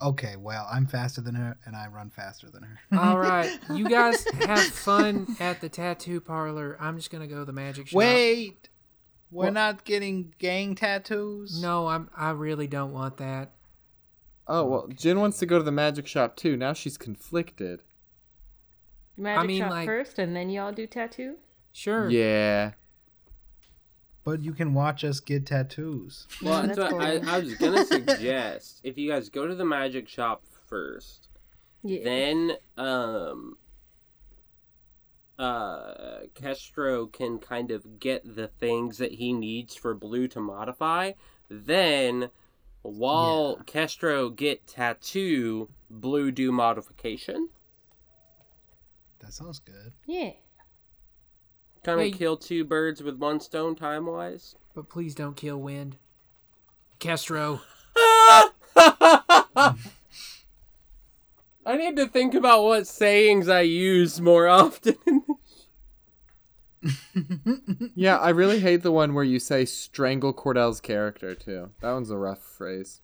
Okay, 0.00 0.36
well, 0.36 0.66
I'm 0.72 0.86
faster 0.86 1.20
than 1.20 1.34
her, 1.34 1.58
and 1.66 1.74
I 1.76 1.88
run 1.88 2.08
faster 2.08 2.48
than 2.50 2.62
her. 2.62 2.78
All 2.98 3.18
right, 3.18 3.50
you 3.74 3.88
guys 3.88 4.24
have 4.46 4.60
fun 4.60 5.36
at 5.40 5.60
the 5.60 5.68
tattoo 5.68 6.20
parlor. 6.20 6.76
I'm 6.80 6.96
just 6.96 7.10
gonna 7.10 7.26
go 7.26 7.40
to 7.40 7.44
the 7.44 7.52
magic 7.52 7.88
shop. 7.88 7.96
Wait, 7.96 8.68
we're 9.30 9.46
What? 9.46 9.52
not 9.52 9.84
getting 9.84 10.32
gang 10.38 10.76
tattoos. 10.76 11.60
No, 11.60 11.88
I'm. 11.88 12.08
I 12.16 12.30
really 12.30 12.66
don't 12.68 12.92
want 12.92 13.18
that. 13.18 13.52
Oh 14.48 14.64
well, 14.64 14.88
Gjin 14.88 15.20
wants 15.20 15.38
to 15.40 15.46
go 15.46 15.58
to 15.58 15.64
the 15.64 15.70
magic 15.72 16.06
shop 16.06 16.36
too. 16.36 16.56
Now 16.56 16.72
she's 16.72 16.96
conflicted. 16.96 17.82
Magic 19.16 19.46
mean, 19.46 19.62
shop 19.62 19.70
like- 19.70 19.86
first, 19.86 20.18
and 20.18 20.34
then 20.34 20.48
y'all 20.50 20.72
do 20.72 20.86
tattoo. 20.86 21.36
Sure. 21.72 22.08
Yeah. 22.08 22.72
but 24.24 24.40
you 24.40 24.52
can 24.52 24.74
watch 24.74 25.04
us 25.04 25.20
get 25.20 25.46
tattoos. 25.46 26.26
Well, 26.42 26.62
that's 26.66 26.76
that's 26.78 26.92
what 26.92 27.02
I. 27.04 27.36
I 27.36 27.38
was 27.40 27.54
gonna 27.54 27.84
suggest. 27.96 28.80
If 28.84 28.96
you 28.98 29.10
guys 29.10 29.28
go 29.28 29.46
to 29.46 29.54
the 29.54 29.64
magic 29.64 30.08
shop 30.08 30.42
first, 30.66 31.28
Yeah. 31.82 32.04
then 32.04 32.52
um, 32.76 33.56
uh, 35.38 36.20
Kestro 36.34 37.10
can 37.12 37.38
kind 37.38 37.70
of 37.70 37.98
get 38.00 38.34
the 38.36 38.48
things 38.48 38.98
that 38.98 39.12
he 39.12 39.32
needs 39.32 39.74
for 39.74 39.94
Blue 39.94 40.26
to 40.28 40.40
modify. 40.40 41.12
Then, 41.48 42.30
while 42.90 43.58
Kestro 43.66 44.34
get 44.34 44.66
tattoo, 44.66 45.68
Blue 45.90 46.30
do 46.30 46.52
modification. 46.52 47.48
That 49.20 49.32
sounds 49.32 49.58
good. 49.58 49.92
yeah. 50.06 50.32
Kind 51.84 52.00
of 52.00 52.06
Hey. 52.06 52.12
kill 52.12 52.36
two 52.36 52.64
birds 52.64 53.02
with 53.02 53.16
one 53.18 53.40
stone 53.40 53.74
time 53.76 54.06
wise. 54.06 54.54
But 54.74 54.88
please 54.88 55.14
don't 55.14 55.36
kill 55.36 55.58
Wind. 55.58 55.96
Kestro. 57.00 57.60
I 61.66 61.76
need 61.76 61.96
to 61.96 62.06
think 62.08 62.34
about 62.34 62.64
what 62.64 62.86
sayings 62.86 63.48
I 63.48 63.60
use 63.62 64.20
more 64.20 64.48
often. 64.48 64.96
Yeah, 67.94 68.16
I 68.18 68.30
really 68.30 68.60
hate 68.60 68.82
the 68.82 68.92
one 68.92 69.14
where 69.14 69.24
you 69.24 69.38
say 69.38 69.64
strangle 69.64 70.32
Cordell's 70.32 70.80
character 70.80 71.34
too. 71.34 71.70
That 71.80 71.92
one's 71.92 72.10
a 72.10 72.16
rough 72.16 72.40
phrase. 72.42 73.00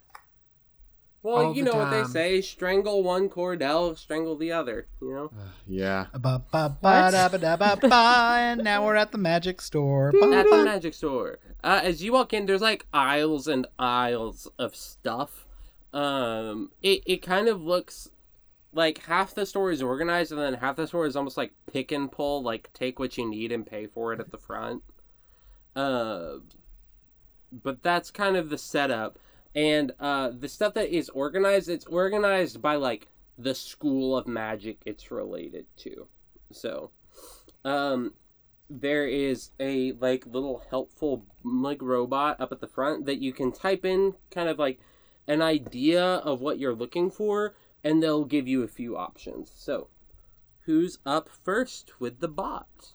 well, 1.23 1.47
All 1.47 1.55
you 1.57 1.65
the 1.65 1.71
know 1.73 1.79
what 1.79 1.91
they 1.91 2.05
say: 2.05 2.41
strangle 2.41 3.03
one 3.03 3.29
Cordell, 3.29 3.97
strangle 3.97 4.37
the 4.37 4.53
other. 4.53 4.87
You 5.01 5.13
know. 5.15 5.31
Yeah. 5.67 6.07
Ba 6.13 6.43
ba 6.53 6.77
ba 6.81 7.11
da 7.11 7.29
ba 7.29 7.39
da 7.39 7.57
ba 7.57 7.77
ba, 7.81 8.37
and 8.39 8.63
now 8.65 8.85
we're 8.85 8.97
at 8.97 9.11
the 9.13 9.19
magic 9.19 9.61
store. 9.61 10.13
Ba, 10.13 10.37
At 10.37 10.47
the 10.51 10.65
magic 10.65 10.95
store, 10.95 11.39
uh, 11.63 11.81
as 11.83 12.03
you 12.03 12.13
walk 12.13 12.33
in, 12.33 12.47
there's 12.47 12.61
like 12.63 12.87
aisles 12.93 13.49
and 13.49 13.67
aisles 13.79 14.49
of 14.59 14.77
stuff. 14.77 15.47
Um, 15.93 16.71
it 16.83 17.03
it 17.07 17.23
kind 17.23 17.49
of 17.49 17.63
looks 17.63 18.11
like 18.75 19.05
half 19.05 19.35
the 19.35 19.47
store 19.47 19.71
is 19.71 19.83
organized, 19.83 20.33
and 20.33 20.41
then 20.41 20.55
half 20.55 20.77
the 20.77 20.87
store 20.87 21.07
is 21.07 21.17
almost 21.17 21.37
like 21.37 21.53
pick 21.73 21.93
and 21.93 22.11
pull, 22.11 22.43
like 22.43 22.73
take 22.73 22.99
what 22.99 23.17
you 23.17 23.29
need 23.29 23.53
and 23.53 23.67
pay 23.67 23.87
for 23.87 24.13
it 24.13 24.21
at 24.21 24.31
the 24.31 24.39
front. 24.39 24.83
Uh, 25.77 26.37
but 27.53 27.83
that's 27.83 28.11
kind 28.11 28.37
of 28.37 28.51
the 28.51 28.59
setup, 28.59 29.19
and 29.55 29.93
uh, 30.01 30.31
the 30.39 30.49
stuff 30.49 30.75
that 30.75 30.95
is 30.95 31.09
organized, 31.11 31.69
it's 31.69 31.87
organized 31.87 32.61
by 32.61 32.77
like 32.77 33.09
the 33.39 33.55
school 33.55 34.17
of 34.17 34.27
magic 34.27 34.79
it's 34.85 35.11
related 35.11 35.67
to. 35.77 36.07
So, 36.53 36.91
um, 37.65 38.13
there 38.71 39.07
is 39.07 39.51
a 39.61 39.93
like 39.93 40.27
little 40.27 40.63
helpful 40.71 41.25
like 41.45 41.83
robot 41.83 42.41
up 42.41 42.51
at 42.53 42.61
the 42.61 42.67
front 42.67 43.07
that 43.07 43.21
you 43.21 43.33
can 43.33 43.53
type 43.53 43.85
in 43.85 44.15
kind 44.31 44.49
of 44.49 44.59
like 44.59 44.81
an 45.27 45.43
idea 45.43 46.05
of 46.05 46.41
what 46.41 46.59
you're 46.59 46.75
looking 46.75 47.11
for 47.11 47.55
and 47.85 48.03
they'll 48.03 48.25
give 48.25 48.49
you 48.49 48.63
a 48.63 48.69
few 48.69 48.97
options 48.97 49.53
so 49.55 49.89
who's 50.65 50.99
up 51.07 51.29
first 51.29 52.01
with 52.01 52.19
the 52.21 52.29
bot 52.29 52.95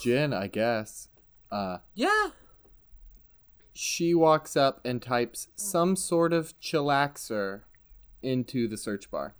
Gjin, 0.00 0.32
I 0.32 0.46
guess. 0.46 1.08
Uh 1.50 1.78
yeah 1.94 2.28
she 3.72 4.14
walks 4.14 4.56
up 4.56 4.80
and 4.84 5.02
types 5.02 5.48
some 5.56 5.96
sort 5.96 6.32
of 6.32 6.58
chillaxer 6.60 7.62
into 8.22 8.68
the 8.68 8.76
search 8.76 9.10
bar. 9.10 9.34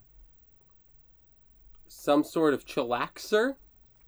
some 1.86 2.24
sort 2.24 2.52
of 2.52 2.66
chillaxer 2.66 3.54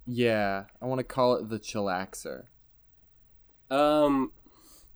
Yeah, 0.04 0.64
I 0.82 0.86
want 0.86 0.98
to 0.98 1.04
call 1.04 1.34
it 1.36 1.48
the 1.48 1.58
chillaxer. 1.60 2.44
Um, 3.70 4.32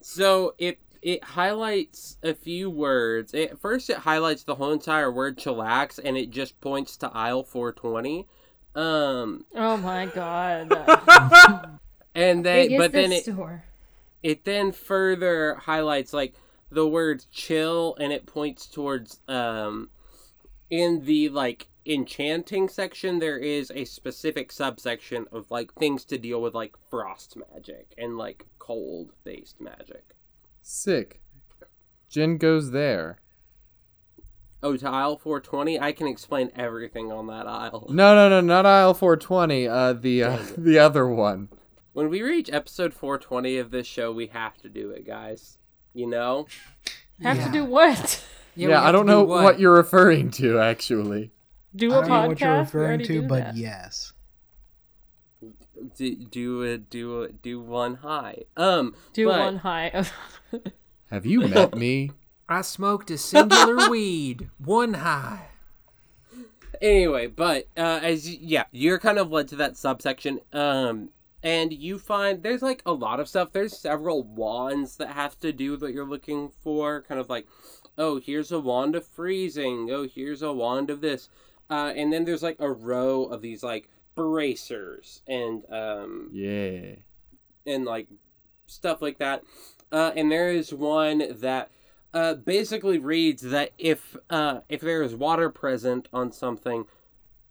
so 0.00 0.54
it 0.58 0.78
it 1.02 1.24
highlights 1.24 2.18
a 2.22 2.34
few 2.34 2.68
words. 2.68 3.32
It, 3.34 3.58
first, 3.58 3.88
it 3.90 3.98
highlights 3.98 4.42
the 4.42 4.54
whole 4.54 4.72
entire 4.72 5.10
word 5.10 5.38
chillax, 5.38 5.98
and 6.02 6.16
it 6.16 6.30
just 6.30 6.60
points 6.60 6.96
to 6.98 7.10
aisle 7.12 7.42
four 7.42 7.72
twenty. 7.72 8.26
Um, 8.74 9.44
Oh 9.54 9.76
my 9.76 10.06
god. 10.06 10.70
and 12.14 12.44
then 12.44 12.76
but 12.76 12.92
then 12.92 13.12
it 13.12 13.24
store? 13.24 13.64
it 14.22 14.44
then 14.44 14.72
further 14.72 15.54
highlights 15.54 16.12
like 16.12 16.34
the 16.70 16.86
word 16.86 17.24
chill, 17.30 17.96
and 17.98 18.12
it 18.12 18.26
points 18.26 18.66
towards 18.66 19.20
um 19.28 19.90
in 20.68 21.04
the 21.04 21.28
like 21.30 21.66
enchanting 21.86 22.68
section 22.68 23.18
there 23.18 23.38
is 23.38 23.72
a 23.74 23.84
specific 23.86 24.52
subsection 24.52 25.26
of 25.32 25.50
like 25.50 25.72
things 25.74 26.04
to 26.04 26.18
deal 26.18 26.40
with 26.40 26.54
like 26.54 26.74
frost 26.90 27.36
magic 27.36 27.94
and 27.96 28.18
like 28.18 28.44
cold 28.58 29.10
based 29.24 29.60
magic 29.60 30.04
Sick. 30.62 31.20
Gjin 32.10 32.38
goes 32.38 32.70
there. 32.72 33.18
Oh, 34.62 34.76
to 34.76 34.88
aisle 34.88 35.16
420? 35.16 35.80
I 35.80 35.92
can 35.92 36.06
explain 36.06 36.50
everything 36.54 37.10
on 37.10 37.26
that 37.28 37.46
aisle. 37.46 37.86
No, 37.90 38.14
no, 38.14 38.28
no, 38.28 38.40
not 38.40 38.66
aisle 38.66 38.92
420. 38.94 39.66
Uh, 39.68 39.92
the 39.94 40.22
uh, 40.24 40.38
the 40.58 40.78
other 40.78 41.06
one. 41.06 41.48
When 41.92 42.08
we 42.10 42.22
reach 42.22 42.50
episode 42.52 42.92
420 42.94 43.56
of 43.58 43.70
this 43.70 43.86
show, 43.86 44.12
we 44.12 44.26
have 44.28 44.56
to 44.58 44.68
do 44.68 44.90
it, 44.90 45.06
guys. 45.06 45.58
You 45.94 46.06
know? 46.08 46.46
Have 47.22 47.36
Yeah. 47.38 47.46
to 47.46 47.52
do 47.52 47.64
what? 47.64 48.24
Yeah, 48.56 48.66
we 48.66 48.72
have 48.74 48.84
I 48.84 48.92
don't 48.92 49.06
do 49.06 49.12
know 49.12 49.22
what? 49.22 49.60
you're 49.60 49.72
referring 49.72 50.32
to 50.32 50.58
actually. 50.58 51.30
Do 51.74 51.92
I 51.94 51.98
a 51.98 52.00
don't 52.00 52.08
know 52.08 52.14
podcast? 52.14 52.26
what 52.28 52.40
you're 52.40 52.58
referring 52.58 53.00
to, 53.04 53.22
but 53.22 53.38
that. 53.44 53.56
yes. 53.56 54.12
Do, 55.96 56.14
do 56.16 56.62
a 56.62 56.78
do 56.78 57.22
a, 57.22 57.28
do 57.28 57.60
one 57.60 57.94
high. 57.96 58.42
Um, 58.56 58.94
Do 59.12 59.26
but- 59.26 59.38
one 59.38 59.56
high. 59.56 60.04
Have 61.10 61.26
you 61.26 61.40
met 61.48 61.74
me? 61.74 62.12
I 62.48 62.62
smoked 62.62 63.10
a 63.10 63.18
singular 63.18 63.88
weed, 63.90 64.50
one 64.58 64.94
high. 64.94 65.46
anyway 66.80 67.26
but 67.26 67.66
uh 67.76 68.00
as 68.02 68.26
y- 68.26 68.38
yeah 68.40 68.64
you're 68.72 68.98
kind 68.98 69.18
of 69.18 69.30
led 69.30 69.46
to 69.48 69.56
that 69.56 69.76
subsection 69.76 70.40
um 70.52 71.10
and 71.42 71.72
you 71.72 71.98
find 71.98 72.42
there's 72.42 72.62
like 72.62 72.82
a 72.86 72.92
lot 72.92 73.20
of 73.20 73.28
stuff 73.28 73.52
there's 73.52 73.76
several 73.76 74.22
wands 74.22 74.96
that 74.96 75.08
have 75.10 75.38
to 75.40 75.52
do 75.52 75.72
with 75.72 75.82
what 75.82 75.92
you're 75.92 76.08
looking 76.08 76.48
for 76.62 77.02
kind 77.02 77.20
of 77.20 77.28
like 77.28 77.46
oh 77.98 78.18
here's 78.20 78.50
a 78.52 78.58
wand 78.60 78.94
of 78.96 79.06
freezing 79.06 79.88
oh 79.90 80.06
here's 80.08 80.42
a 80.42 80.52
wand 80.52 80.88
of 80.90 81.00
this 81.00 81.28
uh 81.68 81.92
and 81.94 82.12
then 82.12 82.24
there's 82.24 82.42
like 82.42 82.56
a 82.60 82.70
row 82.70 83.24
of 83.24 83.42
these 83.42 83.62
like 83.62 83.88
bracers 84.14 85.22
and 85.26 85.64
um 85.70 86.30
Yeah. 86.32 86.96
and 87.66 87.84
like 87.84 88.08
stuff 88.66 89.02
like 89.02 89.18
that. 89.18 89.42
Uh, 89.92 90.12
and 90.14 90.30
there 90.30 90.50
is 90.50 90.72
one 90.72 91.24
that 91.40 91.70
uh, 92.14 92.34
basically 92.34 92.98
reads 92.98 93.42
that 93.42 93.70
if 93.78 94.16
uh, 94.30 94.60
if 94.68 94.80
there 94.80 95.02
is 95.02 95.14
water 95.14 95.50
present 95.50 96.08
on 96.12 96.30
something 96.32 96.84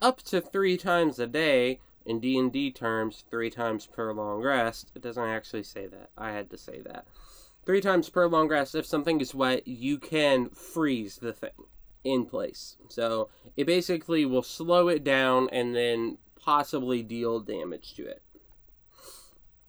up 0.01 0.21
to 0.23 0.39
three 0.39 0.77
times 0.77 1.19
a 1.19 1.27
day 1.27 1.79
in 2.05 2.19
D 2.19 2.37
and 2.37 2.51
D 2.51 2.71
terms, 2.71 3.25
three 3.29 3.49
times 3.49 3.85
per 3.85 4.13
long 4.13 4.41
rest. 4.41 4.91
It 4.95 5.01
doesn't 5.01 5.23
actually 5.23 5.63
say 5.63 5.87
that. 5.87 6.09
I 6.17 6.31
had 6.31 6.49
to 6.51 6.57
say 6.57 6.81
that. 6.85 7.05
Three 7.65 7.81
times 7.81 8.09
per 8.09 8.27
long 8.27 8.47
rest. 8.47 8.73
If 8.75 8.85
something 8.85 9.19
is 9.21 9.35
wet, 9.35 9.67
you 9.67 9.97
can 9.97 10.49
freeze 10.49 11.17
the 11.17 11.33
thing 11.33 11.51
in 12.03 12.25
place. 12.25 12.77
So 12.87 13.29
it 13.57 13.65
basically 13.67 14.25
will 14.25 14.43
slow 14.43 14.87
it 14.87 15.03
down 15.03 15.49
and 15.51 15.75
then 15.75 16.17
possibly 16.43 17.03
deal 17.03 17.39
damage 17.39 17.93
to 17.95 18.05
it. 18.05 18.21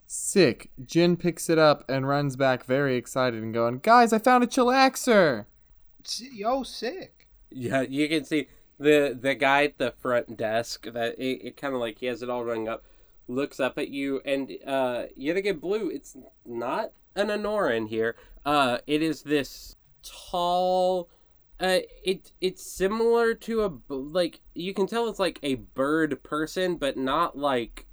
Sick. 0.06 0.70
Gjin 0.82 1.18
picks 1.18 1.48
it 1.48 1.58
up 1.58 1.84
and 1.88 2.08
runs 2.08 2.34
back 2.34 2.64
very 2.64 2.96
excited 2.96 3.42
and 3.42 3.54
going, 3.54 3.78
Guys, 3.78 4.12
I 4.12 4.18
found 4.18 4.42
a 4.42 4.46
chillaxer! 4.46 5.46
Yo, 6.32 6.62
sick. 6.62 7.28
Yeah, 7.50 7.82
you 7.82 8.08
can 8.08 8.24
see 8.24 8.48
the 8.78 9.16
the 9.20 9.34
guy 9.34 9.64
at 9.64 9.78
the 9.78 9.92
front 10.00 10.36
desk 10.36 10.86
that 10.86 11.18
it, 11.18 11.44
it 11.44 11.56
kind 11.56 11.74
of 11.74 11.80
like 11.80 11.98
he 11.98 12.06
has 12.06 12.22
it 12.22 12.30
all 12.30 12.44
rung 12.44 12.66
up, 12.66 12.84
looks 13.28 13.60
up 13.60 13.78
at 13.78 13.90
you, 13.90 14.20
and 14.24 14.50
uh, 14.66 15.04
yet 15.14 15.36
again, 15.36 15.58
blue. 15.58 15.90
It's 15.90 16.16
not 16.46 16.92
an 17.14 17.30
Honora 17.30 17.76
in 17.76 17.86
here. 17.86 18.16
Uh, 18.44 18.78
it 18.86 19.02
is 19.02 19.22
this 19.22 19.76
tall. 20.02 21.08
Uh, 21.60 21.80
it 22.02 22.32
it's 22.40 22.62
similar 22.64 23.34
to 23.34 23.64
a 23.64 23.92
like 23.92 24.40
you 24.54 24.72
can 24.72 24.86
tell 24.86 25.08
it's 25.08 25.18
like 25.18 25.38
a 25.42 25.56
bird 25.56 26.22
person, 26.22 26.76
but 26.76 26.96
not 26.96 27.36
like, 27.36 27.86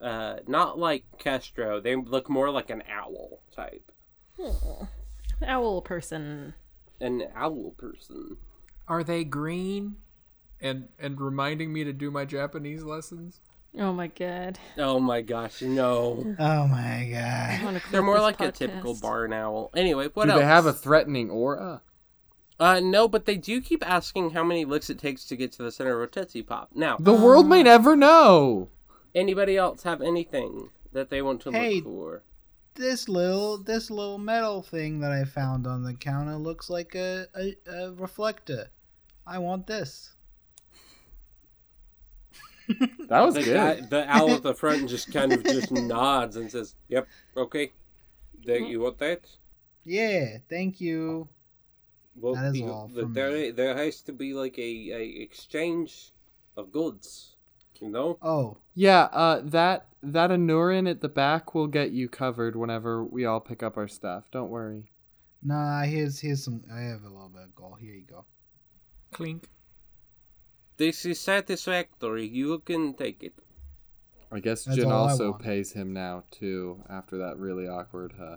uh, 0.00 0.36
not 0.46 0.78
like 0.78 1.04
Kestro. 1.18 1.82
They 1.82 1.96
look 1.96 2.30
more 2.30 2.50
like 2.50 2.70
an 2.70 2.84
owl 2.88 3.40
type, 3.54 3.90
Owl 5.46 5.82
person. 5.82 6.54
an 7.00 7.24
owl 7.34 7.72
person. 7.76 8.36
Are 8.86 9.02
they 9.02 9.24
green? 9.24 9.96
And 10.60 10.88
and 10.98 11.20
reminding 11.20 11.72
me 11.72 11.84
to 11.84 11.92
do 11.92 12.10
my 12.10 12.24
Japanese 12.24 12.82
lessons. 12.84 13.40
Oh 13.78 13.92
my 13.92 14.08
god. 14.08 14.58
Oh 14.76 14.98
my 14.98 15.20
gosh, 15.22 15.62
no. 15.62 16.34
Oh 16.38 16.66
my 16.66 17.08
god. 17.12 17.80
They're 17.92 18.02
more 18.02 18.14
this 18.16 18.22
like 18.22 18.40
a 18.40 18.50
typical 18.50 18.94
barn 19.00 19.32
owl. 19.32 19.70
Anyway, 19.76 20.08
what 20.14 20.24
Do 20.26 20.32
else? 20.32 20.40
they 20.40 20.46
have 20.46 20.66
a 20.66 20.72
threatening 20.72 21.30
aura? 21.30 21.82
Uh, 22.60 22.80
no, 22.80 23.06
but 23.06 23.24
they 23.24 23.36
do 23.36 23.60
keep 23.60 23.88
asking 23.88 24.30
how 24.30 24.42
many 24.42 24.64
licks 24.64 24.90
it 24.90 24.98
takes 24.98 25.24
to 25.24 25.36
get 25.36 25.52
to 25.52 25.62
the 25.62 25.70
center 25.70 26.00
of 26.02 26.08
a 26.08 26.10
Tootsie 26.10 26.42
Pop. 26.42 26.70
Now, 26.74 26.96
The 26.98 27.14
world 27.14 27.46
may 27.48 27.62
never 27.62 27.94
know! 27.96 28.68
anybody 29.14 29.56
else 29.56 29.82
have 29.84 30.02
anything 30.02 30.70
that 30.92 31.08
they 31.10 31.22
want 31.22 31.40
to 31.42 31.50
Hey. 31.52 31.76
look 31.76 31.84
for? 31.84 32.22
This 32.74 33.08
little 33.08 33.58
this 33.58 33.90
little 33.90 34.18
metal 34.18 34.62
thing 34.62 35.00
that 35.00 35.10
I 35.10 35.24
found 35.24 35.66
on 35.66 35.82
the 35.82 35.94
counter 35.94 36.36
looks 36.36 36.70
like 36.70 36.94
a, 36.94 37.26
a, 37.36 37.56
a 37.66 37.92
reflector. 37.92 38.70
I 39.26 39.38
want 39.38 39.66
this. 39.66 40.12
That 43.08 43.22
was 43.24 43.34
The, 43.34 43.42
good. 43.42 43.54
guy, 43.54 43.80
the 43.80 44.04
owl 44.10 44.30
at 44.32 44.42
the 44.42 44.54
front 44.62 44.88
just 44.88 45.12
kind 45.12 45.32
of 45.32 45.42
just 45.42 45.70
nods 45.72 46.36
and 46.36 46.50
says, 46.50 46.74
"Yep, 46.88 47.08
okay. 47.36 47.72
There, 48.44 48.58
you 48.58 48.80
want 48.80 48.98
that? 48.98 49.22
Yeah, 49.84 50.36
thank 50.50 50.80
you. 50.80 51.28
Well, 52.20 52.34
That 52.34 52.46
is 52.54 52.58
you- 52.60 52.68
all 52.70 52.88
the- 52.88 53.02
from 53.02 53.12
there, 53.14 53.32
me. 53.32 53.50
there 53.50 53.76
has 53.76 54.02
to 54.02 54.12
be 54.12 54.34
like 54.34 54.58
a, 54.58 54.90
a 54.92 55.02
exchange 55.22 56.12
of 56.56 56.72
goods, 56.72 57.36
you 57.80 57.88
know." 57.88 58.18
Oh, 58.22 58.58
Yeah, 58.74 59.04
uh, 59.12 59.40
that 59.44 59.86
that 60.02 60.30
Anurin 60.30 60.88
at 60.88 61.00
the 61.00 61.08
back 61.08 61.54
will 61.54 61.66
get 61.66 61.90
you 61.90 62.08
covered 62.08 62.54
whenever 62.54 63.02
we 63.04 63.24
all 63.24 63.40
pick 63.40 63.62
up 63.62 63.76
our 63.76 63.88
stuff. 63.88 64.30
Don't 64.30 64.50
worry. 64.50 64.90
nah. 65.42 65.82
Here's 65.82 66.20
here's 66.20 66.42
some. 66.44 66.62
I 66.72 66.80
have 66.82 67.02
a 67.04 67.08
little 67.08 67.28
bit 67.30 67.42
of 67.42 67.54
gold. 67.54 67.78
Here 67.80 67.94
you 67.94 68.04
go. 68.06 68.24
Clink. 69.12 69.48
This 70.76 71.04
is 71.04 71.18
satisfactory. 71.18 72.26
You 72.26 72.60
can 72.60 72.94
take 72.94 73.22
it. 73.22 73.34
I 74.30 74.40
guess 74.40 74.64
That's 74.64 74.78
Gjin 74.78 74.90
also 74.92 75.32
pays 75.32 75.72
him 75.72 75.92
now 75.92 76.22
too 76.30 76.82
after 76.88 77.18
that 77.18 77.38
really 77.38 77.66
awkward 77.66 78.12
uh, 78.20 78.36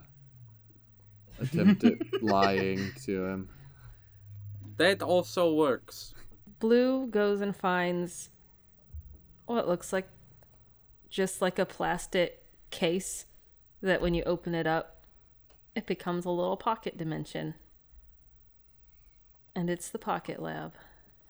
attempt 1.40 1.84
at 1.84 1.98
lying 2.24 2.92
to 3.06 3.26
him. 3.26 3.50
That 4.82 5.04
also 5.04 5.54
works. 5.54 6.16
Blue 6.60 7.06
goes 7.06 7.40
and 7.40 7.56
finds 7.56 8.32
what 9.46 9.68
looks 9.68 9.94
like 9.94 10.10
just 11.08 11.40
like 11.40 11.60
a 11.60 11.68
plastic 11.68 12.44
case 12.72 13.28
that 13.84 14.02
when 14.02 14.16
you 14.16 14.24
open 14.24 14.56
it 14.56 14.66
up, 14.66 15.04
it 15.76 15.86
becomes 15.86 16.26
a 16.26 16.32
little 16.32 16.58
pocket 16.58 16.98
dimension. 16.98 17.54
And 19.56 19.70
it's 19.70 19.88
the 19.90 20.00
pocket 20.00 20.42
lab. 20.42 20.74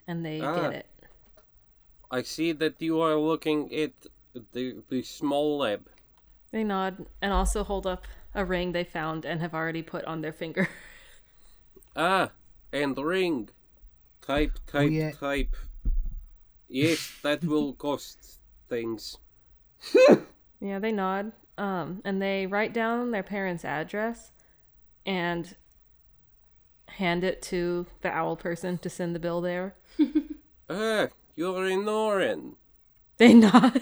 And 0.08 0.26
they 0.26 0.40
Ah. 0.40 0.56
get 0.56 0.72
it. 0.74 0.86
I 2.10 2.22
see 2.22 2.54
that 2.54 2.82
you 2.82 3.02
are 3.02 3.16
looking 3.16 3.76
at 3.76 3.92
the 4.54 4.82
the 4.88 5.04
small 5.04 5.58
lab. 5.58 5.90
They 6.52 6.64
nod 6.64 7.06
and 7.22 7.34
also 7.34 7.66
hold 7.66 7.86
up 7.86 8.08
a 8.34 8.46
ring 8.46 8.72
they 8.72 8.86
found 8.86 9.26
and 9.26 9.42
have 9.42 9.54
already 9.54 9.84
put 9.84 10.06
on 10.06 10.22
their 10.22 10.34
finger. 10.34 10.70
Ah, 11.98 12.32
and 12.72 12.98
ring. 12.98 13.50
Type, 14.22 14.60
type, 14.68 14.92
yeah. 14.92 15.12
type. 15.12 15.56
Yes, 16.68 17.12
that 17.24 17.44
will 17.44 17.74
cost 17.88 18.40
things. 18.70 19.18
Yeah, 20.62 20.78
they 20.78 20.92
nod. 20.92 21.34
Um, 21.58 22.02
and 22.06 22.22
they 22.22 22.46
write 22.46 22.72
down 22.72 23.12
their 23.12 23.24
parents' 23.24 23.66
address 23.66 24.32
and 25.06 25.56
hand 26.88 27.24
it 27.24 27.42
to 27.42 27.88
the 28.02 28.10
owl 28.10 28.36
person 28.36 28.78
to 28.78 28.90
send 28.90 29.16
the 29.16 29.20
bill 29.20 29.42
there. 29.42 29.76
Ah, 30.74 31.10
you're 31.36 31.68
in 31.68 31.82
Norin. 31.82 32.54
They 33.18 33.34
nod. 33.34 33.82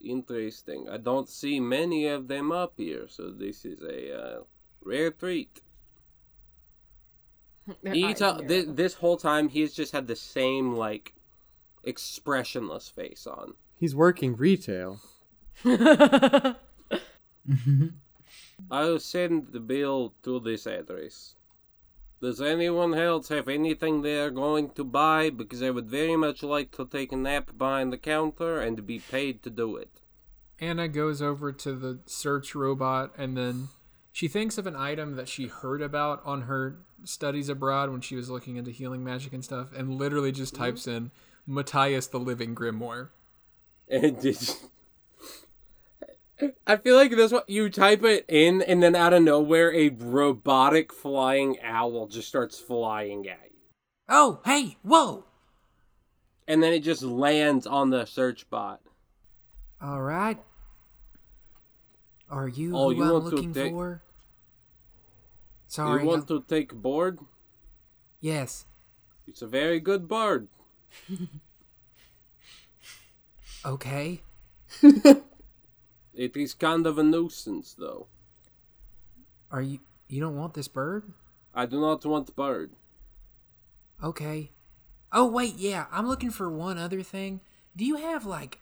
Interesting. 0.00 0.88
I 0.88 0.96
don't 0.96 1.28
see 1.28 1.60
many 1.60 2.06
of 2.06 2.28
them 2.28 2.50
up 2.50 2.72
here, 2.78 3.06
so 3.08 3.30
this 3.30 3.66
is 3.66 3.82
a 3.82 4.18
uh, 4.18 4.40
rare 4.82 5.10
treat. 5.10 5.60
Their 7.82 7.94
You 7.94 8.08
eyes 8.08 8.18
tell, 8.18 8.34
narrow. 8.36 8.48
this, 8.48 8.64
this 8.68 8.94
whole 8.94 9.16
time 9.16 9.48
he's 9.48 9.72
just 9.72 9.92
had 9.92 10.06
the 10.06 10.16
same 10.16 10.74
like 10.76 11.14
expressionless 11.84 12.88
face 12.88 13.26
on. 13.26 13.54
He's 13.76 13.94
working 13.94 14.36
retail. 14.36 15.00
I'll 18.70 18.98
send 19.00 19.48
the 19.52 19.60
bill 19.60 20.14
to 20.22 20.40
this 20.40 20.66
address. 20.66 21.34
Does 22.20 22.40
anyone 22.40 22.94
else 22.94 23.28
have 23.30 23.48
anything 23.48 24.02
they 24.02 24.18
are 24.20 24.30
going 24.30 24.70
to 24.70 24.84
buy? 24.84 25.30
Because 25.30 25.60
I 25.62 25.70
would 25.70 25.90
very 25.90 26.14
much 26.16 26.42
like 26.44 26.70
to 26.76 26.86
take 26.86 27.10
a 27.12 27.16
nap 27.16 27.58
behind 27.58 27.92
the 27.92 27.98
counter 27.98 28.60
and 28.60 28.86
be 28.86 29.00
paid 29.00 29.42
to 29.42 29.50
do 29.50 29.76
it. 29.76 30.00
Anna 30.60 30.86
goes 30.86 31.20
over 31.20 31.50
to 31.50 31.72
the 31.74 31.98
search 32.06 32.54
robot 32.54 33.12
and 33.18 33.36
then 33.36 33.68
she 34.12 34.28
thinks 34.28 34.58
of 34.58 34.66
an 34.66 34.76
item 34.76 35.16
that 35.16 35.28
she 35.28 35.46
heard 35.46 35.82
about 35.82 36.22
on 36.24 36.42
her 36.42 36.78
studies 37.04 37.48
abroad 37.48 37.90
when 37.90 38.00
she 38.00 38.14
was 38.14 38.30
looking 38.30 38.56
into 38.56 38.70
healing 38.70 39.02
magic 39.02 39.32
and 39.32 39.44
stuff 39.44 39.68
and 39.74 39.98
literally 39.98 40.30
just 40.30 40.54
mm-hmm. 40.54 40.64
types 40.64 40.86
in 40.86 41.10
Matthias 41.46 42.06
the 42.06 42.18
Living 42.18 42.54
Grimoire. 42.54 43.08
And 43.88 44.20
just. 44.22 44.66
I 46.66 46.76
feel 46.76 46.96
like 46.96 47.12
this 47.12 47.32
one 47.32 47.42
you 47.46 47.70
type 47.70 48.02
it 48.04 48.24
in, 48.28 48.62
and 48.62 48.82
then 48.82 48.96
out 48.96 49.12
of 49.12 49.22
nowhere, 49.22 49.72
a 49.74 49.90
robotic 49.90 50.92
flying 50.92 51.56
owl 51.62 52.08
just 52.08 52.26
starts 52.26 52.58
flying 52.58 53.28
at 53.28 53.50
you, 53.52 53.60
Oh, 54.08 54.40
hey, 54.44 54.76
whoa! 54.82 55.24
and 56.48 56.62
then 56.62 56.72
it 56.72 56.80
just 56.80 57.02
lands 57.02 57.66
on 57.66 57.90
the 57.90 58.04
search 58.04 58.48
bot. 58.50 58.80
All 59.80 60.02
right. 60.02 60.38
Are 62.32 62.48
you 62.48 62.74
Oh, 62.74 62.88
who 62.90 62.96
you 62.96 63.04
I'm 63.04 63.10
want 63.12 63.28
to 63.28 63.36
looking 63.36 63.52
for? 63.52 64.00
Sorry. 65.68 66.02
you 66.02 66.08
want 66.08 66.26
to 66.28 66.42
take 66.48 66.72
board? 66.74 67.18
Yes. 68.20 68.64
It's 69.28 69.42
a 69.42 69.46
very 69.46 69.78
good 69.78 70.08
bird. 70.08 70.48
Okay. 73.64 74.22
It 76.14 76.36
is 76.36 76.52
kind 76.52 76.86
of 76.86 76.98
a 76.98 77.02
nuisance, 77.02 77.74
though. 77.78 78.06
Are 79.50 79.62
you 79.62 79.80
you 80.08 80.20
don't 80.20 80.36
want 80.36 80.52
this 80.54 80.68
bird? 80.68 81.04
I 81.54 81.64
do 81.66 81.80
not 81.80 82.04
want 82.04 82.26
the 82.26 82.32
bird. 82.32 82.72
Okay. 84.02 84.50
Oh 85.10 85.26
wait, 85.26 85.56
yeah, 85.56 85.86
I'm 85.90 86.06
looking 86.06 86.30
for 86.30 86.50
one 86.50 86.76
other 86.76 87.02
thing. 87.02 87.40
Do 87.76 87.84
you 87.86 87.96
have 87.96 88.26
like 88.26 88.58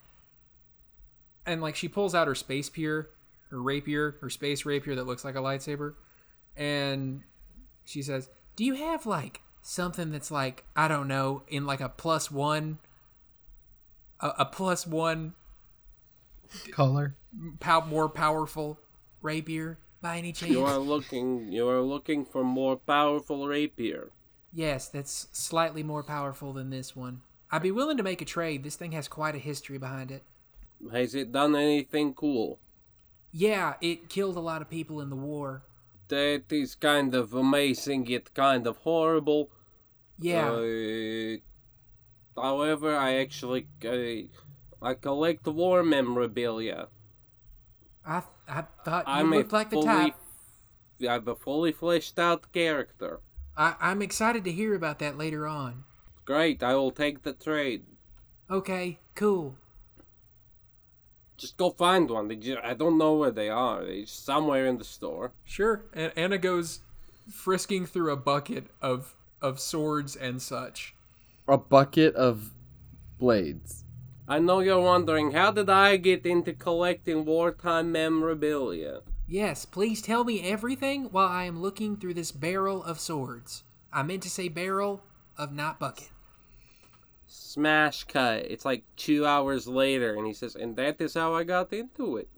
and 1.45 1.61
like 1.61 1.75
she 1.77 1.89
pulls 1.89 2.15
out 2.15 2.29
her 2.29 2.35
space 2.37 2.69
pier, 2.69 3.09
her 3.51 3.61
rapier, 3.61 4.17
her 4.21 4.31
space 4.31 4.65
rapier 4.65 4.95
that 4.95 5.07
looks 5.07 5.25
like 5.25 5.35
a 5.35 5.41
lightsaber, 5.41 5.95
and 6.57 7.23
she 7.85 8.03
says, 8.03 8.29
"Do 8.57 8.65
you 8.65 8.75
have 8.75 9.07
like 9.07 9.43
something 9.63 10.11
that's 10.11 10.31
like 10.31 10.65
I 10.77 10.89
don't 10.89 11.09
know 11.09 11.43
in 11.49 11.67
like 11.67 11.81
a 11.81 11.89
plus 11.89 12.31
one, 12.31 12.79
a, 14.21 14.33
a 14.39 14.45
plus 14.45 14.87
one 14.87 15.35
Color. 16.73 17.17
pow- 17.61 17.85
more 17.87 18.09
powerful 18.09 18.79
rapier 19.23 19.79
by 20.01 20.19
any 20.19 20.33
chance? 20.33 20.53
You 20.53 20.65
are 20.65 20.79
looking. 20.79 21.53
You 21.53 21.69
are 21.69 21.83
looking 21.83 22.25
for 22.25 22.45
more 22.45 22.77
powerful 22.77 23.47
rapier. 23.47 24.11
Yes, 24.53 24.89
that's 24.89 25.29
slightly 25.33 25.83
more 25.83 26.03
powerful 26.03 26.53
than 26.53 26.71
this 26.71 26.97
one. 26.97 27.23
I'd 27.53 27.63
be 27.63 27.71
willing 27.71 27.97
to 27.97 28.03
make 28.03 28.23
a 28.23 28.25
trade. 28.25 28.63
This 28.63 28.77
thing 28.77 28.93
has 28.93 29.09
quite 29.09 29.35
a 29.35 29.39
history 29.39 29.79
behind 29.79 30.11
it. 30.11 30.23
Has 30.93 31.15
it 31.15 31.33
done 31.33 31.55
anything 31.55 32.15
cool? 32.15 32.59
Yeah, 33.33 33.75
it 33.81 34.09
killed 34.09 34.37
a 34.37 34.41
lot 34.41 34.63
of 34.63 34.71
people 34.71 35.01
in 35.01 35.11
the 35.11 35.17
war. 35.17 35.63
That 36.09 36.53
is 36.53 36.75
kind 36.75 37.15
of 37.15 37.33
amazing, 37.33 38.05
yet 38.07 38.35
kind 38.35 38.67
of 38.67 38.77
horrible. 38.79 39.51
Yeah. 40.19 40.51
Uh, 40.51 41.39
however, 42.37 42.97
I 42.97 43.15
actually 43.15 43.69
uh, 43.85 44.85
I 44.85 44.95
collect 44.95 45.47
war 45.47 45.83
memorabilia. 45.85 46.89
I 48.05 48.23
I 48.49 48.65
thought 48.85 49.15
you 49.15 49.15
I'm 49.15 49.31
looked 49.31 49.53
like 49.53 49.71
the 49.71 49.77
fully, 49.77 49.87
type. 49.87 50.17
I'm 51.09 51.29
a 51.29 51.35
fully 51.37 51.73
fleshed 51.73 52.19
out 52.19 52.53
character. 52.53 53.21
I, 53.57 53.77
I'm 53.81 54.03
excited 54.03 54.43
to 54.45 54.53
hear 54.53 54.75
about 54.75 54.99
that 54.99 55.17
later 55.17 55.47
on. 55.47 55.85
Great, 56.25 56.63
I 56.63 56.75
will 56.77 56.93
take 56.93 57.25
the 57.25 57.35
trade. 57.35 57.85
Okay, 58.51 58.99
cool. 59.15 59.57
Just 61.41 61.57
go 61.57 61.71
find 61.71 62.11
one. 62.11 62.29
They 62.29 62.37
ju- 62.37 62.59
I 62.63 62.75
don't 62.75 62.99
know 62.99 63.15
where 63.15 63.31
they 63.31 63.49
are. 63.49 63.83
They're 63.83 64.03
just 64.03 64.27
somewhere 64.27 64.67
in 64.67 64.77
the 64.77 64.85
store. 64.85 65.33
Sure. 65.45 65.83
And 65.95 66.13
Anna 66.15 66.37
goes 66.37 66.81
frisking 67.33 67.87
through 67.87 68.13
a 68.13 68.17
bucket 68.17 68.67
of 68.83 69.17
of 69.41 69.59
swords 69.59 70.15
and 70.17 70.43
such. 70.43 70.95
A 71.49 71.57
bucket 71.57 72.15
of 72.15 72.53
blades. 73.19 73.85
I 74.29 74.39
know 74.39 74.61
you're 74.61 74.81
wondering 74.81 75.31
how 75.33 75.51
did 75.51 75.71
I 75.71 75.97
get 75.97 76.27
into 76.27 76.53
collecting 76.53 77.25
wartime 77.25 77.91
memorabilia? 77.91 79.01
Yes, 79.27 79.65
please 79.65 80.03
tell 80.03 80.25
me 80.25 80.43
everything 80.43 81.05
while 81.05 81.29
I 81.29 81.45
am 81.45 81.63
looking 81.63 81.97
through 81.97 82.15
this 82.15 82.33
barrel 82.33 82.85
of 82.85 83.01
swords. 83.01 83.65
I 83.93 84.03
meant 84.03 84.23
to 84.25 84.31
say 84.31 84.49
barrel 84.49 85.03
of 85.39 85.53
not 85.53 85.81
bucket. 85.81 86.11
Smash 87.33 88.05
cut. 88.05 88.45
It's 88.51 88.65
like 88.65 88.83
two 88.97 89.25
hours 89.25 89.69
later, 89.69 90.17
and 90.17 90.27
he 90.27 90.33
says, 90.33 90.57
and 90.57 90.75
that 90.77 91.01
is 91.01 91.15
how 91.15 91.33
I 91.33 91.45
got 91.45 91.73
into 91.73 92.17
it. 92.17 92.29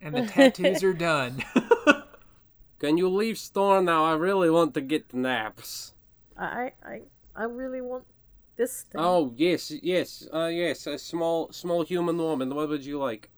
And 0.00 0.14
the 0.14 0.26
tattoos 0.26 0.82
are 0.82 0.94
done. 0.94 1.44
Can 2.78 2.96
you 2.96 3.08
leave 3.08 3.38
store 3.38 3.82
now? 3.82 4.04
I 4.04 4.14
really 4.14 4.48
want 4.48 4.74
to 4.74 4.80
get 4.80 5.10
the 5.10 5.18
naps. 5.18 5.92
I 6.38 6.72
I 6.82 7.02
I 7.34 7.44
really 7.44 7.80
want 7.80 8.04
this 8.56 8.82
thing. 8.82 9.00
Oh 9.00 9.34
yes, 9.36 9.70
yes, 9.70 10.26
uh, 10.32 10.46
yes. 10.46 10.86
A 10.86 10.98
small, 10.98 11.52
small 11.52 11.84
human 11.84 12.16
woman. 12.16 12.54
What 12.54 12.68
would 12.68 12.84
you 12.84 12.98
like? 12.98 13.30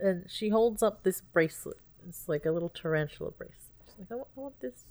And 0.00 0.24
she 0.28 0.50
holds 0.50 0.82
up 0.82 1.02
this 1.02 1.20
bracelet. 1.20 1.78
It's 2.08 2.28
like 2.28 2.46
a 2.46 2.50
little 2.50 2.70
tarantula 2.70 3.30
bracelet. 3.32 3.56
She's 3.86 3.98
like, 3.98 4.12
I 4.12 4.14
want, 4.16 4.28
I 4.36 4.40
want 4.40 4.60
this. 4.60 4.84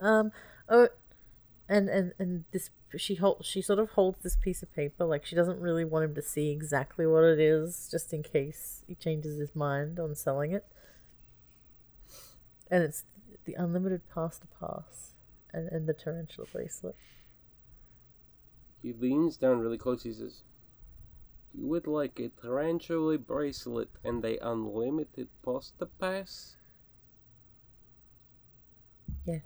Um. 0.00 0.32
Oh. 0.68 0.88
And 1.68 1.88
and 1.88 2.12
and 2.18 2.44
this 2.50 2.70
she 2.96 3.16
hold 3.16 3.44
she 3.44 3.60
sort 3.60 3.78
of 3.78 3.90
holds 3.90 4.22
this 4.22 4.36
piece 4.36 4.62
of 4.62 4.74
paper 4.74 5.04
like 5.04 5.26
she 5.26 5.36
doesn't 5.36 5.60
really 5.60 5.84
want 5.84 6.06
him 6.06 6.14
to 6.14 6.22
see 6.22 6.50
exactly 6.50 7.06
what 7.06 7.24
it 7.24 7.38
is 7.38 7.88
just 7.90 8.14
in 8.14 8.22
case 8.22 8.82
he 8.86 8.94
changes 8.94 9.38
his 9.38 9.54
mind 9.54 10.00
on 10.00 10.14
selling 10.14 10.52
it. 10.52 10.64
And 12.70 12.82
it's 12.82 13.04
the 13.44 13.54
unlimited 13.54 14.02
pass 14.12 14.38
to 14.38 14.46
pass 14.58 15.12
and, 15.52 15.68
and 15.68 15.86
the 15.86 15.92
tarantula 15.92 16.46
bracelet. 16.52 16.96
He 18.82 18.92
leans 18.92 19.36
down 19.36 19.60
really 19.60 19.78
close. 19.78 20.02
He 20.04 20.12
says, 20.12 20.42
"You 21.52 21.66
would 21.66 21.86
like 21.86 22.18
a 22.20 22.28
tarantula 22.28 23.18
bracelet 23.18 23.90
and 24.04 24.24
a 24.24 24.38
unlimited 24.38 25.28
pasta 25.42 25.86
pass? 25.86 26.56
Yes. 29.26 29.42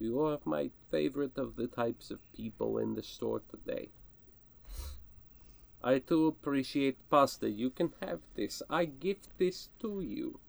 You 0.00 0.24
are 0.24 0.38
my 0.46 0.70
favorite 0.90 1.36
of 1.36 1.56
the 1.56 1.66
types 1.66 2.10
of 2.10 2.18
people 2.32 2.78
in 2.78 2.94
the 2.94 3.02
store 3.02 3.42
today. 3.50 3.90
I 5.84 5.98
too 5.98 6.26
appreciate 6.26 6.96
pasta. 7.10 7.50
You 7.50 7.68
can 7.68 7.92
have 8.00 8.20
this. 8.34 8.62
I 8.70 8.86
gift 8.86 9.28
this 9.36 9.68
to 9.80 10.00
you." 10.00 10.40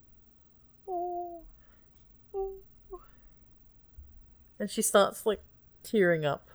Oh. 0.88 1.44
Oh. 2.34 2.60
And 4.58 4.70
she 4.70 4.82
starts 4.82 5.26
like 5.26 5.44
tearing 5.84 6.26
up. 6.26 6.50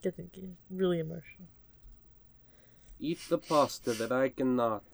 Getting 0.00 0.30
getting 0.32 0.56
really 0.70 1.00
emotional. 1.00 1.48
Eat 3.00 3.18
the 3.28 3.38
pasta 3.38 3.92
that 3.94 4.12
I 4.12 4.28
cannot. 4.28 4.84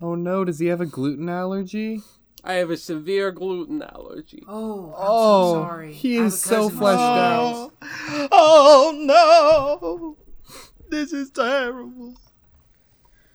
Oh 0.00 0.16
no, 0.16 0.44
does 0.44 0.58
he 0.58 0.66
have 0.66 0.80
a 0.80 0.86
gluten 0.86 1.28
allergy? 1.28 2.02
I 2.44 2.54
have 2.54 2.70
a 2.70 2.76
severe 2.76 3.32
gluten 3.32 3.82
allergy. 3.82 4.44
Oh, 4.46 4.86
I'm 4.88 4.94
Oh, 4.96 5.52
so 5.54 5.60
sorry. 5.62 5.92
he 5.92 6.16
is 6.18 6.40
so 6.40 6.56
cousin 6.68 6.78
fleshed 6.78 6.98
who's- 7.00 8.20
out. 8.20 8.28
Oh 8.32 8.92
no! 8.96 10.16
This 10.88 11.12
is 11.12 11.30
terrible. 11.30 12.14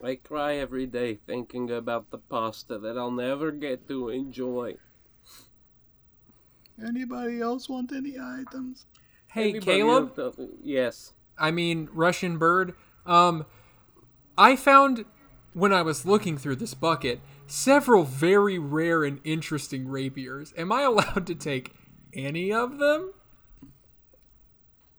I 0.04 0.16
cry 0.16 0.56
every 0.56 0.86
day 0.86 1.16
thinking 1.16 1.70
about 1.72 2.10
the 2.12 2.18
pasta 2.18 2.78
that 2.80 2.98
I'll 2.98 3.12
never 3.12 3.52
get 3.52 3.88
to 3.88 4.10
enjoy. 4.10 4.76
Anybody 6.84 7.40
else 7.42 7.70
want 7.70 7.92
any 7.92 8.16
items? 8.20 8.86
Hey, 9.28 9.50
Anybody 9.52 9.78
Caleb. 9.78 10.20
else- 10.20 10.38
Yes. 10.64 11.14
I 11.38 11.52
mean 11.52 11.90
Russian 11.94 12.38
bird. 12.38 12.74
Um, 13.06 13.46
I 14.38 14.56
found 14.56 15.06
when 15.54 15.72
I 15.74 15.82
was 15.82 16.06
looking 16.06 16.38
through 16.38 16.56
this 16.58 16.74
bucket 16.74 17.20
several 17.48 18.04
very 18.04 18.58
rare 18.60 19.04
and 19.04 19.20
interesting 19.24 19.88
rapiers. 19.88 20.54
Am 20.58 20.72
I 20.72 20.82
allowed 20.84 21.28
to 21.28 21.36
take 21.36 21.74
any 22.14 22.52
of 22.52 22.78
them? 22.80 23.14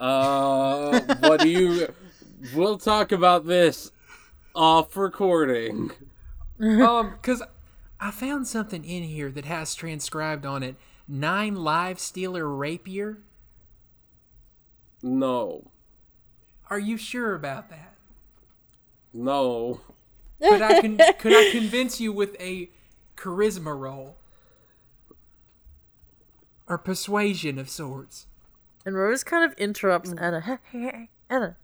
Uh, 0.00 1.00
what 1.20 1.40
do 1.40 1.48
you? 1.48 1.94
We'll 2.54 2.78
talk 2.78 3.12
about 3.12 3.46
this 3.46 3.90
off 4.54 4.96
recording. 4.96 5.92
um, 6.60 7.12
because 7.12 7.42
I 8.00 8.10
found 8.10 8.46
something 8.46 8.84
in 8.84 9.02
here 9.04 9.30
that 9.30 9.44
has 9.46 9.74
transcribed 9.74 10.44
on 10.44 10.62
it 10.62 10.76
nine 11.08 11.54
live 11.56 11.98
stealer 11.98 12.48
rapier. 12.48 13.18
No, 15.02 15.70
Are 16.70 16.78
you 16.78 16.96
sure 16.96 17.34
about 17.34 17.68
that? 17.70 17.94
no. 19.12 19.80
Could 20.48 20.62
I 20.62 20.80
con- 20.80 20.98
could 21.18 21.32
I 21.32 21.50
convince 21.50 22.00
you 22.00 22.12
with 22.12 22.36
a 22.40 22.70
charisma 23.16 23.78
roll 23.78 24.16
or 26.66 26.78
persuasion 26.78 27.58
of 27.58 27.68
sorts? 27.68 28.26
And 28.86 28.96
Rose 28.96 29.24
kind 29.24 29.44
of 29.44 29.56
interrupts 29.58 30.10
mm. 30.10 30.20
Anna. 30.20 30.40
Hey, 30.40 30.58
hey, 30.70 30.80
hey, 30.80 31.10
Anna, 31.30 31.56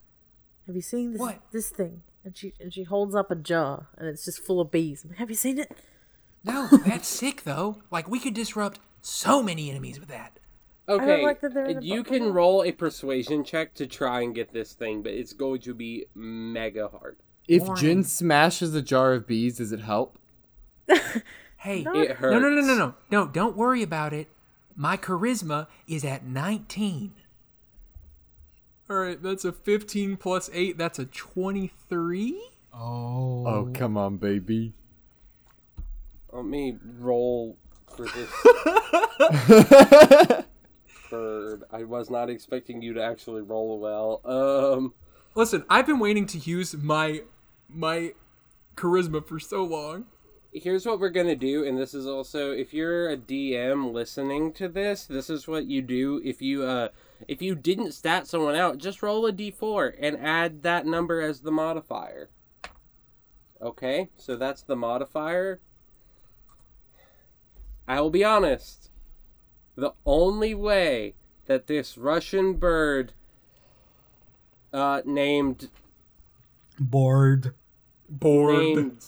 have 0.67 0.75
you 0.75 0.83
seen 0.83 1.13
this 1.13 1.21
What? 1.21 1.41
this 1.53 1.71
thing? 1.71 2.03
And 2.25 2.37
she 2.37 2.53
and 2.61 2.73
she 2.73 2.85
holds 2.85 3.15
up 3.15 3.31
a 3.31 3.37
jar, 3.37 3.89
and 3.97 4.09
it's 4.09 4.25
just 4.25 4.41
full 4.41 4.61
of 4.61 4.71
bees. 4.71 5.05
Like, 5.07 5.19
Have 5.19 5.31
you 5.31 5.37
seen 5.37 5.59
it? 5.59 5.71
No, 6.45 6.69
that's 6.87 7.09
sick 7.09 7.43
though. 7.45 7.79
Like 7.91 8.09
we 8.09 8.19
could 8.19 8.35
disrupt 8.35 8.81
so 9.03 9.43
many 9.43 9.71
enemies 9.71 9.99
with 9.99 10.09
that. 10.09 10.39
Okay, 10.89 11.23
like 11.23 11.41
that 11.41 11.55
they're 11.55 11.67
in 11.67 11.79
a 11.79 11.81
you 11.81 12.03
can 12.03 12.33
roll 12.33 12.65
a 12.65 12.73
persuasion 12.73 13.45
check 13.45 13.75
to 13.75 13.87
try 13.87 14.23
and 14.23 14.35
get 14.35 14.53
this 14.53 14.73
thing, 14.73 15.03
but 15.03 15.13
it's 15.13 15.33
going 15.33 15.61
to 15.61 15.75
be 15.75 16.07
mega 16.15 16.89
hard. 16.89 17.17
If 17.51 17.65
Warning. 17.65 18.03
Gjin 18.03 18.07
smashes 18.07 18.75
a 18.77 18.83
jar 18.83 19.13
of 19.13 19.27
bees, 19.27 19.57
does 19.59 19.73
it 19.73 19.81
help? 19.81 20.17
Hey, 21.59 21.81
It 21.81 22.19
no, 22.23 22.39
no, 22.39 22.49
no, 22.49 22.63
no, 22.63 22.75
no, 22.75 22.95
no! 23.11 23.27
Don't 23.27 23.55
worry 23.55 23.83
about 23.83 24.15
it. 24.15 24.29
My 24.75 24.97
charisma 24.97 25.67
is 25.87 26.07
at 26.07 26.25
nineteen. 26.25 27.13
All 28.89 28.97
right, 28.97 29.23
that's 29.23 29.45
a 29.45 29.53
fifteen 29.53 30.17
plus 30.17 30.49
eight. 30.55 30.79
That's 30.79 30.99
a 30.99 31.05
twenty-three. 31.05 32.41
Oh. 32.73 33.45
Oh, 33.47 33.71
come 33.75 33.99
on, 33.99 34.17
baby. 34.17 34.73
Let 36.33 36.47
me 36.47 36.79
roll 36.99 37.59
for 37.95 38.07
this 38.07 38.31
bird. 41.11 41.65
I 41.71 41.85
was 41.85 42.09
not 42.09 42.31
expecting 42.31 42.81
you 42.81 42.95
to 42.95 43.03
actually 43.03 43.43
roll 43.43 43.79
well. 43.81 44.23
Um, 44.25 44.95
Listen, 45.35 45.63
I've 45.69 45.87
been 45.87 45.99
waiting 45.99 46.25
to 46.27 46.39
use 46.39 46.75
my 46.75 47.23
my 47.73 48.13
charisma 48.77 49.27
for 49.27 49.39
so 49.39 49.63
long. 49.65 50.07
here's 50.53 50.85
what 50.85 50.99
we're 50.99 51.11
gonna 51.11 51.37
do, 51.37 51.65
and 51.65 51.79
this 51.79 51.95
is 51.95 52.07
also 52.07 52.51
if 52.51 52.75
you're 52.75 53.09
a 53.09 53.17
DM 53.17 53.93
listening 53.93 54.53
to 54.55 54.69
this, 54.69 55.07
this 55.07 55.31
is 55.31 55.47
what 55.47 55.67
you 55.67 55.83
do. 55.83 56.21
If 56.25 56.43
you 56.43 56.65
uh, 56.65 56.89
if 57.29 57.41
you 57.43 57.55
didn't 57.55 57.93
stat 57.93 58.27
someone 58.27 58.57
out, 58.57 58.79
just 58.79 59.03
roll 59.03 59.27
a 59.27 59.33
d4 59.33 59.95
and 60.01 60.17
add 60.19 60.63
that 60.63 60.87
number 60.87 61.21
as 61.21 61.41
the 61.41 61.53
modifier. 61.53 62.31
Okay, 63.63 64.09
so 64.17 64.37
that's 64.37 64.63
the 64.63 64.77
modifier. 64.77 65.61
I 67.87 68.01
will 68.01 68.11
be 68.11 68.25
honest. 68.25 68.91
The 69.77 69.93
only 70.07 70.55
way 70.55 71.15
that 71.47 71.67
this 71.67 71.99
Russian 71.99 72.55
bird 72.55 73.13
uh, 74.73 75.03
named 75.05 75.69
Bored. 76.79 77.55
Bored. 78.11 78.59
named 78.59 79.03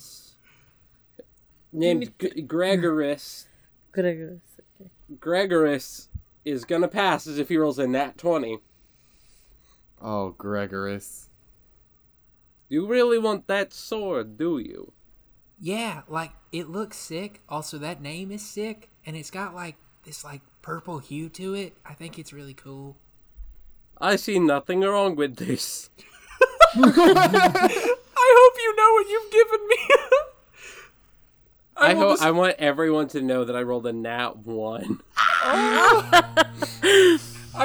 named 1.73 2.13
G- 2.19 2.43
Gregorus. 2.43 3.47
Gregorus. 3.93 4.41
Okay. 4.81 4.91
Gregorus 5.19 6.09
is 6.45 6.65
gonna 6.65 6.89
pass 6.89 7.27
as 7.27 7.39
if 7.39 7.49
he 7.49 7.57
rolls 7.57 7.79
a 7.79 7.87
nat 7.87 8.17
twenty. 8.17 8.59
Oh, 10.01 10.35
Gregorus. 10.39 11.29
You 12.69 12.87
really 12.87 13.19
want 13.19 13.49
that 13.49 13.73
sword, 13.75 14.39
do 14.39 14.59
you? 14.59 14.93
Yeah, 15.61 16.03
like 16.09 16.33
it 16.51 16.69
looks 16.69 16.97
sick. 16.97 17.41
Also, 17.49 17.79
that 17.79 18.01
name 18.01 18.33
is 18.33 18.45
sick, 18.45 18.89
and 19.05 19.17
it's 19.17 19.31
got 19.31 19.55
like 19.55 19.77
this 20.05 20.25
like 20.25 20.41
purple 20.63 20.99
hue 20.99 21.29
to 21.31 21.55
it. 21.55 21.77
I 21.85 21.95
think 21.95 22.19
it's 22.19 22.33
really 22.33 22.55
cool. 22.55 22.97
I 23.99 24.17
see 24.17 24.39
nothing 24.39 24.81
wrong 24.81 25.15
with 25.17 25.37
this. 25.37 25.91
I 26.75 28.35
hope 28.39 28.55
you 28.57 28.77
know 28.77 28.82
what 28.93 29.09
you've 29.09 29.31
given 29.31 29.69
me. 29.69 29.77
I 31.77 31.95
will 31.95 32.11
hope 32.11 32.21
des- 32.21 32.27
I 32.27 32.31
want 32.31 32.57
everyone 32.59 33.09
to 33.09 33.23
know 33.23 33.45
that 33.45 33.57
I 33.57 33.63
rolled 33.63 33.87
a 33.87 33.93
nat 33.93 34.39
one. 34.39 35.01
I 35.15 37.19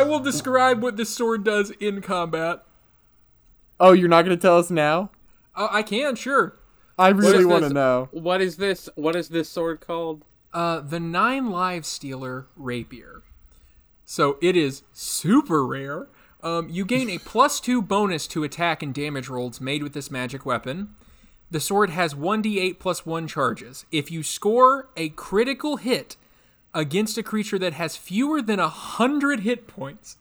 will 0.03 0.19
describe 0.19 0.82
what 0.82 0.97
this 0.97 1.09
sword 1.09 1.43
does 1.43 1.71
in 1.71 2.01
combat. 2.01 2.63
Oh, 3.80 3.91
you're 3.91 4.09
not 4.09 4.23
gonna 4.23 4.38
tell 4.38 4.57
us 4.57 4.71
now? 4.71 5.11
Uh, 5.55 5.67
I 5.69 5.84
can, 5.84 6.15
sure. 6.15 6.57
I 6.97 7.09
really 7.09 7.39
is 7.39 7.45
want 7.45 7.63
to 7.63 7.73
know. 7.73 8.09
What 8.11 8.41
is 8.41 8.57
this? 8.57 8.89
What 8.95 9.15
is 9.15 9.30
this 9.30 9.49
sword 9.49 9.82
called? 9.82 10.23
Uh, 10.53 10.80
the 10.80 10.99
Nine 10.99 11.51
Lives 11.51 11.88
Stealer 11.88 12.47
Rapier. 12.55 13.21
So 14.05 14.38
it 14.41 14.55
is 14.55 14.84
super 14.93 15.65
rare. 15.65 16.07
Um, 16.41 16.69
you 16.69 16.86
gain 16.86 17.09
a 17.09 17.17
plus 17.17 17.59
two 17.59 17.82
bonus 17.82 18.25
to 18.28 18.43
attack 18.43 18.82
and 18.82 18.93
damage 18.93 19.28
rolls 19.28 19.59
made 19.59 19.84
with 19.84 19.93
this 19.93 20.09
magic 20.09 20.45
weapon. 20.45 20.95
The 21.50 21.60
sword 21.60 21.91
has 21.91 22.14
1d8 22.14 22.78
plus 22.78 23.06
1 23.06 23.28
charges. 23.28 23.86
If 23.91 24.12
you 24.12 24.22
score 24.22 24.89
a 24.98 25.10
critical 25.10 25.78
hit 25.78 26.18
against 26.74 27.18
a 27.18 27.24
creature 27.24 27.58
that 27.60 27.74
has 27.74 27.95
fewer 27.95 28.41
than 28.41 28.60
100 28.60 29.41
hit 29.41 29.66
points, 29.66 30.18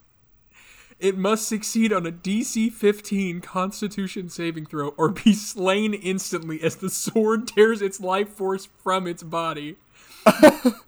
it 0.99 1.19
must 1.19 1.47
succeed 1.49 1.93
on 1.93 2.07
a 2.07 2.13
DC 2.13 2.73
15 2.73 3.41
Constitution 3.41 4.29
saving 4.29 4.67
throw 4.67 4.91
or 4.91 5.09
be 5.09 5.33
slain 5.35 5.95
instantly 5.95 6.63
as 6.63 6.77
the 6.77 6.91
sword 6.91 7.49
tears 7.49 7.83
its 7.83 8.01
life 8.01 8.29
force 8.29 8.69
from 8.83 9.07
its 9.07 9.23
body. 9.23 9.77
the 10.25 10.81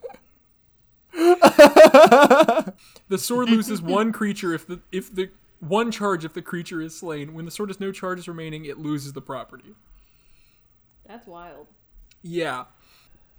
sword 3.17 3.49
loses 3.49 3.81
one 3.83 4.11
creature 4.11 4.53
if 4.53 4.65
the 4.65 4.79
if 4.91 5.13
the 5.13 5.29
one 5.59 5.91
charge 5.91 6.25
if 6.25 6.33
the 6.33 6.41
creature 6.41 6.81
is 6.81 6.97
slain. 6.97 7.33
When 7.33 7.45
the 7.45 7.51
sword 7.51 7.69
has 7.69 7.79
no 7.79 7.91
charges 7.91 8.27
remaining, 8.27 8.65
it 8.65 8.79
loses 8.79 9.13
the 9.13 9.21
property. 9.21 9.75
That's 11.09 11.25
wild. 11.25 11.65
Yeah. 12.21 12.65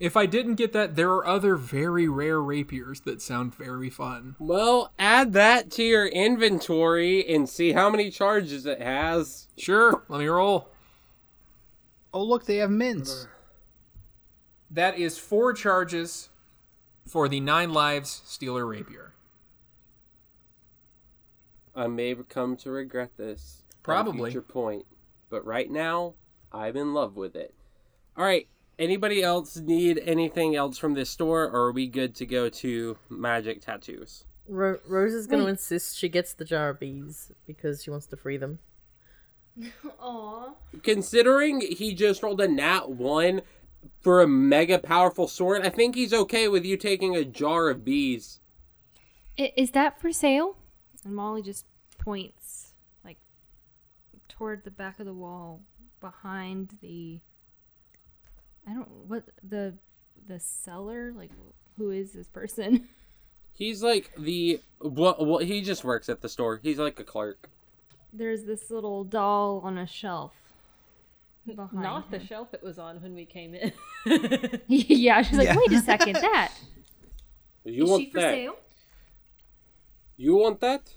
If 0.00 0.16
I 0.16 0.26
didn't 0.26 0.56
get 0.56 0.72
that, 0.72 0.96
there 0.96 1.10
are 1.10 1.24
other 1.26 1.54
very 1.54 2.08
rare 2.08 2.40
rapiers 2.40 3.02
that 3.02 3.22
sound 3.22 3.54
very 3.54 3.88
fun. 3.88 4.34
Well, 4.40 4.92
add 4.98 5.34
that 5.34 5.70
to 5.72 5.84
your 5.84 6.08
inventory 6.08 7.24
and 7.32 7.48
see 7.48 7.72
how 7.72 7.88
many 7.88 8.10
charges 8.10 8.66
it 8.66 8.82
has. 8.82 9.46
Sure, 9.56 10.02
let 10.08 10.18
me 10.18 10.26
roll. 10.26 10.68
Oh, 12.12 12.24
look, 12.24 12.46
they 12.46 12.56
have 12.56 12.70
mints. 12.70 13.28
That 14.68 14.98
is 14.98 15.16
four 15.16 15.52
charges 15.52 16.28
for 17.06 17.28
the 17.28 17.38
nine 17.38 17.72
lives 17.72 18.22
Stealer 18.24 18.66
Rapier. 18.66 19.12
I 21.76 21.86
may 21.86 22.16
come 22.28 22.56
to 22.56 22.70
regret 22.72 23.10
this. 23.16 23.62
Probably. 23.84 24.10
at 24.10 24.14
a 24.14 24.14
Probably. 24.14 24.30
future 24.32 24.42
point, 24.42 24.86
but 25.28 25.44
right 25.46 25.70
now, 25.70 26.14
I'm 26.52 26.76
in 26.76 26.94
love 26.94 27.14
with 27.14 27.36
it. 27.36 27.54
All 28.16 28.24
right. 28.24 28.46
Anybody 28.78 29.22
else 29.22 29.56
need 29.56 29.98
anything 30.06 30.56
else 30.56 30.78
from 30.78 30.94
this 30.94 31.10
store, 31.10 31.44
or 31.44 31.66
are 31.66 31.72
we 31.72 31.86
good 31.86 32.14
to 32.16 32.26
go 32.26 32.48
to 32.48 32.96
magic 33.10 33.60
tattoos? 33.60 34.24
Ro- 34.48 34.78
Rose 34.88 35.12
is 35.12 35.26
going 35.26 35.42
to 35.42 35.48
insist 35.48 35.98
she 35.98 36.08
gets 36.08 36.32
the 36.32 36.44
jar 36.46 36.70
of 36.70 36.80
bees 36.80 37.30
because 37.46 37.82
she 37.82 37.90
wants 37.90 38.06
to 38.06 38.16
free 38.16 38.38
them. 38.38 38.58
Aw. 40.00 40.54
Considering 40.82 41.60
he 41.60 41.94
just 41.94 42.22
rolled 42.22 42.40
a 42.40 42.48
nat 42.48 42.90
one 42.90 43.42
for 44.00 44.22
a 44.22 44.26
mega 44.26 44.78
powerful 44.78 45.28
sword, 45.28 45.62
I 45.66 45.68
think 45.68 45.94
he's 45.94 46.14
okay 46.14 46.48
with 46.48 46.64
you 46.64 46.76
taking 46.78 47.14
a 47.14 47.24
jar 47.24 47.68
of 47.68 47.84
bees. 47.84 48.40
I- 49.38 49.52
Is 49.56 49.72
that 49.72 50.00
for 50.00 50.10
sale? 50.10 50.56
And 51.04 51.14
Molly 51.14 51.42
just 51.42 51.66
points 51.98 52.72
like 53.04 53.18
toward 54.28 54.64
the 54.64 54.70
back 54.70 54.98
of 55.00 55.06
the 55.06 55.12
wall 55.14 55.60
behind 56.00 56.78
the 56.80 57.20
I 58.68 58.74
don't 58.74 58.88
what 59.08 59.24
the 59.42 59.74
the 60.26 60.38
seller 60.38 61.12
like 61.16 61.30
who 61.76 61.90
is 61.90 62.12
this 62.12 62.28
person? 62.28 62.88
He's 63.52 63.82
like 63.82 64.12
the 64.16 64.60
what? 64.78 65.26
Well, 65.26 65.38
he 65.38 65.60
just 65.60 65.84
works 65.84 66.08
at 66.08 66.22
the 66.22 66.28
store. 66.28 66.60
He's 66.62 66.78
like 66.78 66.98
a 67.00 67.04
clerk. 67.04 67.50
There's 68.12 68.44
this 68.44 68.70
little 68.70 69.04
doll 69.04 69.60
on 69.64 69.76
a 69.78 69.86
shelf. 69.86 70.32
Behind 71.46 71.72
Not 71.82 72.10
the 72.10 72.20
shelf 72.24 72.54
it 72.54 72.62
was 72.62 72.78
on 72.78 73.02
when 73.02 73.14
we 73.14 73.24
came 73.24 73.54
in. 73.54 73.72
yeah, 74.68 75.22
she's 75.22 75.38
like, 75.38 75.48
Yeah. 75.48 75.56
wait 75.56 75.72
a 75.72 75.80
second, 75.80 76.14
that 76.16 76.52
You 77.64 77.84
is 77.84 77.90
want 77.90 78.02
she 78.04 78.10
for 78.10 78.20
that? 78.20 78.34
sale? 78.34 78.56
You 80.16 80.36
want 80.36 80.60
that? 80.60 80.92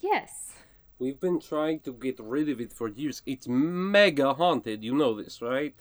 Yes. 0.00 0.52
We've 1.02 1.18
been 1.18 1.40
trying 1.40 1.80
to 1.80 1.92
get 1.92 2.20
rid 2.20 2.48
of 2.48 2.60
it 2.60 2.72
for 2.72 2.86
years. 2.86 3.22
It's 3.26 3.48
mega 3.48 4.34
haunted. 4.34 4.84
You 4.84 4.94
know 4.94 5.20
this, 5.20 5.42
right? 5.42 5.74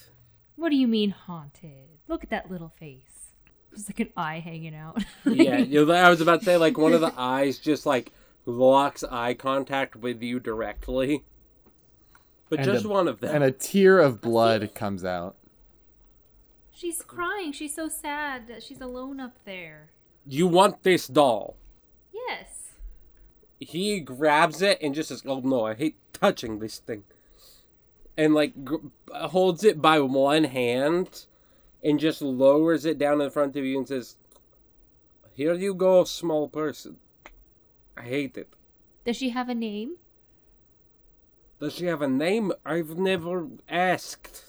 What 0.56 0.70
do 0.70 0.76
you 0.76 0.88
mean 0.88 1.12
haunted? 1.12 2.00
Look 2.08 2.24
at 2.24 2.32
that 2.32 2.50
little 2.50 2.70
face. 2.70 3.34
There's 3.70 3.88
like 3.88 4.00
an 4.00 4.10
eye 4.18 4.40
hanging 4.40 4.74
out. 4.74 5.04
yeah, 5.24 5.58
you 5.74 5.86
know, 5.86 5.94
I 5.94 6.10
was 6.10 6.22
about 6.22 6.40
to 6.40 6.46
say 6.46 6.58
like 6.58 6.76
one 6.76 6.94
of 6.94 7.02
the 7.02 7.14
eyes 7.16 7.60
just 7.60 7.86
like 7.86 8.12
locks 8.48 9.04
eye 9.04 9.36
contact 9.36 9.96
with 9.96 10.24
you 10.24 10.40
directly. 10.40 11.24
But 12.50 12.62
And 12.62 12.66
just 12.66 12.86
a- 12.86 12.90
one 12.90 13.08
of 13.08 13.20
them. 13.20 13.36
And 13.36 13.44
a 13.44 13.52
tear 13.52 14.00
of 14.00 14.22
blood 14.22 14.74
comes 14.74 15.06
out. 15.06 15.36
She's 16.72 17.04
crying. 17.04 17.52
She's 17.52 17.76
so 17.76 17.88
sad 17.88 18.48
that 18.48 18.64
she's 18.64 18.82
alone 18.82 19.20
up 19.20 19.38
there. 19.46 19.92
you 20.26 20.48
want 20.48 20.82
this 20.82 21.06
doll? 21.06 21.58
Yes. 23.62 23.72
He 23.72 24.00
grabs 24.00 24.62
it 24.62 24.80
and 24.82 24.96
just 24.96 25.10
says, 25.10 25.24
"Oh 25.26 25.40
no, 25.40 25.66
I 25.66 25.76
hate 25.76 25.98
touching 26.14 26.60
this 26.60 26.80
thing," 26.80 27.04
and 28.18 28.34
like 28.34 28.66
gr- 28.66 28.88
holds 29.12 29.64
it 29.64 29.82
by 29.82 30.00
one 30.00 30.46
hand 30.46 31.26
and 31.84 32.00
just 32.00 32.22
lowers 32.22 32.86
it 32.86 32.98
down 32.98 33.22
in 33.22 33.30
front 33.30 33.56
of 33.56 33.64
you 33.64 33.78
and 33.78 33.88
says, 33.88 34.18
"Here 35.34 35.54
you 35.54 35.74
go, 35.74 36.04
small 36.04 36.48
person." 36.50 36.98
I 37.96 38.02
hate 38.02 38.38
it. 38.38 38.50
Does 39.06 39.18
she 39.18 39.30
have 39.30 39.48
a 39.50 39.56
name? 39.56 39.98
Does 41.60 41.74
she 41.76 41.86
have 41.86 42.02
a 42.02 42.08
name? 42.08 42.52
I've 42.66 42.98
never 42.98 43.48
asked. 43.70 44.46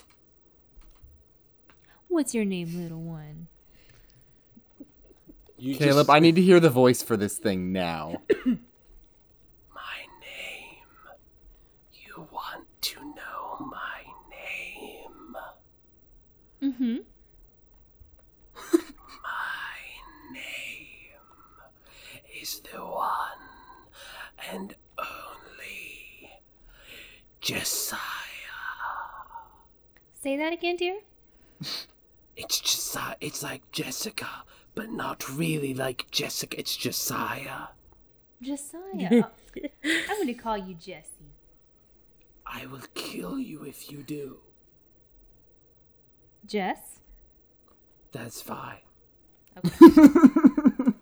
What's 2.07 2.33
your 2.33 2.45
name, 2.45 2.81
little 2.81 3.01
one? 3.01 3.47
You 5.57 5.75
Caleb, 5.75 6.07
just- 6.07 6.09
I 6.09 6.19
need 6.19 6.35
to 6.35 6.41
hear 6.41 6.59
the 6.59 6.69
voice 6.69 7.01
for 7.03 7.15
this 7.17 7.37
thing 7.37 7.71
now. 7.71 8.21
my 8.45 8.55
name. 10.21 10.81
You 11.93 12.27
want 12.31 12.65
to 12.81 12.99
know 12.99 13.67
my 13.71 14.01
name? 14.29 15.35
Mm-hmm. 16.63 16.97
My 19.21 19.77
name 20.31 21.11
is 22.41 22.61
the 22.71 22.79
one 22.79 23.11
and 24.49 24.73
only 24.97 26.29
Josiah. 27.41 27.99
Say 30.21 30.37
that 30.37 30.53
again, 30.53 30.77
dear. 30.77 30.99
It's 32.35 32.59
Josiah. 32.59 33.15
It's 33.21 33.43
like 33.43 33.71
Jessica, 33.71 34.27
but 34.73 34.89
not 34.89 35.29
really 35.37 35.75
like 35.75 36.09
Jessica. 36.09 36.57
It's 36.57 36.75
Josiah. 36.75 37.67
Josiah. 38.41 39.25
I'm 39.83 40.17
going 40.17 40.27
to 40.27 40.33
call 40.33 40.57
you 40.57 40.73
Jesse. 40.73 41.29
I 42.45 42.65
will 42.65 42.81
kill 42.95 43.37
you 43.37 43.63
if 43.65 43.91
you 43.91 44.01
do. 44.01 44.39
Jess? 46.45 46.99
That's 48.11 48.41
fine. 48.41 48.79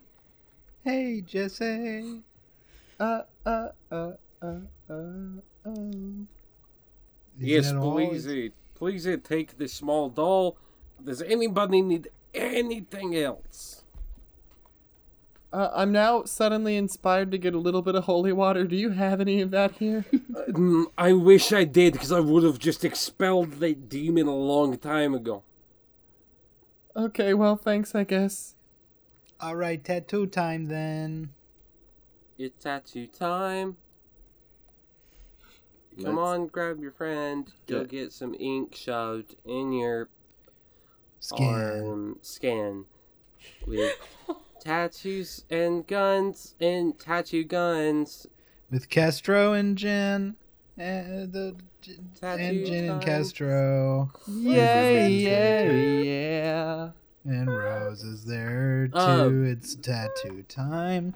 Hey, 0.84 1.20
Jesse. 1.20 2.22
Uh, 2.98 3.20
uh, 3.46 3.68
uh, 3.92 4.12
uh, 4.42 4.58
uh, 4.90 4.94
uh. 5.64 5.70
Yes, 7.38 7.70
that 7.70 7.76
all? 7.76 7.92
please, 7.94 8.26
uh, 8.26 8.48
please 8.74 9.06
uh, 9.06 9.16
take 9.22 9.58
this 9.58 9.72
small 9.72 10.08
doll. 10.08 10.56
Does 11.04 11.22
anybody 11.22 11.82
need 11.82 12.08
anything 12.34 13.16
else? 13.16 13.81
Uh, 15.52 15.70
I'm 15.74 15.92
now 15.92 16.24
suddenly 16.24 16.76
inspired 16.76 17.30
to 17.32 17.38
get 17.38 17.52
a 17.54 17.58
little 17.58 17.82
bit 17.82 17.94
of 17.94 18.04
holy 18.04 18.32
water. 18.32 18.64
Do 18.64 18.74
you 18.74 18.90
have 18.90 19.20
any 19.20 19.42
of 19.42 19.50
that 19.50 19.72
here? 19.72 20.06
Mm, 20.12 20.86
I 20.98 21.12
wish 21.12 21.52
I 21.52 21.64
did, 21.64 21.92
because 21.92 22.10
I 22.10 22.20
would 22.20 22.42
have 22.42 22.58
just 22.58 22.84
expelled 22.86 23.52
that 23.60 23.88
demon 23.90 24.26
a 24.28 24.34
long 24.34 24.78
time 24.78 25.12
ago. 25.14 25.42
okay, 26.96 27.34
well, 27.34 27.56
thanks, 27.56 27.94
I 27.94 28.04
guess. 28.04 28.54
All 29.40 29.56
right, 29.56 29.82
tattoo 29.82 30.26
time 30.26 30.66
then. 30.66 31.30
It's 32.38 32.62
tattoo 32.64 33.06
time. 33.08 33.76
Come 36.02 36.16
Let's- 36.16 36.18
on, 36.28 36.46
grab 36.46 36.80
your 36.80 36.92
friend. 36.92 37.52
Go 37.66 37.80
Get- 37.80 37.90
get 37.90 38.12
some 38.12 38.34
ink 38.38 38.74
shoved 38.74 39.36
in 39.44 39.72
your 39.72 40.08
Skin. 41.20 41.46
arm 41.46 42.18
scan 42.22 42.86
with 43.66 43.92
tattoos 44.62 45.44
and 45.50 45.86
guns 45.86 46.54
and 46.60 46.98
tattoo 46.98 47.44
guns. 47.44 48.26
With 48.70 48.88
Kestro 48.88 49.58
and 49.58 49.76
Gjin. 49.76 50.36
And 50.78 51.32
the 51.32 51.56
Tattoo 52.20 52.42
and 52.42 52.66
Gjin 52.66 52.90
and. 52.92 53.02
Kestro. 53.02 54.10
Yeah, 54.28 55.06
yeah, 55.06 55.70
yeah. 55.70 56.90
And 57.24 57.48
Rose 57.48 58.02
is 58.02 58.24
there 58.24 58.88
too. 58.88 58.98
Um, 58.98 59.46
it's 59.46 59.74
tattoo 59.74 60.44
time. 60.48 61.14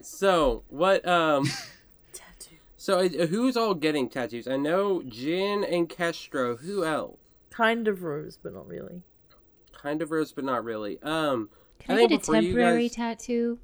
So 0.00 0.64
what? 0.68 1.06
Um. 1.06 1.44
Tattoo. 2.12 2.56
So 2.76 2.98
uh, 3.00 3.26
who's 3.26 3.56
all 3.56 3.74
getting 3.74 4.08
tattoos? 4.08 4.48
I 4.48 4.56
know 4.56 5.00
Gjin 5.00 5.70
and 5.70 5.88
Kestro. 5.88 6.58
Who 6.60 6.84
else? 6.84 7.18
Kind 7.50 7.86
of 7.86 8.02
rose, 8.02 8.38
but 8.42 8.54
not 8.54 8.66
really. 8.66 9.02
Kind 9.80 10.02
of 10.02 10.10
Rose, 10.10 10.32
but 10.32 10.44
not 10.44 10.64
really. 10.64 10.98
Um. 11.02 11.48
Can 11.78 11.96
I 11.96 12.02
I, 12.02 12.06
get 12.06 12.28
a 12.28 12.32
temporary 12.32 12.88
guys- 12.88 12.96
tattoo? 12.96 13.58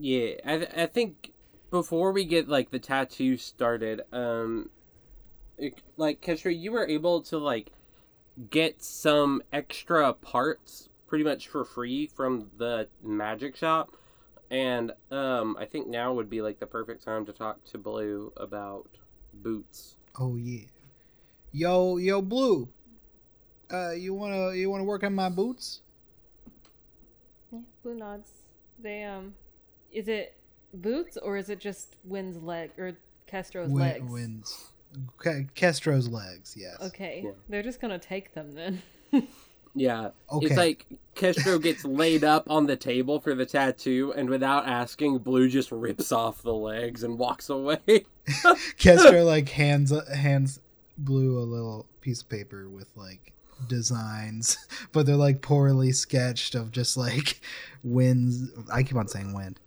Yeah, 0.00 0.32
I, 0.44 0.56
th- 0.56 0.70
I 0.76 0.86
think 0.86 1.32
before 1.70 2.10
we 2.12 2.24
get 2.24 2.48
like 2.48 2.70
the 2.70 2.78
tattoo 2.78 3.36
started, 3.36 4.00
um, 4.12 4.70
it, 5.58 5.80
like 5.96 6.20
Kestro, 6.20 6.56
you 6.56 6.72
were 6.72 6.86
able 6.86 7.22
to 7.22 7.38
like 7.38 7.70
get 8.50 8.82
some 8.82 9.42
extra 9.52 10.12
parts 10.12 10.88
pretty 11.06 11.22
much 11.22 11.46
for 11.48 11.64
free 11.64 12.06
from 12.06 12.50
the 12.58 12.88
magic 13.02 13.54
shop, 13.54 13.94
and 14.50 14.90
um, 15.12 15.56
I 15.60 15.64
think 15.66 15.86
now 15.86 16.12
would 16.14 16.30
be 16.30 16.42
like 16.42 16.58
the 16.58 16.66
perfect 16.66 17.04
time 17.04 17.24
to 17.26 17.32
talk 17.32 17.62
to 17.66 17.78
Blue 17.78 18.32
about 18.36 18.88
boots. 19.32 19.96
Oh 20.18 20.34
yeah. 20.36 20.66
Yo, 21.52 21.98
yo, 21.98 22.20
Blue. 22.20 22.68
Uh, 23.74 23.90
you 23.92 24.14
wanna 24.14 24.52
you 24.54 24.70
wanna 24.70 24.84
work 24.84 25.02
on 25.04 25.14
my 25.14 25.28
boots? 25.28 25.80
Yeah, 27.52 27.60
blue 27.82 27.94
nods. 27.94 28.30
They 28.80 29.04
um, 29.04 29.34
is 29.92 30.08
it 30.08 30.36
boots 30.72 31.16
or 31.16 31.36
is 31.36 31.48
it 31.50 31.60
just 31.60 31.96
Wynn's 32.04 32.42
leg 32.42 32.70
or 32.78 32.96
Kestro's 33.30 33.70
Win- 33.70 33.82
legs? 33.82 34.10
Wins. 34.12 34.68
Ca- 35.18 35.46
Kestro's 35.56 36.08
legs. 36.08 36.54
Yes. 36.56 36.76
Okay, 36.80 37.22
Yeah. 37.24 37.30
they're 37.48 37.62
just 37.62 37.80
gonna 37.80 37.98
take 37.98 38.34
them 38.34 38.52
then. 38.52 38.82
Yeah, 39.76 40.10
Okay. 40.30 40.46
it's 40.46 40.56
like 40.56 40.86
Kestro 41.16 41.60
gets 41.60 41.84
laid 41.84 42.22
up 42.22 42.48
on 42.48 42.66
the 42.66 42.76
table 42.76 43.18
for 43.18 43.34
the 43.34 43.44
tattoo, 43.44 44.14
and 44.16 44.30
without 44.30 44.68
asking, 44.68 45.18
Blue 45.18 45.48
just 45.48 45.72
rips 45.72 46.12
off 46.12 46.42
the 46.42 46.54
legs 46.54 47.02
and 47.02 47.18
walks 47.18 47.48
away. 47.48 47.80
Kestro 48.78 49.26
like 49.26 49.48
hands 49.48 49.92
hands 50.14 50.60
Blue 50.96 51.40
a 51.40 51.42
little 51.42 51.86
piece 52.00 52.22
of 52.22 52.28
paper 52.28 52.68
with 52.68 52.86
like 52.94 53.32
designs, 53.68 54.58
but 54.92 55.06
they're 55.06 55.16
like 55.16 55.42
poorly 55.42 55.92
sketched 55.92 56.54
of 56.54 56.72
just 56.72 56.96
like 56.96 57.40
winds. 57.82 58.50
I 58.72 58.82
keep 58.82 58.96
on 58.96 59.08
saying 59.08 59.34
wind. 59.34 59.60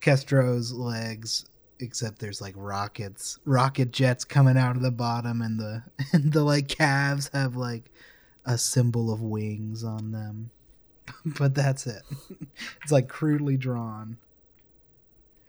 Kestro's 0.00 0.72
legs, 0.72 1.46
except 1.80 2.18
there's 2.18 2.40
like 2.40 2.54
rockets, 2.56 3.38
rocket 3.44 3.92
jets 3.92 4.24
coming 4.24 4.56
out 4.56 4.76
of 4.76 4.82
the 4.82 4.90
bottom, 4.90 5.42
and 5.42 5.58
the 5.58 5.82
and 6.12 6.32
the 6.32 6.44
like 6.44 6.68
calves 6.68 7.30
have 7.32 7.56
like 7.56 7.90
a 8.44 8.58
symbol 8.58 9.12
of 9.12 9.22
wings 9.22 9.84
on 9.84 10.12
them. 10.12 10.50
but 11.38 11.54
that's 11.54 11.86
it. 11.86 12.02
it's 12.82 12.92
like 12.92 13.08
crudely 13.08 13.56
drawn. 13.56 14.18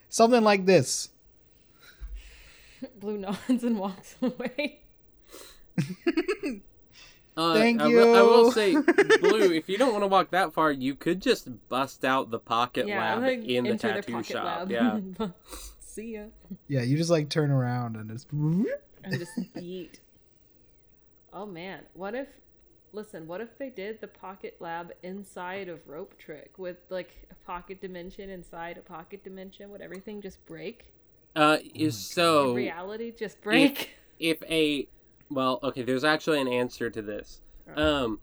Something 0.09 0.43
like 0.43 0.65
this. 0.65 1.09
Blue 2.99 3.17
nods 3.17 3.63
and 3.63 3.77
walks 3.77 4.15
away. 4.21 4.79
Uh, 7.39 7.53
Thank 7.53 7.79
I 7.81 7.87
will- 7.87 8.15
I 8.17 8.21
will 8.21 8.51
say, 8.51 8.73
Blue, 9.21 9.53
if 9.53 9.69
you 9.69 9.77
don't 9.77 9.93
want 9.93 10.03
to 10.03 10.07
walk 10.07 10.31
that 10.31 10.53
far, 10.53 10.73
you 10.73 10.93
could 10.93 11.21
just 11.21 11.47
bust 11.69 12.03
out 12.03 12.31
the 12.31 12.39
pocket 12.39 12.85
yeah, 12.85 12.99
lab 12.99 13.21
like, 13.23 13.45
in 13.45 13.63
the 13.63 13.77
tattoo 13.77 14.11
pocket 14.11 14.25
shop. 14.33 14.69
lab. 14.69 14.71
Yeah. 14.71 14.99
See 15.79 16.15
ya. 16.15 16.23
Yeah, 16.67 16.81
you 16.81 16.97
just 16.97 17.09
like 17.09 17.29
turn 17.29 17.49
around 17.49 17.95
and 17.95 18.11
it's 18.11 18.25
And 18.33 19.17
just 19.17 19.31
eat. 19.57 20.01
Oh 21.31 21.45
man, 21.45 21.83
what 21.93 22.13
if? 22.13 22.27
Listen, 22.91 23.25
what 23.25 23.39
if 23.39 23.57
they 23.57 23.69
did 23.69 24.01
the 24.01 24.07
pocket 24.07 24.57
lab 24.59 24.91
inside 25.03 25.69
of 25.69 25.79
Rope 25.87 26.17
Trick 26.17 26.51
with 26.57 26.77
like 26.89 27.15
a 27.31 27.35
pocket 27.45 27.79
dimension 27.79 28.29
inside 28.29 28.77
a 28.77 28.81
pocket 28.81 29.23
dimension? 29.23 29.69
Would 29.71 29.79
everything 29.81 30.21
just 30.21 30.45
break? 30.45 30.87
Uh, 31.37 31.59
is 31.73 31.97
so 31.97 32.47
Would 32.47 32.57
reality 32.57 33.13
just 33.17 33.41
break? 33.41 33.91
if 34.19 34.43
a 34.43 34.89
well, 35.29 35.59
okay, 35.63 35.81
there's 35.83 36.03
actually 36.03 36.41
an 36.41 36.47
answer 36.47 36.89
to 36.89 37.01
this. 37.01 37.41
Um, 37.75 38.19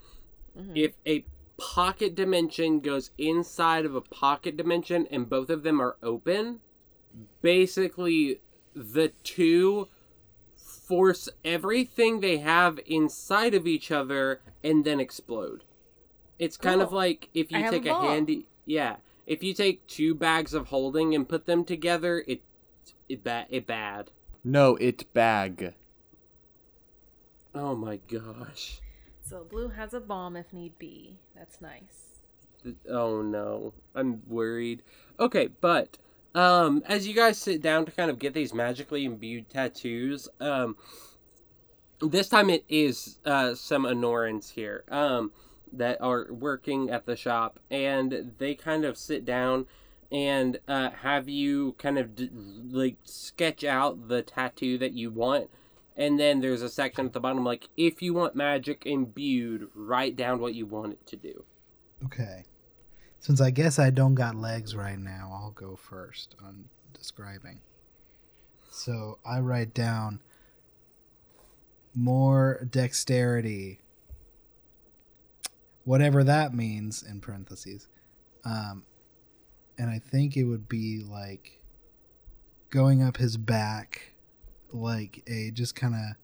Mm-hmm. 0.59 0.73
if 0.75 0.93
a 1.07 1.23
pocket 1.59 2.15
dimension 2.15 2.81
goes 2.81 3.11
inside 3.19 3.85
of 3.85 3.95
a 3.95 4.01
pocket 4.01 4.57
dimension 4.57 5.07
and 5.11 5.29
both 5.29 5.51
of 5.51 5.63
them 5.65 5.83
are 5.83 5.97
open, 6.03 6.61
basically 7.43 8.41
the 8.75 9.13
two 9.23 9.89
force 10.57 11.29
everything 11.45 12.21
they 12.21 12.39
have 12.39 12.81
inside 12.87 13.53
of 13.55 13.67
each 13.67 13.91
other 13.91 14.41
and 14.65 14.85
then 14.85 14.99
explode. 15.01 15.65
It's 16.39 16.57
kind 16.57 16.81
of 16.81 16.93
like 16.93 17.29
if 17.35 17.51
you 17.51 17.59
have 17.59 17.75
a 17.75 17.79
take 17.79 17.87
a, 17.87 17.91
ball. 17.91 18.09
handy 18.09 18.47
yeah, 18.65 18.97
if 19.27 19.43
you 19.43 19.53
take 19.55 19.87
two 19.87 20.15
bags 20.15 20.55
of 20.55 20.69
holding 20.69 21.15
and 21.15 21.29
put 21.29 21.45
them 21.47 21.65
together, 21.65 22.25
it 22.27 22.41
it 23.09 23.23
bad 23.23 23.47
it 23.51 23.67
bad. 23.67 24.11
No, 24.45 24.77
it 24.77 25.13
bag. 25.13 25.75
Oh 27.57 27.75
my 27.75 27.97
gosh. 27.97 28.81
so 29.23 29.43
Blue 29.45 29.69
has 29.69 29.95
a 29.95 30.01
bomb 30.01 30.37
if 30.37 30.53
need 30.53 30.79
be. 30.79 31.19
That's 31.35 31.61
nice. 31.63 32.21
Oh 32.91 33.23
no, 33.23 33.73
I'm 33.95 34.23
worried. 34.29 34.83
Okay, 35.19 35.49
but 35.61 35.97
um, 36.35 36.83
as 36.87 37.09
you 37.09 37.15
guys 37.15 37.39
sit 37.39 37.63
down 37.63 37.87
to 37.87 37.93
kind 37.93 38.11
of 38.11 38.19
get 38.19 38.35
these 38.35 38.53
magically 38.53 39.07
imbued 39.07 39.49
tattoos, 39.49 40.29
um, 40.39 40.77
this 42.01 42.29
time 42.29 42.51
it 42.51 42.65
is 42.69 43.19
uh 43.25 43.55
some 43.55 43.85
Anorans 43.85 44.51
here 44.51 44.85
um 44.91 45.33
that 45.73 45.99
are 46.03 46.27
working 46.31 46.91
at 46.91 47.07
the 47.07 47.17
shop, 47.17 47.59
and 47.71 48.33
they 48.39 48.55
kind 48.55 48.85
of 48.85 48.99
sit 48.99 49.25
down 49.25 49.67
and 50.13 50.59
uh, 50.69 50.91
have 50.91 51.29
you 51.29 51.75
kind 51.79 51.99
of 51.99 52.15
d- 52.15 52.31
like 52.71 52.97
sketch 53.05 53.65
out 53.65 54.09
the 54.09 54.23
tattoo 54.23 54.77
that 54.79 54.93
you 54.93 55.11
want. 55.11 55.49
And 55.97 56.21
then 56.21 56.41
there's 56.41 56.63
a 56.63 56.69
section 56.69 57.07
at 57.07 57.13
the 57.13 57.21
bottom 57.21 57.45
like, 57.45 57.69
if 57.77 58.03
you 58.03 58.13
want 58.13 58.37
magic 58.37 58.85
imbued, 58.85 59.69
write 59.75 60.17
down 60.17 60.41
what 60.41 60.55
you 60.55 60.67
want 60.67 60.93
it 60.93 61.07
to 61.07 61.17
do. 61.17 61.45
okay. 62.05 62.45
Since 63.19 63.41
I 63.41 63.51
guess 63.51 63.79
I 63.79 63.91
don't 63.91 64.15
got 64.15 64.37
legs 64.37 64.77
right 64.77 64.99
now, 64.99 65.31
I'll 65.33 65.51
go 65.51 65.75
first 65.75 66.37
on 66.45 66.67
describing. 66.93 67.61
So 68.71 69.19
I 69.25 69.41
write 69.41 69.75
down 69.75 70.21
more 71.95 72.67
dexterity, 72.71 73.81
whatever 75.85 76.23
that 76.25 76.55
means 76.55 77.03
in 77.03 77.21
parentheses. 77.21 77.89
Um, 78.45 78.85
and 79.79 79.91
I 79.91 79.99
think 79.99 80.37
it 80.37 80.45
would 80.45 80.69
be 80.69 81.03
like 81.03 81.63
going 82.71 83.03
up 83.03 83.17
his 83.17 83.37
back, 83.37 84.13
like 84.73 85.23
a 85.27 85.51
just 85.53 85.75
kind 85.75 85.95
of 85.95 86.17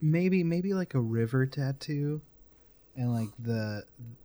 maybe 0.00 0.42
maybe 0.44 0.74
like 0.74 0.94
a 0.94 1.00
river 1.00 1.46
tattoo, 1.46 2.20
and 2.96 3.12
like 3.12 3.30
the 3.38 3.84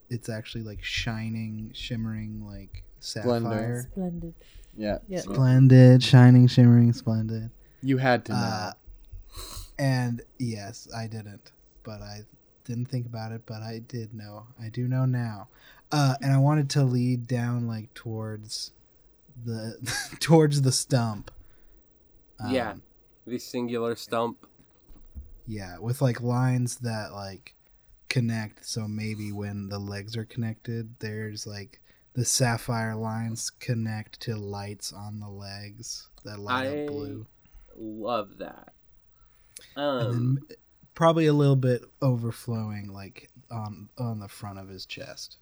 it's 0.09 0.29
actually 0.29 0.63
like 0.63 0.83
shining, 0.83 1.71
shimmering 1.73 2.45
like 2.45 2.83
sapphire. 2.99 3.87
Splendid. 3.91 4.33
Yeah. 4.75 4.99
Yeah. 5.07 5.21
Splendid, 5.21 6.03
shining, 6.03 6.47
shimmering, 6.47 6.93
splendid. 6.93 7.49
You 7.81 7.97
had 7.97 8.25
to 8.25 8.33
know. 8.33 8.37
Uh, 8.37 8.71
and 9.79 10.21
yes, 10.39 10.87
I 10.95 11.07
didn't, 11.07 11.51
but 11.83 12.01
I 12.01 12.21
didn't 12.65 12.87
think 12.87 13.05
about 13.05 13.31
it, 13.31 13.41
but 13.45 13.61
I 13.61 13.81
did 13.87 14.13
know. 14.13 14.47
I 14.61 14.69
do 14.69 14.87
know 14.87 15.05
now. 15.05 15.49
Uh, 15.91 16.15
and 16.21 16.33
I 16.33 16.37
wanted 16.37 16.69
to 16.71 16.83
lead 16.83 17.27
down 17.27 17.67
like 17.67 17.93
towards 17.93 18.71
the 19.45 19.77
towards 20.19 20.61
the 20.61 20.71
stump. 20.71 21.31
Yeah. 22.45 22.71
Um, 22.71 22.81
The 23.25 23.39
singular 23.39 23.95
stump. 23.95 24.45
Yeah, 25.45 25.77
with 25.79 26.01
like 26.01 26.21
lines 26.21 26.77
that 26.77 27.13
like 27.13 27.55
connect. 28.09 28.65
So 28.65 28.87
maybe 28.87 29.31
when 29.31 29.69
the 29.69 29.79
legs 29.79 30.15
are 30.17 30.25
connected, 30.25 30.95
there's 30.99 31.47
like 31.47 31.79
the 32.13 32.25
sapphire 32.25 32.95
lines 32.95 33.49
connect 33.49 34.19
to 34.21 34.35
lights 34.35 34.91
on 34.91 35.19
the 35.19 35.29
legs 35.29 36.09
that 36.25 36.39
light 36.39 36.65
I 36.65 36.81
up 36.83 36.87
blue. 36.87 37.25
love 37.75 38.37
that. 38.39 38.73
and 39.75 40.07
Um, 40.07 40.11
then 40.11 40.57
probably 40.95 41.27
a 41.27 41.33
little 41.33 41.55
bit 41.55 41.83
overflowing 42.01 42.91
like 42.91 43.29
on 43.51 43.89
on 43.97 44.19
the 44.19 44.27
front 44.27 44.59
of 44.59 44.67
his 44.67 44.85
chest. 44.85 45.37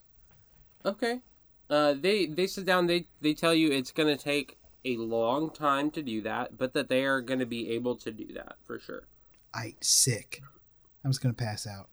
Okay. 0.86 1.22
Uh, 1.70 1.94
they 1.94 2.26
they 2.28 2.46
sit 2.48 2.66
down. 2.66 2.88
They 2.88 3.08
they 3.22 3.34
tell 3.34 3.54
you 3.56 3.72
it's 3.72 3.92
gonna 3.92 4.18
take 4.18 4.58
a 4.86 4.98
long 4.98 5.50
time 5.50 5.92
to 5.92 6.02
do 6.04 6.22
that, 6.22 6.58
but 6.58 6.74
that 6.74 6.88
they 6.88 7.04
are 7.04 7.22
gonna 7.22 7.46
be 7.46 7.72
able 7.72 7.96
to 7.98 8.12
do 8.12 8.34
that 8.34 8.58
for 8.64 8.80
sure. 8.80 9.08
I 9.54 9.76
sick. 9.82 10.42
I'm 11.04 11.12
just 11.12 11.22
gonna 11.22 11.34
pass 11.34 11.68
out. 11.68 11.90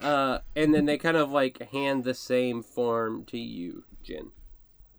Uh, 0.00 0.38
and 0.54 0.74
then 0.74 0.86
they 0.86 0.98
kind 0.98 1.16
of 1.16 1.30
like 1.30 1.60
hand 1.70 2.04
the 2.04 2.14
same 2.14 2.62
form 2.62 3.24
to 3.24 3.38
you, 3.38 3.84
Gjin. 4.04 4.30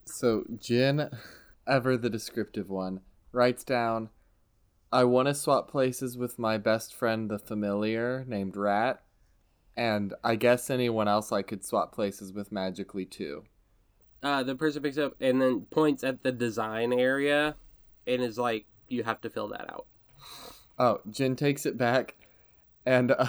So 0.06 0.44
Gjin, 0.56 1.16
ever 1.66 1.98
the 1.98 2.10
descriptive 2.10 2.70
one, 2.70 3.02
writes 3.32 3.64
down, 3.64 4.10
"I 4.92 5.04
want 5.04 5.28
to 5.28 5.34
swap 5.34 5.70
places 5.70 6.18
with 6.18 6.40
my 6.40 6.58
best 6.58 6.94
friend, 6.94 7.30
the 7.30 7.40
familiar 7.40 8.26
named 8.28 8.56
Rat, 8.58 9.04
and 9.76 10.14
I 10.24 10.36
guess 10.36 10.70
anyone 10.70 11.08
else 11.08 11.32
I 11.32 11.42
could 11.42 11.64
swap 11.64 11.94
places 11.94 12.34
with 12.34 12.52
magically 12.52 13.06
too." 13.06 13.46
Uh, 14.24 14.44
the 14.44 14.56
person 14.56 14.82
picks 14.82 14.98
up 14.98 15.16
and 15.22 15.42
then 15.42 15.62
points 15.70 16.04
at 16.04 16.24
the 16.24 16.32
design 16.32 16.92
area, 16.94 17.56
and 18.06 18.22
is 18.22 18.38
like, 18.38 18.66
"You 18.88 19.04
have 19.04 19.22
to 19.22 19.30
fill 19.30 19.48
that 19.50 19.72
out." 19.72 19.86
Oh, 20.80 21.02
Gjin 21.10 21.36
takes 21.38 21.66
it 21.66 21.78
back 21.78 22.16
and 22.86 23.12
uh, 23.12 23.28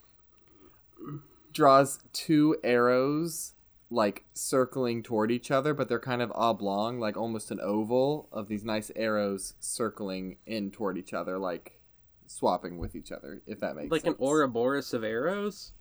draws 1.52 1.98
two 2.12 2.56
arrows 2.64 3.54
like 3.90 4.24
circling 4.32 5.02
toward 5.02 5.30
each 5.30 5.50
other, 5.50 5.74
but 5.74 5.88
they're 5.88 5.98
kind 5.98 6.22
of 6.22 6.32
oblong, 6.34 7.00
like 7.00 7.16
almost 7.16 7.50
an 7.50 7.60
oval 7.60 8.28
of 8.32 8.48
these 8.48 8.64
nice 8.64 8.90
arrows 8.94 9.54
circling 9.58 10.36
in 10.46 10.70
toward 10.70 10.96
each 10.96 11.12
other, 11.12 11.38
like 11.38 11.80
swapping 12.26 12.78
with 12.78 12.94
each 12.94 13.10
other, 13.10 13.42
if 13.46 13.58
that 13.60 13.74
makes 13.74 13.84
sense. 13.84 13.92
Like 13.92 14.02
sense. 14.02 14.16
an 14.18 14.24
Ouroboros 14.24 14.94
of 14.94 15.02
arrows. 15.02 15.72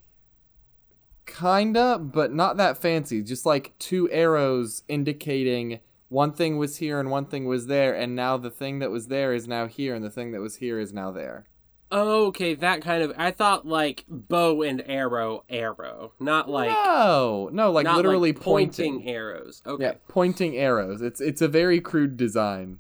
Kinda, 1.38 2.00
but 2.00 2.34
not 2.34 2.58
that 2.58 2.78
fancy. 2.78 3.22
Just 3.22 3.46
like 3.46 3.78
two 3.80 4.10
arrows 4.12 4.84
indicating 4.88 5.80
one 6.10 6.32
thing 6.34 6.58
was 6.58 6.78
here 6.78 7.00
and 7.00 7.12
one 7.12 7.26
thing 7.26 7.46
was 7.46 7.68
there, 7.68 7.94
and 7.94 8.16
now 8.16 8.36
the 8.38 8.50
thing 8.50 8.80
that 8.80 8.90
was 8.92 9.08
there 9.08 9.34
is 9.34 9.48
now 9.48 9.68
here, 9.68 9.94
and 9.94 10.04
the 10.04 10.10
thing 10.10 10.32
that 10.32 10.42
was 10.42 10.56
here 10.58 10.80
is 10.80 10.92
now 10.92 11.12
there. 11.12 11.46
Okay, 11.92 12.54
that 12.56 12.82
kind 12.82 13.02
of. 13.04 13.14
I 13.18 13.32
thought 13.32 13.66
like 13.68 14.06
bow 14.08 14.62
and 14.64 14.84
arrow, 14.88 15.44
arrow, 15.50 16.14
not 16.20 16.50
like 16.50 16.70
no, 16.72 17.50
no, 17.52 17.72
like 17.72 17.88
literally 17.88 18.32
like 18.32 18.42
pointing. 18.42 18.94
pointing 18.96 19.10
arrows. 19.10 19.62
Okay, 19.66 19.84
Yeah, 19.84 19.94
pointing 20.08 20.56
arrows. 20.58 21.02
It's 21.02 21.22
it's 21.22 21.42
a 21.42 21.48
very 21.48 21.80
crude 21.80 22.18
design. 22.18 22.80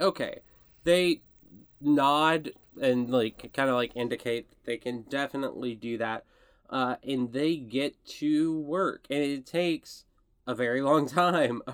okay. 0.00 0.40
They 0.84 1.22
nod 1.80 2.50
and 2.80 3.10
like 3.10 3.52
kind 3.52 3.68
of 3.68 3.74
like 3.76 3.92
indicate 3.94 4.46
they 4.64 4.76
can 4.76 5.02
definitely 5.02 5.74
do 5.74 5.98
that, 5.98 6.24
uh, 6.70 6.96
and 7.06 7.32
they 7.32 7.56
get 7.56 8.04
to 8.04 8.60
work, 8.60 9.06
and 9.10 9.20
it 9.22 9.46
takes 9.46 10.04
a 10.46 10.54
very 10.54 10.82
long 10.82 11.08
time. 11.08 11.62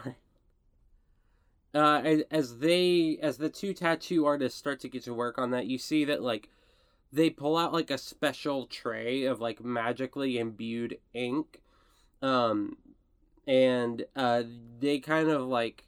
Uh, 1.77 2.01
as, 2.05 2.23
as 2.31 2.59
they 2.59 3.19
as 3.21 3.39
the 3.39 3.49
two 3.49 3.75
tattoo 3.75 4.25
artists 4.25 4.57
start 4.57 4.79
to 4.79 4.89
get 4.89 5.03
to 5.03 5.13
work 5.13 5.39
on 5.39 5.51
that, 5.51 5.67
you 5.67 5.77
see 5.77 6.05
that 6.05 6.23
like 6.23 6.49
they 7.15 7.31
pull 7.31 7.57
out 7.57 7.73
like 7.73 7.91
a 7.91 7.99
special 7.99 8.67
tray 8.67 9.25
of 9.25 9.41
like 9.41 9.65
magically 9.65 10.39
imbued 10.39 10.99
ink 11.13 11.63
um 12.23 12.77
and 13.47 14.05
uh 14.17 14.43
they 14.81 14.99
kind 14.99 15.29
of 15.29 15.43
like 15.43 15.87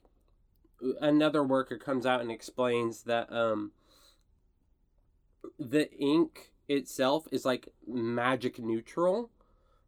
another 1.00 1.42
worker 1.42 1.78
comes 1.78 2.06
out 2.06 2.20
and 2.20 2.30
explains 2.30 3.02
that 3.02 3.30
um 3.32 3.72
the 5.58 5.90
ink 5.94 6.52
itself 6.68 7.26
is 7.30 7.44
like 7.44 7.68
magic 7.86 8.58
neutral 8.58 9.30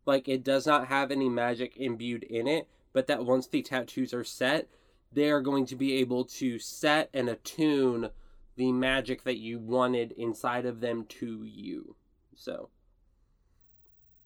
like 0.07 0.29
it 0.29 0.45
does 0.45 0.67
not 0.67 0.87
have 0.89 1.11
any 1.11 1.29
magic 1.29 1.77
imbued 1.77 2.23
in 2.25 2.47
it 2.47 2.69
but 2.93 3.07
that 3.07 3.25
once 3.25 3.47
the 3.47 3.63
tattoos 3.63 4.15
are 4.15 4.25
set 4.25 4.69
they 5.13 5.31
are 5.31 5.41
going 5.41 5.67
to 5.67 5.77
be 5.77 5.95
able 5.95 6.25
to 6.25 6.59
set 6.59 7.09
and 7.15 7.29
attune 7.29 8.11
the 8.57 8.73
magic 8.73 9.23
that 9.25 9.39
you 9.39 9.59
wanted 9.59 10.13
inside 10.13 10.67
of 10.67 10.81
them 10.81 11.05
to 11.07 11.45
you. 11.45 11.95
So 12.35 12.69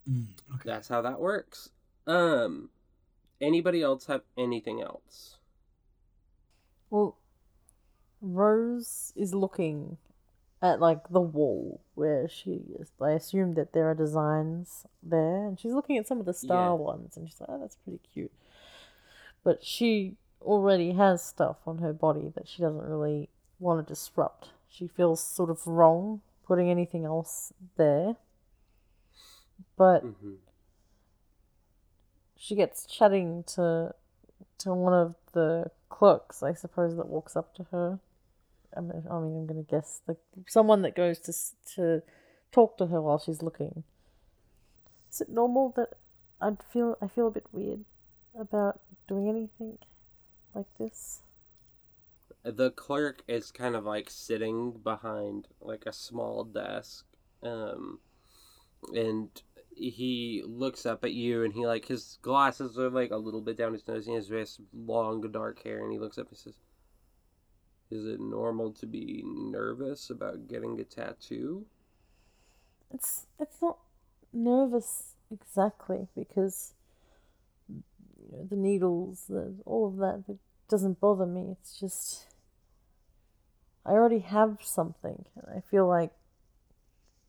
Mm, 0.09 0.27
okay. 0.55 0.63
that's 0.65 0.89
how 0.89 1.03
that 1.03 1.21
works. 1.21 1.71
Um 2.07 2.71
anybody 3.41 3.83
else 3.83 4.07
have 4.07 4.23
anything 4.37 4.81
else? 4.83 5.37
Well, 6.91 7.17
Rose 8.21 9.13
is 9.17 9.35
looking 9.35 9.99
at 10.63 10.81
like 10.81 11.09
the 11.09 11.21
wall 11.21 11.81
where 11.95 12.29
she 12.29 12.63
is. 12.79 12.91
I 13.01 13.11
assume 13.11 13.55
that 13.55 13.73
there 13.73 13.91
are 13.91 13.95
designs 13.95 14.87
there, 15.03 15.47
and 15.47 15.59
she's 15.59 15.73
looking 15.75 15.99
at 15.99 16.07
some 16.07 16.21
of 16.21 16.27
the 16.27 16.33
star 16.35 16.77
Yeah. 16.77 16.85
ones, 16.85 17.17
and 17.17 17.29
she's 17.29 17.41
like, 17.41 17.51
"Oh, 17.51 17.59
that's 17.59 17.77
pretty 17.77 18.01
cute." 18.15 18.33
But 19.45 19.65
she 19.65 20.17
already 20.41 20.93
has 20.93 21.23
stuff 21.25 21.57
on 21.67 21.79
her 21.79 21.93
body 21.93 22.29
that 22.35 22.49
she 22.49 22.63
doesn't 22.63 22.89
really 22.89 23.29
want 23.59 23.87
to 23.87 23.93
disrupt. 23.93 24.51
She 24.69 24.87
feels 24.89 25.23
sort 25.23 25.51
of 25.51 25.67
wrong 25.67 26.21
putting 26.47 26.71
anything 26.71 27.05
else 27.05 27.53
there. 27.77 28.17
But 29.77 30.03
Mm-hmm. 30.05 30.35
she 32.37 32.55
gets 32.55 32.87
chatting 32.87 33.45
to 33.55 33.95
to 34.59 34.75
one 34.75 34.93
of 34.93 35.15
the 35.33 35.71
clerks, 35.89 36.43
I 36.43 36.53
suppose, 36.55 36.97
that 36.97 37.09
walks 37.09 37.37
up 37.37 37.55
to 37.55 37.65
her. 37.73 37.99
I 38.77 38.81
mean, 38.81 39.03
I 39.11 39.19
mean 39.19 39.37
I'm 39.37 39.47
going 39.47 39.65
to 39.65 39.71
guess 39.71 40.01
the 40.07 40.17
someone 40.47 40.83
that 40.83 40.95
goes 40.95 41.19
to 41.21 41.33
to 41.77 42.03
talk 42.51 42.79
to 42.79 42.87
her 42.87 43.01
while 43.01 43.19
she's 43.19 43.43
looking. 43.43 43.85
Is 45.11 45.21
it 45.21 45.29
normal 45.29 45.73
that 45.77 45.91
I'd 46.41 46.63
feel 46.63 46.97
I 47.01 47.09
feel 47.09 47.29
a 47.29 47.33
bit 47.33 47.47
weird 47.53 47.85
about 48.39 48.81
doing 49.09 49.29
anything 49.29 49.79
like 50.55 50.67
this? 50.79 51.23
The 52.45 52.71
clerk 52.71 53.23
is 53.29 53.53
kind 53.53 53.77
of 53.77 53.85
like 53.85 54.11
sitting 54.11 54.73
behind 54.73 55.49
like 55.61 55.85
a 55.87 55.93
small 55.93 56.45
desk. 56.45 57.05
Um 57.43 58.01
and 58.95 59.29
he 59.75 60.43
looks 60.45 60.85
up 60.85 61.05
at 61.05 61.13
you 61.13 61.45
and 61.45 61.55
he 61.55 61.67
like 61.67 61.87
his 61.87 62.19
glasses 62.23 62.79
are 62.79 62.91
like 62.91 63.11
a 63.11 63.17
little 63.17 63.41
bit 63.41 63.57
down 63.57 63.73
his 63.73 63.87
nose 63.89 64.07
and 64.07 64.23
he 64.23 64.35
has 64.35 64.59
long 64.75 65.21
dark 65.31 65.63
hair 65.63 65.83
and 65.83 65.93
he 65.93 65.99
looks 65.99 66.19
up 66.19 66.29
and 66.29 66.37
says 66.37 66.55
is 67.93 68.07
it 68.07 68.21
normal 68.21 68.73
to 68.73 68.87
be 68.87 69.23
nervous 69.25 70.11
about 70.11 70.49
getting 70.49 70.81
a 70.81 70.85
tattoo 70.85 71.67
It's 72.95 73.27
it's 73.39 73.61
not 73.63 73.79
nervous 74.33 75.15
exactly 75.31 76.09
because 76.15 76.75
you 77.69 77.83
know, 78.33 78.45
the 78.49 78.57
needles, 78.57 79.25
the, 79.29 79.55
all 79.67 79.87
of 79.89 79.97
that, 79.99 80.25
it 80.29 80.39
doesn't 80.69 81.01
bother 81.01 81.27
me. 81.27 81.51
It's 81.53 81.79
just 81.79 82.27
I 83.87 83.93
already 83.93 84.21
have 84.21 84.59
something, 84.63 85.25
and 85.37 85.45
I 85.57 85.61
feel 85.61 85.87
like 85.87 86.13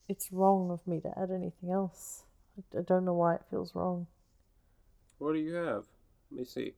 it's 0.08 0.32
wrong 0.32 0.72
of 0.72 0.86
me 0.88 1.02
to 1.02 1.10
add 1.20 1.30
anything 1.32 1.70
else. 1.72 2.24
I, 2.58 2.80
I 2.80 2.82
don't 2.84 3.04
know 3.06 3.14
why 3.14 3.36
it 3.36 3.42
feels 3.50 3.76
wrong. 3.76 4.08
what 5.18 5.34
do 5.34 5.40
you 5.40 5.54
have 5.56 5.86
let 6.32 6.40
me 6.40 6.46
see 6.46 6.74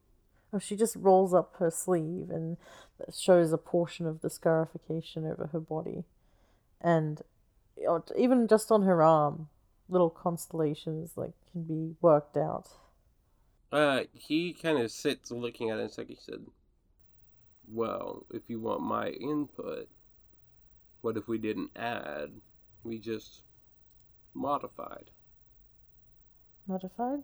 she 0.60 0.76
just 0.76 0.95
rolls 0.95 1.34
up 1.34 1.56
her 1.60 1.72
sleeve 1.72 2.30
and 2.30 2.58
shows 3.14 3.51
a 3.51 3.58
portion 3.58 4.06
of 4.06 4.22
the 4.22 4.30
scarification 4.30 5.26
over 5.26 5.47
her 5.47 5.60
body, 5.60 6.03
and 6.82 7.22
even 8.18 8.47
just 8.47 8.72
on 8.72 8.84
her 8.84 9.01
arm, 9.01 9.49
little 9.89 10.10
constellations 10.10 11.12
like 11.16 11.34
can 11.51 11.64
be 11.64 11.95
worked 12.01 12.38
out. 12.38 12.70
Uh, 13.72 14.03
he 14.14 14.53
kind 14.53 14.78
of 14.78 14.91
sits 14.91 15.32
looking 15.32 15.70
at 15.70 15.80
it. 15.80 15.84
It's 15.84 15.97
like 15.97 16.08
he 16.08 16.18
said, 16.20 16.45
"Well, 17.68 18.26
if 18.32 18.49
you 18.49 18.60
want 18.60 18.82
my 18.82 19.10
input, 19.10 19.89
what 21.01 21.18
if 21.18 21.28
we 21.28 21.38
didn't 21.38 21.72
add? 21.76 22.32
We 22.84 22.99
just 22.99 23.41
modified. 24.34 25.10
Modified? 26.68 27.24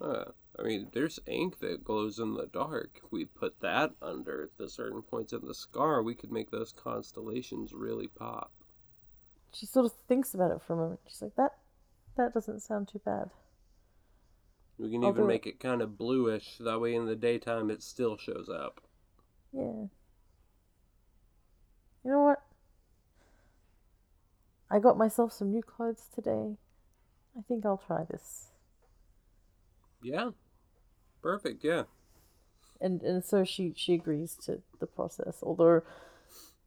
Uh, 0.00 0.24
I 0.58 0.62
mean, 0.62 0.88
there's 0.92 1.20
ink 1.26 1.58
that 1.60 1.84
glows 1.84 2.18
in 2.18 2.34
the 2.34 2.46
dark. 2.46 3.00
If 3.04 3.12
we 3.12 3.26
put 3.26 3.60
that 3.60 3.94
under 4.00 4.50
the 4.56 4.68
certain 4.68 5.02
points 5.02 5.32
of 5.32 5.42
the 5.42 5.54
scar, 5.54 6.02
we 6.02 6.14
could 6.14 6.32
make 6.32 6.50
those 6.50 6.72
constellations 6.72 7.72
really 7.74 8.06
pop. 8.08 8.52
She 9.52 9.66
sort 9.66 9.86
of 9.86 9.92
thinks 10.06 10.34
about 10.34 10.52
it 10.52 10.62
for 10.62 10.74
a 10.74 10.76
moment. 10.76 11.00
She's 11.08 11.20
like, 11.22 11.34
"That, 11.36 11.58
that 12.16 12.32
doesn't 12.32 12.60
sound 12.60 12.88
too 12.88 13.00
bad." 13.00 13.30
We 14.78 14.90
can 14.90 15.04
I'll 15.04 15.10
even 15.10 15.24
do 15.24 15.24
it. 15.24 15.28
make 15.28 15.46
it 15.46 15.60
kind 15.60 15.82
of 15.82 15.98
bluish. 15.98 16.58
That 16.58 16.80
way, 16.80 16.94
in 16.94 17.06
the 17.06 17.16
daytime, 17.16 17.70
it 17.70 17.82
still 17.82 18.16
shows 18.16 18.48
up." 18.48 18.80
Yeah. 19.52 19.88
You 22.04 22.10
know 22.12 22.22
what? 22.22 22.42
I 24.70 24.78
got 24.78 24.96
myself 24.96 25.32
some 25.32 25.50
new 25.50 25.62
clothes 25.62 26.08
today. 26.14 26.56
I 27.38 27.42
think 27.42 27.66
I'll 27.66 27.78
try 27.78 28.04
this. 28.04 28.52
Yeah. 30.02 30.30
Perfect, 31.22 31.62
yeah. 31.64 31.84
And 32.80 33.02
and 33.02 33.24
so 33.24 33.44
she 33.44 33.72
she 33.76 33.94
agrees 33.94 34.34
to 34.44 34.62
the 34.80 34.86
process, 34.86 35.42
although 35.42 35.82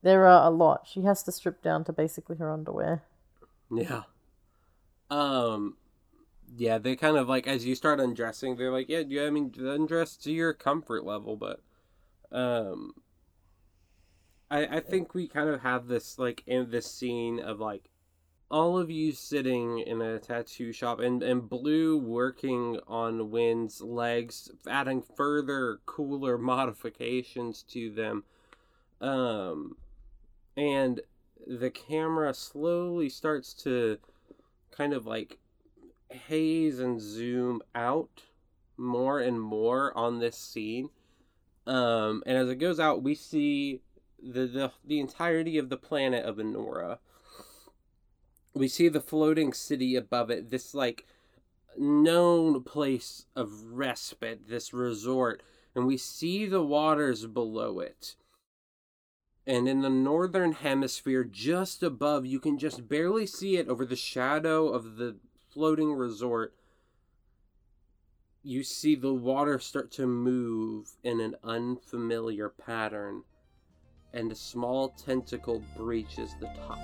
there 0.01 0.25
are 0.27 0.47
a 0.47 0.49
lot. 0.49 0.87
She 0.87 1.01
has 1.03 1.23
to 1.23 1.31
strip 1.31 1.61
down 1.63 1.83
to 1.85 1.93
basically 1.93 2.37
her 2.37 2.51
underwear. 2.51 3.03
Yeah. 3.71 4.03
Um 5.09 5.77
yeah, 6.57 6.77
they 6.77 6.95
kind 6.95 7.17
of 7.17 7.29
like 7.29 7.47
as 7.47 7.65
you 7.65 7.75
start 7.75 7.99
undressing, 7.99 8.55
they're 8.55 8.71
like, 8.71 8.89
Yeah, 8.89 9.03
yeah, 9.07 9.25
I 9.25 9.29
mean 9.29 9.53
undress 9.57 10.15
to 10.17 10.31
your 10.31 10.53
comfort 10.53 11.03
level, 11.05 11.35
but 11.35 11.61
um 12.31 12.93
I 14.51 14.77
I 14.77 14.79
think 14.79 15.13
we 15.13 15.27
kind 15.27 15.49
of 15.49 15.61
have 15.61 15.87
this 15.87 16.17
like 16.19 16.43
in 16.47 16.69
this 16.69 16.91
scene 16.91 17.39
of 17.39 17.59
like 17.59 17.89
all 18.49 18.77
of 18.77 18.89
you 18.89 19.11
sitting 19.11 19.79
in 19.79 20.01
a 20.01 20.19
tattoo 20.19 20.71
shop 20.71 20.99
and, 20.99 21.21
and 21.21 21.49
blue 21.49 21.97
working 21.97 22.79
on 22.87 23.29
Wynn's 23.29 23.81
legs, 23.81 24.51
adding 24.67 25.01
further 25.01 25.79
cooler 25.85 26.37
modifications 26.39 27.63
to 27.63 27.89
them. 27.91 28.23
Um 29.01 29.77
and 30.57 31.01
the 31.47 31.69
camera 31.69 32.33
slowly 32.33 33.09
starts 33.09 33.53
to 33.53 33.97
kind 34.71 34.93
of 34.93 35.05
like 35.05 35.37
haze 36.09 36.79
and 36.79 36.99
zoom 36.99 37.61
out 37.75 38.23
more 38.77 39.19
and 39.19 39.41
more 39.41 39.95
on 39.97 40.19
this 40.19 40.37
scene. 40.37 40.89
Um, 41.67 42.23
and 42.25 42.37
as 42.37 42.49
it 42.49 42.55
goes 42.55 42.79
out, 42.79 43.03
we 43.03 43.13
see 43.15 43.81
the, 44.21 44.47
the 44.47 44.71
the 44.85 44.99
entirety 44.99 45.57
of 45.57 45.69
the 45.69 45.77
planet 45.77 46.25
of 46.25 46.37
Enora. 46.37 46.97
We 48.53 48.67
see 48.67 48.89
the 48.89 49.01
floating 49.01 49.53
city 49.53 49.95
above 49.95 50.29
it, 50.29 50.49
this 50.49 50.73
like 50.73 51.05
known 51.77 52.63
place 52.63 53.25
of 53.35 53.63
respite, 53.71 54.47
this 54.49 54.73
resort, 54.73 55.43
and 55.75 55.85
we 55.85 55.97
see 55.97 56.45
the 56.45 56.63
waters 56.63 57.25
below 57.25 57.79
it. 57.79 58.15
And 59.45 59.67
in 59.67 59.81
the 59.81 59.89
northern 59.89 60.51
hemisphere, 60.51 61.23
just 61.23 61.81
above, 61.81 62.25
you 62.25 62.39
can 62.39 62.59
just 62.59 62.87
barely 62.87 63.25
see 63.25 63.57
it 63.57 63.67
over 63.67 63.85
the 63.85 63.95
shadow 63.95 64.67
of 64.67 64.97
the 64.97 65.17
floating 65.49 65.93
resort. 65.93 66.53
You 68.43 68.63
see 68.63 68.95
the 68.95 69.13
water 69.13 69.59
start 69.59 69.91
to 69.93 70.05
move 70.05 70.97
in 71.03 71.19
an 71.19 71.35
unfamiliar 71.43 72.49
pattern, 72.49 73.23
and 74.13 74.31
a 74.31 74.35
small 74.35 74.89
tentacle 74.89 75.63
breaches 75.75 76.31
the 76.39 76.47
top. 76.67 76.79